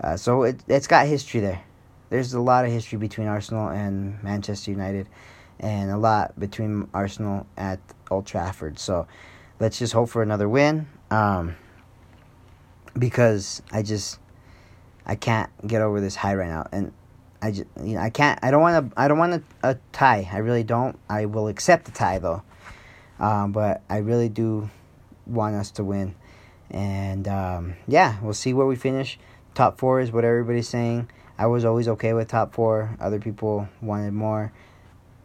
Uh, 0.00 0.16
so 0.16 0.42
it 0.44 0.60
it's 0.68 0.86
got 0.86 1.06
history 1.06 1.40
there. 1.40 1.62
There's 2.10 2.34
a 2.34 2.40
lot 2.40 2.64
of 2.64 2.70
history 2.70 2.98
between 2.98 3.26
Arsenal 3.26 3.68
and 3.68 4.22
Manchester 4.22 4.70
United, 4.70 5.08
and 5.60 5.90
a 5.90 5.96
lot 5.96 6.38
between 6.38 6.88
Arsenal 6.92 7.46
at 7.56 7.80
Old 8.10 8.26
Trafford. 8.26 8.78
So 8.78 9.06
let's 9.60 9.78
just 9.78 9.92
hope 9.92 10.08
for 10.08 10.22
another 10.22 10.48
win. 10.48 10.88
Um, 11.10 11.56
because 12.98 13.62
I 13.70 13.82
just 13.82 14.18
I 15.06 15.14
can't 15.14 15.50
get 15.66 15.82
over 15.82 16.00
this 16.00 16.16
high 16.16 16.34
right 16.34 16.48
now, 16.48 16.66
and 16.72 16.92
I 17.40 17.50
just 17.50 17.68
you 17.82 17.94
know 17.94 18.00
I 18.00 18.10
can't 18.10 18.38
I 18.42 18.50
don't 18.50 18.60
want 18.60 18.90
to 18.90 19.00
I 19.00 19.08
don't 19.08 19.18
want 19.18 19.34
a, 19.34 19.70
a 19.70 19.78
tie. 19.92 20.28
I 20.30 20.38
really 20.38 20.64
don't. 20.64 20.98
I 21.08 21.26
will 21.26 21.48
accept 21.48 21.86
the 21.86 21.92
tie 21.92 22.18
though, 22.18 22.42
um, 23.22 23.52
but 23.52 23.82
I 23.88 23.98
really 23.98 24.28
do 24.28 24.68
want 25.26 25.54
us 25.54 25.70
to 25.72 25.84
win, 25.84 26.14
and 26.70 27.26
um, 27.28 27.74
yeah, 27.86 28.16
we'll 28.20 28.34
see 28.34 28.52
where 28.52 28.66
we 28.66 28.76
finish. 28.76 29.18
Top 29.54 29.78
four 29.78 30.00
is 30.00 30.10
what 30.10 30.24
everybody's 30.24 30.68
saying. 30.68 31.08
I 31.38 31.46
was 31.46 31.64
always 31.64 31.88
okay 31.88 32.12
with 32.14 32.28
top 32.28 32.52
four. 32.52 32.96
Other 33.00 33.20
people 33.20 33.68
wanted 33.80 34.12
more. 34.12 34.52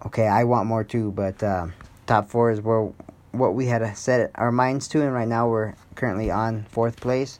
Okay, 0.05 0.27
I 0.27 0.43
want 0.43 0.67
more 0.67 0.83
too, 0.83 1.11
but 1.11 1.41
uh, 1.41 1.67
top 2.05 2.29
four 2.29 2.51
is 2.51 2.61
where 2.61 2.91
what 3.31 3.55
we 3.55 3.65
had 3.65 3.97
set 3.97 4.31
our 4.35 4.51
minds 4.51 4.87
to, 4.89 5.01
and 5.01 5.11
right 5.11 5.27
now 5.27 5.49
we're 5.49 5.73
currently 5.95 6.29
on 6.29 6.65
fourth 6.69 7.01
place. 7.01 7.39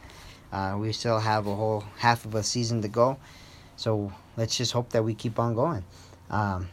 Uh, 0.52 0.76
we 0.80 0.92
still 0.92 1.20
have 1.20 1.46
a 1.46 1.56
whole 1.56 1.84
half 1.98 2.26
of 2.26 2.34
a 2.34 2.42
season 2.42 2.82
to 2.82 2.88
go, 2.88 3.18
so 3.76 4.12
let's 4.38 4.58
just 4.58 4.72
hope 4.72 4.90
that 4.90 5.04
we 5.04 5.14
keep 5.14 5.38
on 5.38 5.54
going. 5.54 5.84
Um, 6.32 6.70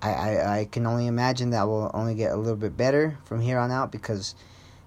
I, 0.00 0.12
I, 0.12 0.58
I 0.60 0.64
can 0.66 0.86
only 0.86 1.06
imagine 1.06 1.50
that 1.50 1.66
will 1.66 1.90
only 1.94 2.14
get 2.14 2.32
a 2.32 2.36
little 2.36 2.56
bit 2.56 2.76
better 2.76 3.18
from 3.24 3.40
here 3.40 3.58
on 3.58 3.70
out 3.70 3.90
because 3.90 4.34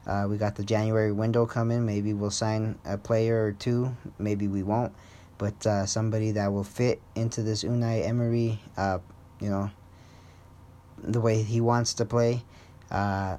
uh, 0.08 0.26
we 0.30 0.38
got 0.38 0.56
the 0.56 0.64
January 0.64 1.12
window 1.12 1.46
coming. 1.46 1.86
Maybe 1.86 2.14
we'll 2.14 2.32
sign 2.32 2.80
a 2.86 2.98
player 2.98 3.46
or 3.46 3.52
two. 3.52 3.96
Maybe 4.18 4.48
we 4.48 4.64
won't. 4.64 4.94
But 5.38 5.66
uh, 5.66 5.86
somebody 5.86 6.32
that 6.32 6.52
will 6.54 6.64
fit 6.64 7.02
into 7.16 7.42
this 7.42 7.64
Unai 7.64 8.08
Emery, 8.08 8.60
uh, 8.78 9.00
you 9.40 9.50
know, 9.50 9.72
the 10.98 11.20
way 11.20 11.42
he 11.42 11.62
wants 11.62 11.96
to 11.96 12.06
play. 12.06 12.44
Uh, 12.90 13.38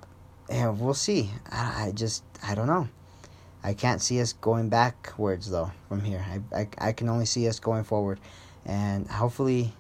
yeah, 0.51 0.71
we'll 0.71 0.95
see. 0.95 1.31
I, 1.51 1.87
I 1.87 1.93
just, 1.93 2.25
I 2.43 2.55
don't 2.55 2.67
know. 2.67 2.89
I 3.65 3.75
can't 3.75 4.03
see 4.03 4.21
us 4.21 4.33
going 4.33 4.69
backwards 4.69 5.51
though 5.51 5.71
from 5.89 6.03
here. 6.03 6.25
I, 6.29 6.63
I, 6.63 6.69
I 6.79 6.93
can 6.93 7.09
only 7.09 7.27
see 7.27 7.47
us 7.47 7.61
going 7.61 7.85
forward, 7.85 8.19
and 8.67 9.07
hopefully, 9.09 9.73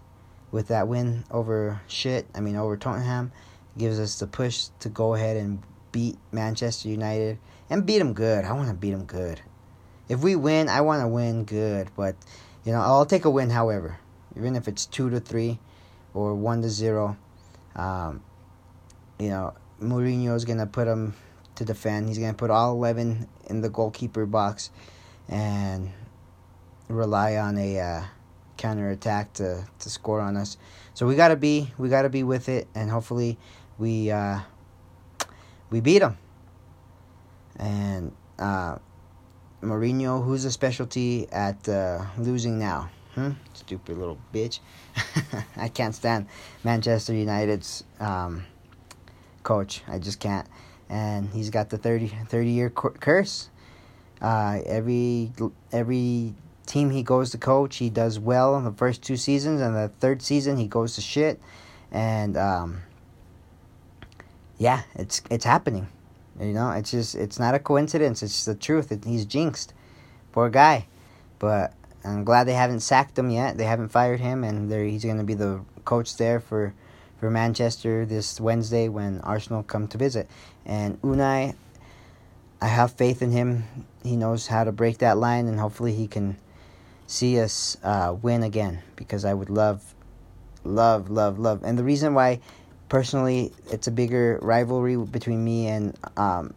with 0.52 0.68
that 0.68 0.86
win 0.86 1.24
over 1.30 1.80
shit, 1.88 2.26
I 2.34 2.40
mean 2.40 2.54
over 2.54 2.76
Tottenham, 2.76 3.32
gives 3.76 3.98
us 3.98 4.20
the 4.20 4.28
push 4.28 4.66
to 4.78 4.88
go 4.88 5.14
ahead 5.14 5.36
and 5.36 5.60
beat 5.90 6.16
Manchester 6.30 6.88
United 6.88 7.38
and 7.68 7.84
beat 7.84 7.98
them 7.98 8.12
good. 8.12 8.44
I 8.44 8.52
want 8.52 8.68
to 8.68 8.74
beat 8.74 8.92
them 8.92 9.04
good. 9.04 9.40
If 10.08 10.20
we 10.20 10.36
win, 10.36 10.68
I 10.68 10.82
want 10.82 11.02
to 11.02 11.08
win 11.08 11.44
good, 11.44 11.90
but 11.96 12.14
you 12.64 12.72
know 12.72 12.80
I'll 12.80 13.06
take 13.06 13.24
a 13.24 13.30
win. 13.30 13.50
However, 13.50 13.98
even 14.36 14.54
if 14.54 14.68
it's 14.68 14.86
two 14.86 15.10
to 15.10 15.18
three 15.18 15.58
or 16.14 16.34
one 16.34 16.62
to 16.62 16.70
zero, 16.70 17.16
um, 17.74 18.22
you 19.18 19.30
know 19.30 19.54
Mourinho's 19.80 20.44
gonna 20.44 20.66
put 20.66 20.84
them 20.84 21.14
to 21.56 21.64
defend. 21.64 22.08
He's 22.08 22.18
going 22.18 22.32
to 22.32 22.36
put 22.36 22.50
all 22.50 22.72
11 22.72 23.28
in 23.46 23.60
the 23.60 23.68
goalkeeper 23.68 24.26
box 24.26 24.70
and 25.28 25.90
rely 26.88 27.36
on 27.36 27.58
a 27.58 27.78
uh, 27.78 28.02
counter 28.62 28.90
attack 28.90 29.32
to, 29.34 29.66
to 29.80 29.90
score 29.90 30.20
on 30.20 30.36
us. 30.36 30.56
So 30.94 31.04
we 31.06 31.16
got 31.16 31.28
to 31.28 31.36
be 31.36 31.72
we 31.78 31.88
got 31.88 32.02
to 32.02 32.08
be 32.08 32.22
with 32.22 32.48
it 32.48 32.68
and 32.76 32.88
hopefully 32.88 33.36
we 33.76 34.10
uh, 34.10 34.38
we 35.70 35.80
beat 35.80 35.98
them. 35.98 36.16
And 37.56 38.12
uh, 38.38 38.78
Mourinho, 39.62 40.24
who's 40.24 40.44
a 40.44 40.50
specialty 40.50 41.28
at 41.32 41.68
uh, 41.68 42.04
losing 42.16 42.58
now? 42.58 42.90
Hmm? 43.14 43.32
Stupid 43.52 43.98
little 43.98 44.18
bitch. 44.32 44.60
I 45.56 45.68
can't 45.68 45.94
stand 45.94 46.28
Manchester 46.62 47.14
United's 47.14 47.84
um, 47.98 48.44
coach. 49.42 49.82
I 49.88 49.98
just 49.98 50.20
can't. 50.20 50.46
And 50.88 51.28
he's 51.30 51.50
got 51.50 51.68
the 51.68 51.78
30, 51.78 52.12
30 52.28 52.50
year 52.50 52.70
curse. 52.70 53.48
Uh, 54.20 54.60
every 54.64 55.32
every 55.72 56.34
team 56.72 56.90
he 56.90 57.02
goes 57.02 57.30
to 57.30 57.38
coach, 57.38 57.76
he 57.76 57.90
does 57.90 58.18
well 58.18 58.56
in 58.56 58.64
the 58.64 58.72
first 58.72 59.02
two 59.02 59.16
seasons, 59.16 59.60
and 59.60 59.76
the 59.76 59.88
third 60.00 60.22
season 60.22 60.56
he 60.56 60.66
goes 60.66 60.94
to 60.94 61.02
shit. 61.02 61.38
And 61.90 62.36
um, 62.38 62.80
yeah, 64.56 64.82
it's 64.94 65.22
it's 65.30 65.44
happening. 65.44 65.88
You 66.40 66.54
know, 66.54 66.70
it's 66.70 66.90
just 66.90 67.14
it's 67.14 67.38
not 67.38 67.54
a 67.54 67.58
coincidence. 67.58 68.22
It's 68.22 68.46
the 68.46 68.54
truth. 68.54 68.90
It, 68.90 69.04
he's 69.04 69.26
jinxed. 69.26 69.74
Poor 70.32 70.48
guy. 70.48 70.86
But 71.38 71.74
I'm 72.04 72.24
glad 72.24 72.44
they 72.44 72.54
haven't 72.54 72.80
sacked 72.80 73.18
him 73.18 73.28
yet. 73.28 73.58
They 73.58 73.64
haven't 73.64 73.88
fired 73.88 74.20
him, 74.20 74.42
and 74.42 74.72
he's 74.72 75.04
going 75.04 75.18
to 75.18 75.24
be 75.24 75.34
the 75.34 75.60
coach 75.84 76.16
there 76.16 76.40
for 76.40 76.72
for 77.18 77.30
Manchester 77.30 78.06
this 78.06 78.40
Wednesday 78.40 78.88
when 78.88 79.20
Arsenal 79.20 79.62
come 79.62 79.88
to 79.88 79.98
visit. 79.98 80.26
And 80.64 81.00
Unai, 81.02 81.54
I 82.62 82.66
have 82.66 82.92
faith 82.92 83.20
in 83.20 83.30
him. 83.30 83.64
He 84.02 84.16
knows 84.16 84.46
how 84.46 84.64
to 84.64 84.72
break 84.72 84.98
that 84.98 85.18
line, 85.18 85.48
and 85.48 85.60
hopefully 85.60 85.92
he 85.92 86.08
can 86.08 86.36
see 87.12 87.40
us 87.40 87.76
uh, 87.82 88.16
win 88.20 88.42
again. 88.42 88.82
Because 88.96 89.24
I 89.24 89.34
would 89.34 89.50
love, 89.50 89.94
love, 90.64 91.10
love, 91.10 91.38
love. 91.38 91.62
And 91.62 91.78
the 91.78 91.84
reason 91.84 92.14
why, 92.14 92.40
personally, 92.88 93.52
it's 93.70 93.86
a 93.86 93.92
bigger 93.92 94.38
rivalry 94.42 94.96
between 94.96 95.44
me 95.44 95.68
and 95.68 95.96
um, 96.16 96.54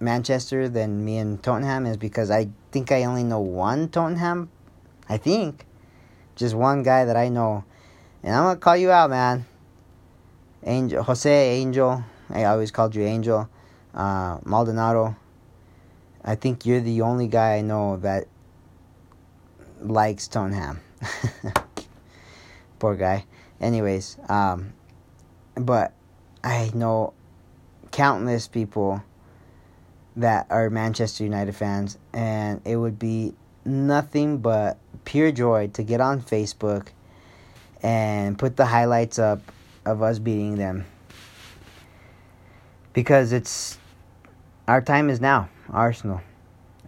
Manchester 0.00 0.68
than 0.68 1.04
me 1.04 1.18
and 1.18 1.42
Tottenham 1.42 1.86
is 1.86 1.96
because 1.96 2.30
I 2.30 2.48
think 2.72 2.92
I 2.92 3.04
only 3.04 3.24
know 3.24 3.40
one 3.40 3.88
Tottenham 3.88 4.50
I 5.08 5.16
think. 5.16 5.66
Just 6.34 6.54
one 6.54 6.82
guy 6.82 7.04
that 7.04 7.16
I 7.16 7.28
know. 7.28 7.64
And 8.22 8.34
I'm 8.34 8.44
going 8.44 8.56
to 8.56 8.60
call 8.60 8.76
you 8.76 8.90
out, 8.90 9.10
man. 9.10 9.46
Angel, 10.64 11.02
Jose 11.02 11.30
Angel. 11.30 12.04
I 12.28 12.44
always 12.44 12.70
called 12.70 12.94
you 12.94 13.02
Angel. 13.04 13.48
Uh, 13.94 14.38
Maldonado. 14.44 15.16
I 16.24 16.34
think 16.34 16.66
you're 16.66 16.80
the 16.80 17.02
only 17.02 17.28
guy 17.28 17.56
I 17.56 17.60
know 17.60 17.96
that 17.98 18.26
likes 19.80 20.28
Tottenham. 20.28 20.80
Poor 22.78 22.94
guy. 22.94 23.24
Anyways, 23.60 24.18
um, 24.28 24.72
but 25.54 25.92
I 26.44 26.70
know 26.74 27.14
countless 27.90 28.48
people 28.48 29.02
that 30.16 30.46
are 30.50 30.70
Manchester 30.70 31.24
United 31.24 31.54
fans, 31.54 31.98
and 32.12 32.60
it 32.64 32.76
would 32.76 32.98
be 32.98 33.34
nothing 33.64 34.38
but 34.38 34.78
pure 35.04 35.32
joy 35.32 35.68
to 35.68 35.82
get 35.82 36.00
on 36.00 36.20
Facebook 36.20 36.88
and 37.82 38.38
put 38.38 38.56
the 38.56 38.66
highlights 38.66 39.18
up 39.18 39.40
of 39.84 40.02
us 40.02 40.18
beating 40.18 40.56
them. 40.56 40.84
Because 42.92 43.32
it's 43.32 43.78
our 44.66 44.80
time 44.80 45.10
is 45.10 45.20
now, 45.20 45.48
Arsenal. 45.70 46.20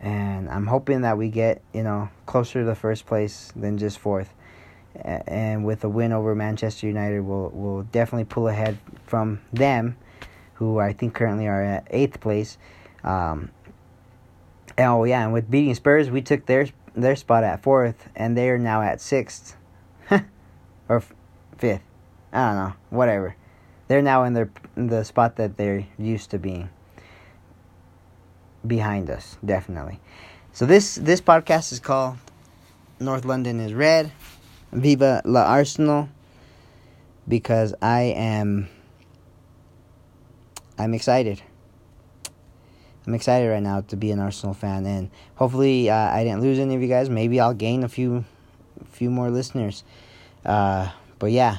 And 0.01 0.49
I'm 0.49 0.67
hoping 0.67 1.03
that 1.03 1.19
we 1.19 1.29
get, 1.29 1.63
you 1.73 1.83
know, 1.83 2.09
closer 2.29 2.61
to 2.61 2.65
the 2.65 2.75
first 2.75 3.07
place 3.07 3.51
than 3.57 3.79
just 3.79 3.99
fourth. 3.99 4.33
And 4.95 5.65
with 5.65 5.83
a 5.83 5.89
win 5.89 6.13
over 6.13 6.35
Manchester 6.35 6.87
United, 6.87 7.21
we'll, 7.21 7.51
we'll 7.53 7.83
definitely 7.85 8.27
pull 8.27 8.49
ahead 8.49 8.79
from 9.07 9.41
them, 9.53 9.97
who 10.55 10.79
I 10.79 10.93
think 10.93 11.15
currently 11.15 11.49
are 11.49 11.63
at 11.63 11.89
eighth 11.91 12.21
place. 12.21 12.59
Um, 13.03 13.51
oh, 14.77 15.05
yeah, 15.05 15.25
and 15.25 15.33
with 15.33 15.51
beating 15.51 15.75
Spurs, 15.75 16.11
we 16.11 16.23
took 16.23 16.47
their 16.47 16.69
their 16.95 17.15
spot 17.15 17.45
at 17.45 17.63
fourth, 17.63 18.09
and 18.17 18.37
they 18.37 18.51
are 18.51 18.59
now 18.59 18.83
at 18.83 19.01
sixth 19.01 19.57
or 20.11 20.97
f- 20.97 21.13
fifth. 21.57 21.83
I 22.33 22.49
don't 22.49 22.57
know, 22.57 22.75
whatever. 22.91 23.37
They're 23.87 24.03
now 24.03 24.25
in 24.25 24.33
their 24.33 24.51
in 24.77 24.89
the 24.89 25.05
spot 25.05 25.37
that 25.37 25.57
they're 25.57 25.87
used 25.97 26.31
to 26.31 26.39
being 26.39 26.71
behind 28.67 29.11
us, 29.11 29.39
definitely. 29.45 30.01
So 30.59 30.67
this 30.67 30.97
this 30.97 31.21
podcast 31.21 31.71
is 31.71 31.79
called 31.79 32.17
North 32.99 33.25
London 33.25 33.61
is 33.61 33.73
Red. 33.73 34.11
Viva 34.73 35.23
la 35.25 35.43
Arsenal 35.43 36.09
because 37.29 37.75
I 37.81 38.13
am 38.17 38.69
I'm 40.77 40.95
excited. 40.95 41.41
I'm 43.07 43.15
excited 43.15 43.49
right 43.49 43.63
now 43.63 43.83
to 43.83 43.95
be 43.95 44.11
an 44.11 44.19
Arsenal 44.19 44.53
fan, 44.53 44.85
and 44.85 45.13
hopefully 45.37 45.91
uh, 45.91 45.95
I 45.95 46.25
didn't 46.25 46.41
lose 46.41 46.59
any 46.59 46.75
of 46.75 46.83
you 46.83 46.89
guys. 46.89 47.09
Maybe 47.09 47.39
I'll 47.39 47.55
gain 47.55 47.85
a 47.85 47.89
few, 47.89 48.25
few 48.91 49.11
more 49.11 49.31
listeners. 49.31 49.85
Uh, 50.45 50.91
but 51.21 51.31
yeah, 51.31 51.59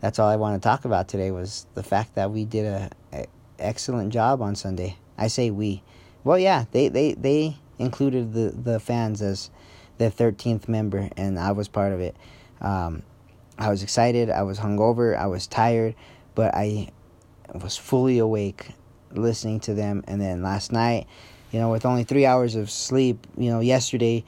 that's 0.00 0.18
all 0.18 0.28
I 0.28 0.36
want 0.36 0.62
to 0.62 0.68
talk 0.68 0.84
about 0.84 1.08
today 1.08 1.30
was 1.30 1.64
the 1.72 1.82
fact 1.82 2.14
that 2.16 2.30
we 2.30 2.44
did 2.44 2.66
a, 2.66 2.90
a 3.10 3.26
excellent 3.58 4.12
job 4.12 4.42
on 4.42 4.54
Sunday. 4.54 4.98
I 5.16 5.28
say 5.28 5.48
we. 5.48 5.82
Well, 6.24 6.38
yeah, 6.38 6.66
they 6.72 6.88
they 6.88 7.14
they 7.14 7.56
included 7.78 8.32
the 8.32 8.50
the 8.50 8.80
fans 8.80 9.22
as 9.22 9.50
the 9.98 10.10
thirteenth 10.10 10.68
member, 10.68 11.08
and 11.16 11.38
I 11.38 11.52
was 11.52 11.68
part 11.68 11.92
of 11.92 12.00
it. 12.00 12.16
Um, 12.60 13.02
I 13.58 13.70
was 13.70 13.82
excited. 13.82 14.30
I 14.30 14.42
was 14.42 14.58
hungover. 14.58 15.16
I 15.16 15.26
was 15.26 15.46
tired, 15.46 15.94
but 16.34 16.54
I 16.54 16.88
was 17.54 17.76
fully 17.76 18.18
awake 18.18 18.68
listening 19.12 19.60
to 19.60 19.74
them. 19.74 20.02
And 20.06 20.20
then 20.20 20.42
last 20.42 20.72
night, 20.72 21.06
you 21.52 21.60
know, 21.60 21.70
with 21.70 21.86
only 21.86 22.04
three 22.04 22.26
hours 22.26 22.56
of 22.56 22.70
sleep, 22.70 23.26
you 23.36 23.50
know, 23.50 23.60
yesterday 23.60 24.24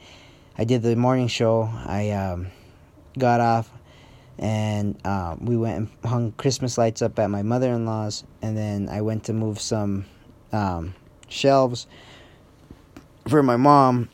I 0.57 0.63
did 0.63 0.81
the 0.81 0.95
morning 0.95 1.27
show. 1.27 1.69
I 1.85 2.11
um, 2.11 2.47
got 3.17 3.39
off 3.41 3.69
and 4.39 4.97
uh, 5.03 5.35
we 5.39 5.57
went 5.57 5.77
and 5.77 6.09
hung 6.09 6.31
Christmas 6.33 6.77
lights 6.77 7.01
up 7.01 7.17
at 7.19 7.29
my 7.29 7.41
mother 7.41 7.73
in 7.73 7.85
law's. 7.85 8.23
And 8.41 8.55
then 8.55 8.87
I 8.89 9.01
went 9.01 9.25
to 9.25 9.33
move 9.33 9.59
some 9.59 10.05
um, 10.53 10.95
shelves 11.27 11.87
for 13.29 13.43
my 13.43 13.57
mom. 13.57 14.09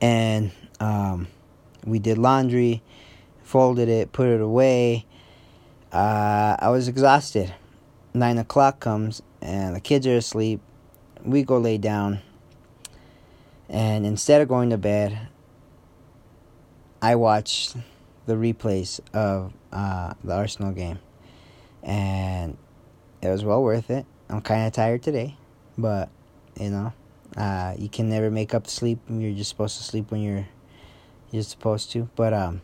And 0.00 0.50
um, 0.80 1.28
we 1.84 1.98
did 1.98 2.18
laundry, 2.18 2.82
folded 3.42 3.88
it, 3.88 4.12
put 4.12 4.28
it 4.28 4.40
away. 4.40 5.06
Uh, 5.92 6.56
I 6.58 6.68
was 6.70 6.88
exhausted 6.88 7.52
nine 8.14 8.38
o'clock 8.38 8.80
comes 8.80 9.22
and 9.40 9.74
the 9.74 9.80
kids 9.80 10.06
are 10.06 10.16
asleep, 10.16 10.60
we 11.24 11.42
go 11.42 11.58
lay 11.58 11.78
down. 11.78 12.20
And 13.68 14.04
instead 14.04 14.40
of 14.40 14.48
going 14.48 14.70
to 14.70 14.78
bed, 14.78 15.28
I 17.00 17.14
watch 17.14 17.72
the 18.26 18.34
replays 18.34 19.00
of 19.14 19.52
uh, 19.72 20.14
the 20.24 20.34
Arsenal 20.34 20.72
game. 20.72 20.98
And 21.82 22.56
it 23.22 23.28
was 23.28 23.44
well 23.44 23.62
worth 23.62 23.90
it. 23.90 24.06
I'm 24.28 24.40
kind 24.40 24.66
of 24.66 24.72
tired 24.72 25.02
today, 25.02 25.36
but 25.78 26.08
you 26.58 26.70
know, 26.70 26.92
uh, 27.36 27.74
you 27.78 27.88
can 27.88 28.08
never 28.08 28.30
make 28.30 28.54
up 28.54 28.66
sleep. 28.66 28.98
You're 29.08 29.34
just 29.34 29.50
supposed 29.50 29.78
to 29.78 29.84
sleep 29.84 30.10
when 30.10 30.22
you're 30.22 30.48
you're 31.30 31.42
supposed 31.42 31.90
to. 31.92 32.08
But 32.16 32.32
um, 32.32 32.62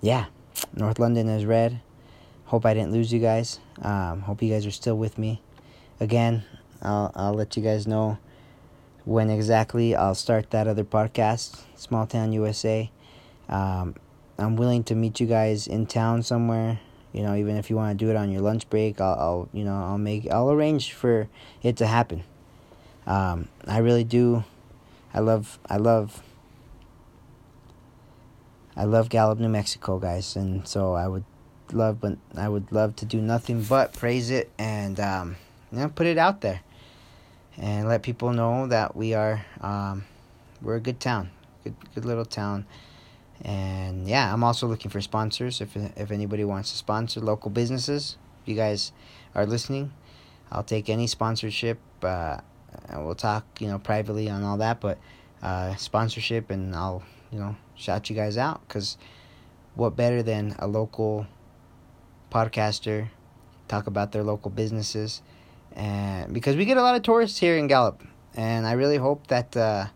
yeah, 0.00 0.26
North 0.74 0.98
London 0.98 1.28
is 1.28 1.44
red. 1.44 1.80
Hope 2.46 2.64
I 2.64 2.74
didn't 2.74 2.92
lose 2.92 3.12
you 3.12 3.20
guys. 3.20 3.60
Um, 3.82 4.22
hope 4.22 4.42
you 4.42 4.52
guys 4.52 4.64
are 4.64 4.70
still 4.70 4.96
with 4.96 5.18
me. 5.18 5.42
Again, 6.00 6.44
I'll 6.82 7.12
I'll 7.14 7.34
let 7.34 7.56
you 7.56 7.62
guys 7.62 7.86
know 7.86 8.18
when 9.04 9.30
exactly 9.30 9.94
I'll 9.94 10.14
start 10.14 10.50
that 10.50 10.68
other 10.68 10.84
podcast, 10.84 11.60
Small 11.76 12.06
Town 12.06 12.32
USA. 12.32 12.90
Um, 13.48 13.94
I'm 14.38 14.56
willing 14.56 14.84
to 14.84 14.94
meet 14.94 15.18
you 15.18 15.26
guys 15.26 15.66
in 15.66 15.86
town 15.86 16.22
somewhere. 16.22 16.80
You 17.12 17.22
know, 17.22 17.34
even 17.34 17.56
if 17.56 17.70
you 17.70 17.76
want 17.76 17.98
to 17.98 18.04
do 18.04 18.10
it 18.10 18.16
on 18.16 18.30
your 18.30 18.42
lunch 18.42 18.68
break, 18.70 19.00
I'll, 19.00 19.18
I'll 19.18 19.48
you 19.52 19.64
know 19.64 19.74
I'll 19.74 19.98
make 19.98 20.30
I'll 20.30 20.50
arrange 20.50 20.92
for 20.92 21.28
it 21.62 21.76
to 21.78 21.86
happen. 21.86 22.22
Um, 23.08 23.48
I 23.66 23.78
really 23.78 24.04
do. 24.04 24.44
I 25.14 25.20
love 25.20 25.58
I 25.66 25.78
love 25.78 26.22
I 28.76 28.84
love 28.84 29.08
Gallup, 29.08 29.40
New 29.40 29.48
Mexico, 29.48 29.98
guys, 29.98 30.36
and 30.36 30.68
so 30.68 30.92
I 30.92 31.08
would 31.08 31.24
love, 31.72 32.00
but 32.00 32.18
I 32.36 32.48
would 32.48 32.70
love 32.70 32.94
to 32.96 33.06
do 33.06 33.20
nothing 33.20 33.62
but 33.62 33.94
praise 33.94 34.30
it 34.30 34.50
and 34.58 35.00
um, 35.00 35.36
you 35.72 35.78
know 35.78 35.88
put 35.88 36.06
it 36.06 36.18
out 36.18 36.42
there 36.42 36.60
and 37.56 37.88
let 37.88 38.02
people 38.02 38.32
know 38.32 38.66
that 38.66 38.94
we 38.94 39.14
are 39.14 39.44
um, 39.62 40.04
we're 40.60 40.76
a 40.76 40.80
good 40.80 41.00
town, 41.00 41.30
good 41.64 41.74
good 41.94 42.04
little 42.04 42.26
town. 42.26 42.66
And 43.40 44.06
yeah, 44.06 44.32
I'm 44.32 44.44
also 44.44 44.66
looking 44.66 44.90
for 44.90 45.00
sponsors. 45.00 45.62
If 45.62 45.76
if 45.76 46.10
anybody 46.10 46.44
wants 46.44 46.72
to 46.72 46.76
sponsor 46.76 47.20
local 47.20 47.50
businesses, 47.50 48.18
if 48.42 48.48
you 48.50 48.54
guys 48.54 48.92
are 49.34 49.46
listening, 49.46 49.92
I'll 50.52 50.62
take 50.62 50.90
any 50.90 51.06
sponsorship. 51.06 51.78
Uh, 52.02 52.40
we'll 52.92 53.14
talk, 53.14 53.44
you 53.60 53.68
know, 53.68 53.78
privately 53.78 54.28
on 54.28 54.42
all 54.42 54.58
that, 54.58 54.80
but 54.80 54.98
uh, 55.42 55.74
sponsorship, 55.76 56.50
and 56.50 56.74
I'll, 56.74 57.02
you 57.30 57.38
know, 57.38 57.56
shout 57.74 58.10
you 58.10 58.16
guys 58.16 58.36
out 58.36 58.66
because 58.66 58.96
what 59.74 59.96
better 59.96 60.22
than 60.22 60.56
a 60.58 60.66
local 60.66 61.26
podcaster 62.30 63.08
talk 63.68 63.86
about 63.86 64.12
their 64.12 64.22
local 64.22 64.50
businesses, 64.50 65.22
and 65.74 66.32
because 66.32 66.56
we 66.56 66.64
get 66.64 66.76
a 66.76 66.82
lot 66.82 66.96
of 66.96 67.02
tourists 67.02 67.38
here 67.38 67.56
in 67.56 67.66
Gallup, 67.66 68.02
and 68.34 68.66
I 68.66 68.72
really 68.72 68.96
hope 68.96 69.26
that 69.28 69.56
uh, 69.56 69.86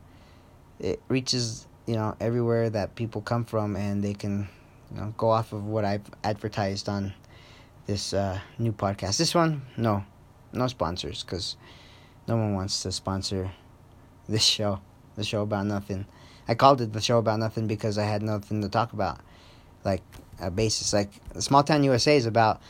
it 0.79 1.01
reaches 1.09 1.67
you 1.87 1.95
know 1.95 2.17
everywhere 2.21 2.71
that 2.71 2.95
people 2.95 3.21
come 3.21 3.45
from, 3.45 3.77
and 3.77 4.03
they 4.03 4.15
can 4.15 4.49
you 4.91 5.01
know 5.01 5.15
go 5.17 5.31
off 5.31 5.53
of 5.53 5.65
what 5.65 5.85
I've 5.85 6.09
advertised 6.23 6.89
on 6.89 7.15
this 7.87 8.15
uh, 8.15 8.39
new 8.59 8.73
podcast. 8.73 9.19
This 9.19 9.35
one, 9.35 9.63
no, 9.77 10.05
no 10.53 10.69
sponsors, 10.69 11.25
because 11.25 11.57
no 12.27 12.37
one 12.37 12.55
wants 12.55 12.83
to 12.83 12.93
sponsor 12.93 13.51
this 14.29 14.45
show, 14.45 14.81
the 15.17 15.25
show 15.25 15.43
about 15.43 15.67
nothing. 15.67 16.07
I 16.49 16.55
called 16.55 16.81
it 16.81 16.93
the 16.93 17.01
show 17.01 17.19
about 17.19 17.39
nothing 17.39 17.67
because 17.67 17.99
I 17.99 18.05
had 18.05 18.23
nothing 18.23 18.63
to 18.63 18.69
talk 18.69 18.93
about, 18.93 19.21
like 19.85 20.03
a 20.41 20.51
basis. 20.51 20.93
Like 20.93 21.11
the 21.33 21.43
small 21.43 21.63
town 21.63 21.85
USA 21.85 22.17
is 22.17 22.27
about 22.27 22.61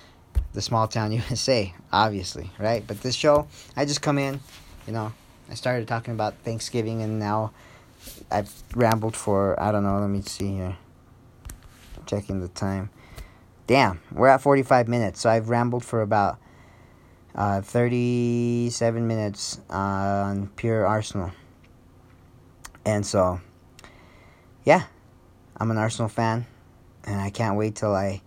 the 0.53 0.63
small 0.63 0.89
town 0.89 1.13
USA, 1.31 1.75
obviously, 1.93 2.51
right? 2.59 2.85
But 2.87 3.01
this 3.03 3.15
show, 3.15 3.49
I 3.77 3.85
just 3.85 4.03
come 4.03 4.19
in, 4.19 4.41
you 4.87 4.93
know, 4.93 5.13
I 5.51 5.55
started 5.55 5.89
talking 5.89 6.15
about 6.15 6.35
Thanksgiving, 6.45 7.03
and 7.03 7.19
now 7.19 7.53
I've 8.31 8.53
rambled 8.75 9.17
for 9.17 9.61
I 9.61 9.73
don't 9.73 9.85
know. 9.85 9.99
Let 9.99 10.09
me 10.09 10.23
see 10.23 10.55
here. 10.55 10.77
Checking 12.07 12.41
the 12.41 12.49
time. 12.49 12.91
Damn, 13.67 14.01
we're 14.11 14.29
at 14.29 14.43
45 14.43 14.89
minutes, 14.89 15.21
so 15.21 15.31
I've 15.31 15.49
rambled 15.49 15.85
for 15.85 16.03
about 16.03 16.39
uh, 17.35 17.61
37 17.63 19.07
minutes 19.07 19.61
on 19.71 20.49
pure 20.57 20.87
Arsenal. 20.87 21.33
And 22.85 23.07
so, 23.07 23.41
yeah, 24.65 24.85
I'm 25.57 25.71
an 25.71 25.79
Arsenal 25.79 26.09
fan, 26.09 26.47
and 27.05 27.21
I 27.21 27.31
can't 27.31 27.57
wait 27.57 27.77
till 27.77 27.95
I 27.95 28.23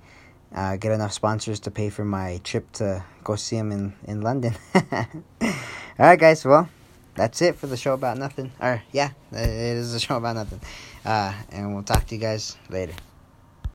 uh, 0.53 0.78
get 0.78 0.91
enough 0.91 1.12
sponsors 1.12 1.60
to 1.62 1.72
pay 1.72 1.89
for 1.89 2.06
my 2.06 2.39
trip 2.43 2.72
to 2.74 3.03
go 3.24 3.36
see 3.36 3.58
him 3.58 3.72
in, 3.72 3.93
in 4.06 4.22
London. 4.22 4.56
All 4.76 5.51
right, 5.99 6.20
guys, 6.20 6.45
well, 6.45 6.70
that's 7.16 7.41
it 7.41 7.56
for 7.56 7.68
the 7.68 7.78
show 7.78 7.93
about 7.93 8.18
nothing. 8.18 8.51
Or, 8.62 8.82
yeah, 8.91 9.12
it 9.32 9.49
is 9.49 9.93
a 9.93 9.99
show 9.99 10.18
about 10.18 10.36
nothing. 10.36 10.62
Uh, 11.03 11.34
and 11.51 11.74
we'll 11.74 11.84
talk 11.84 12.08
to 12.08 12.16
you 12.16 12.22
guys 12.22 12.58
later. 12.70 12.93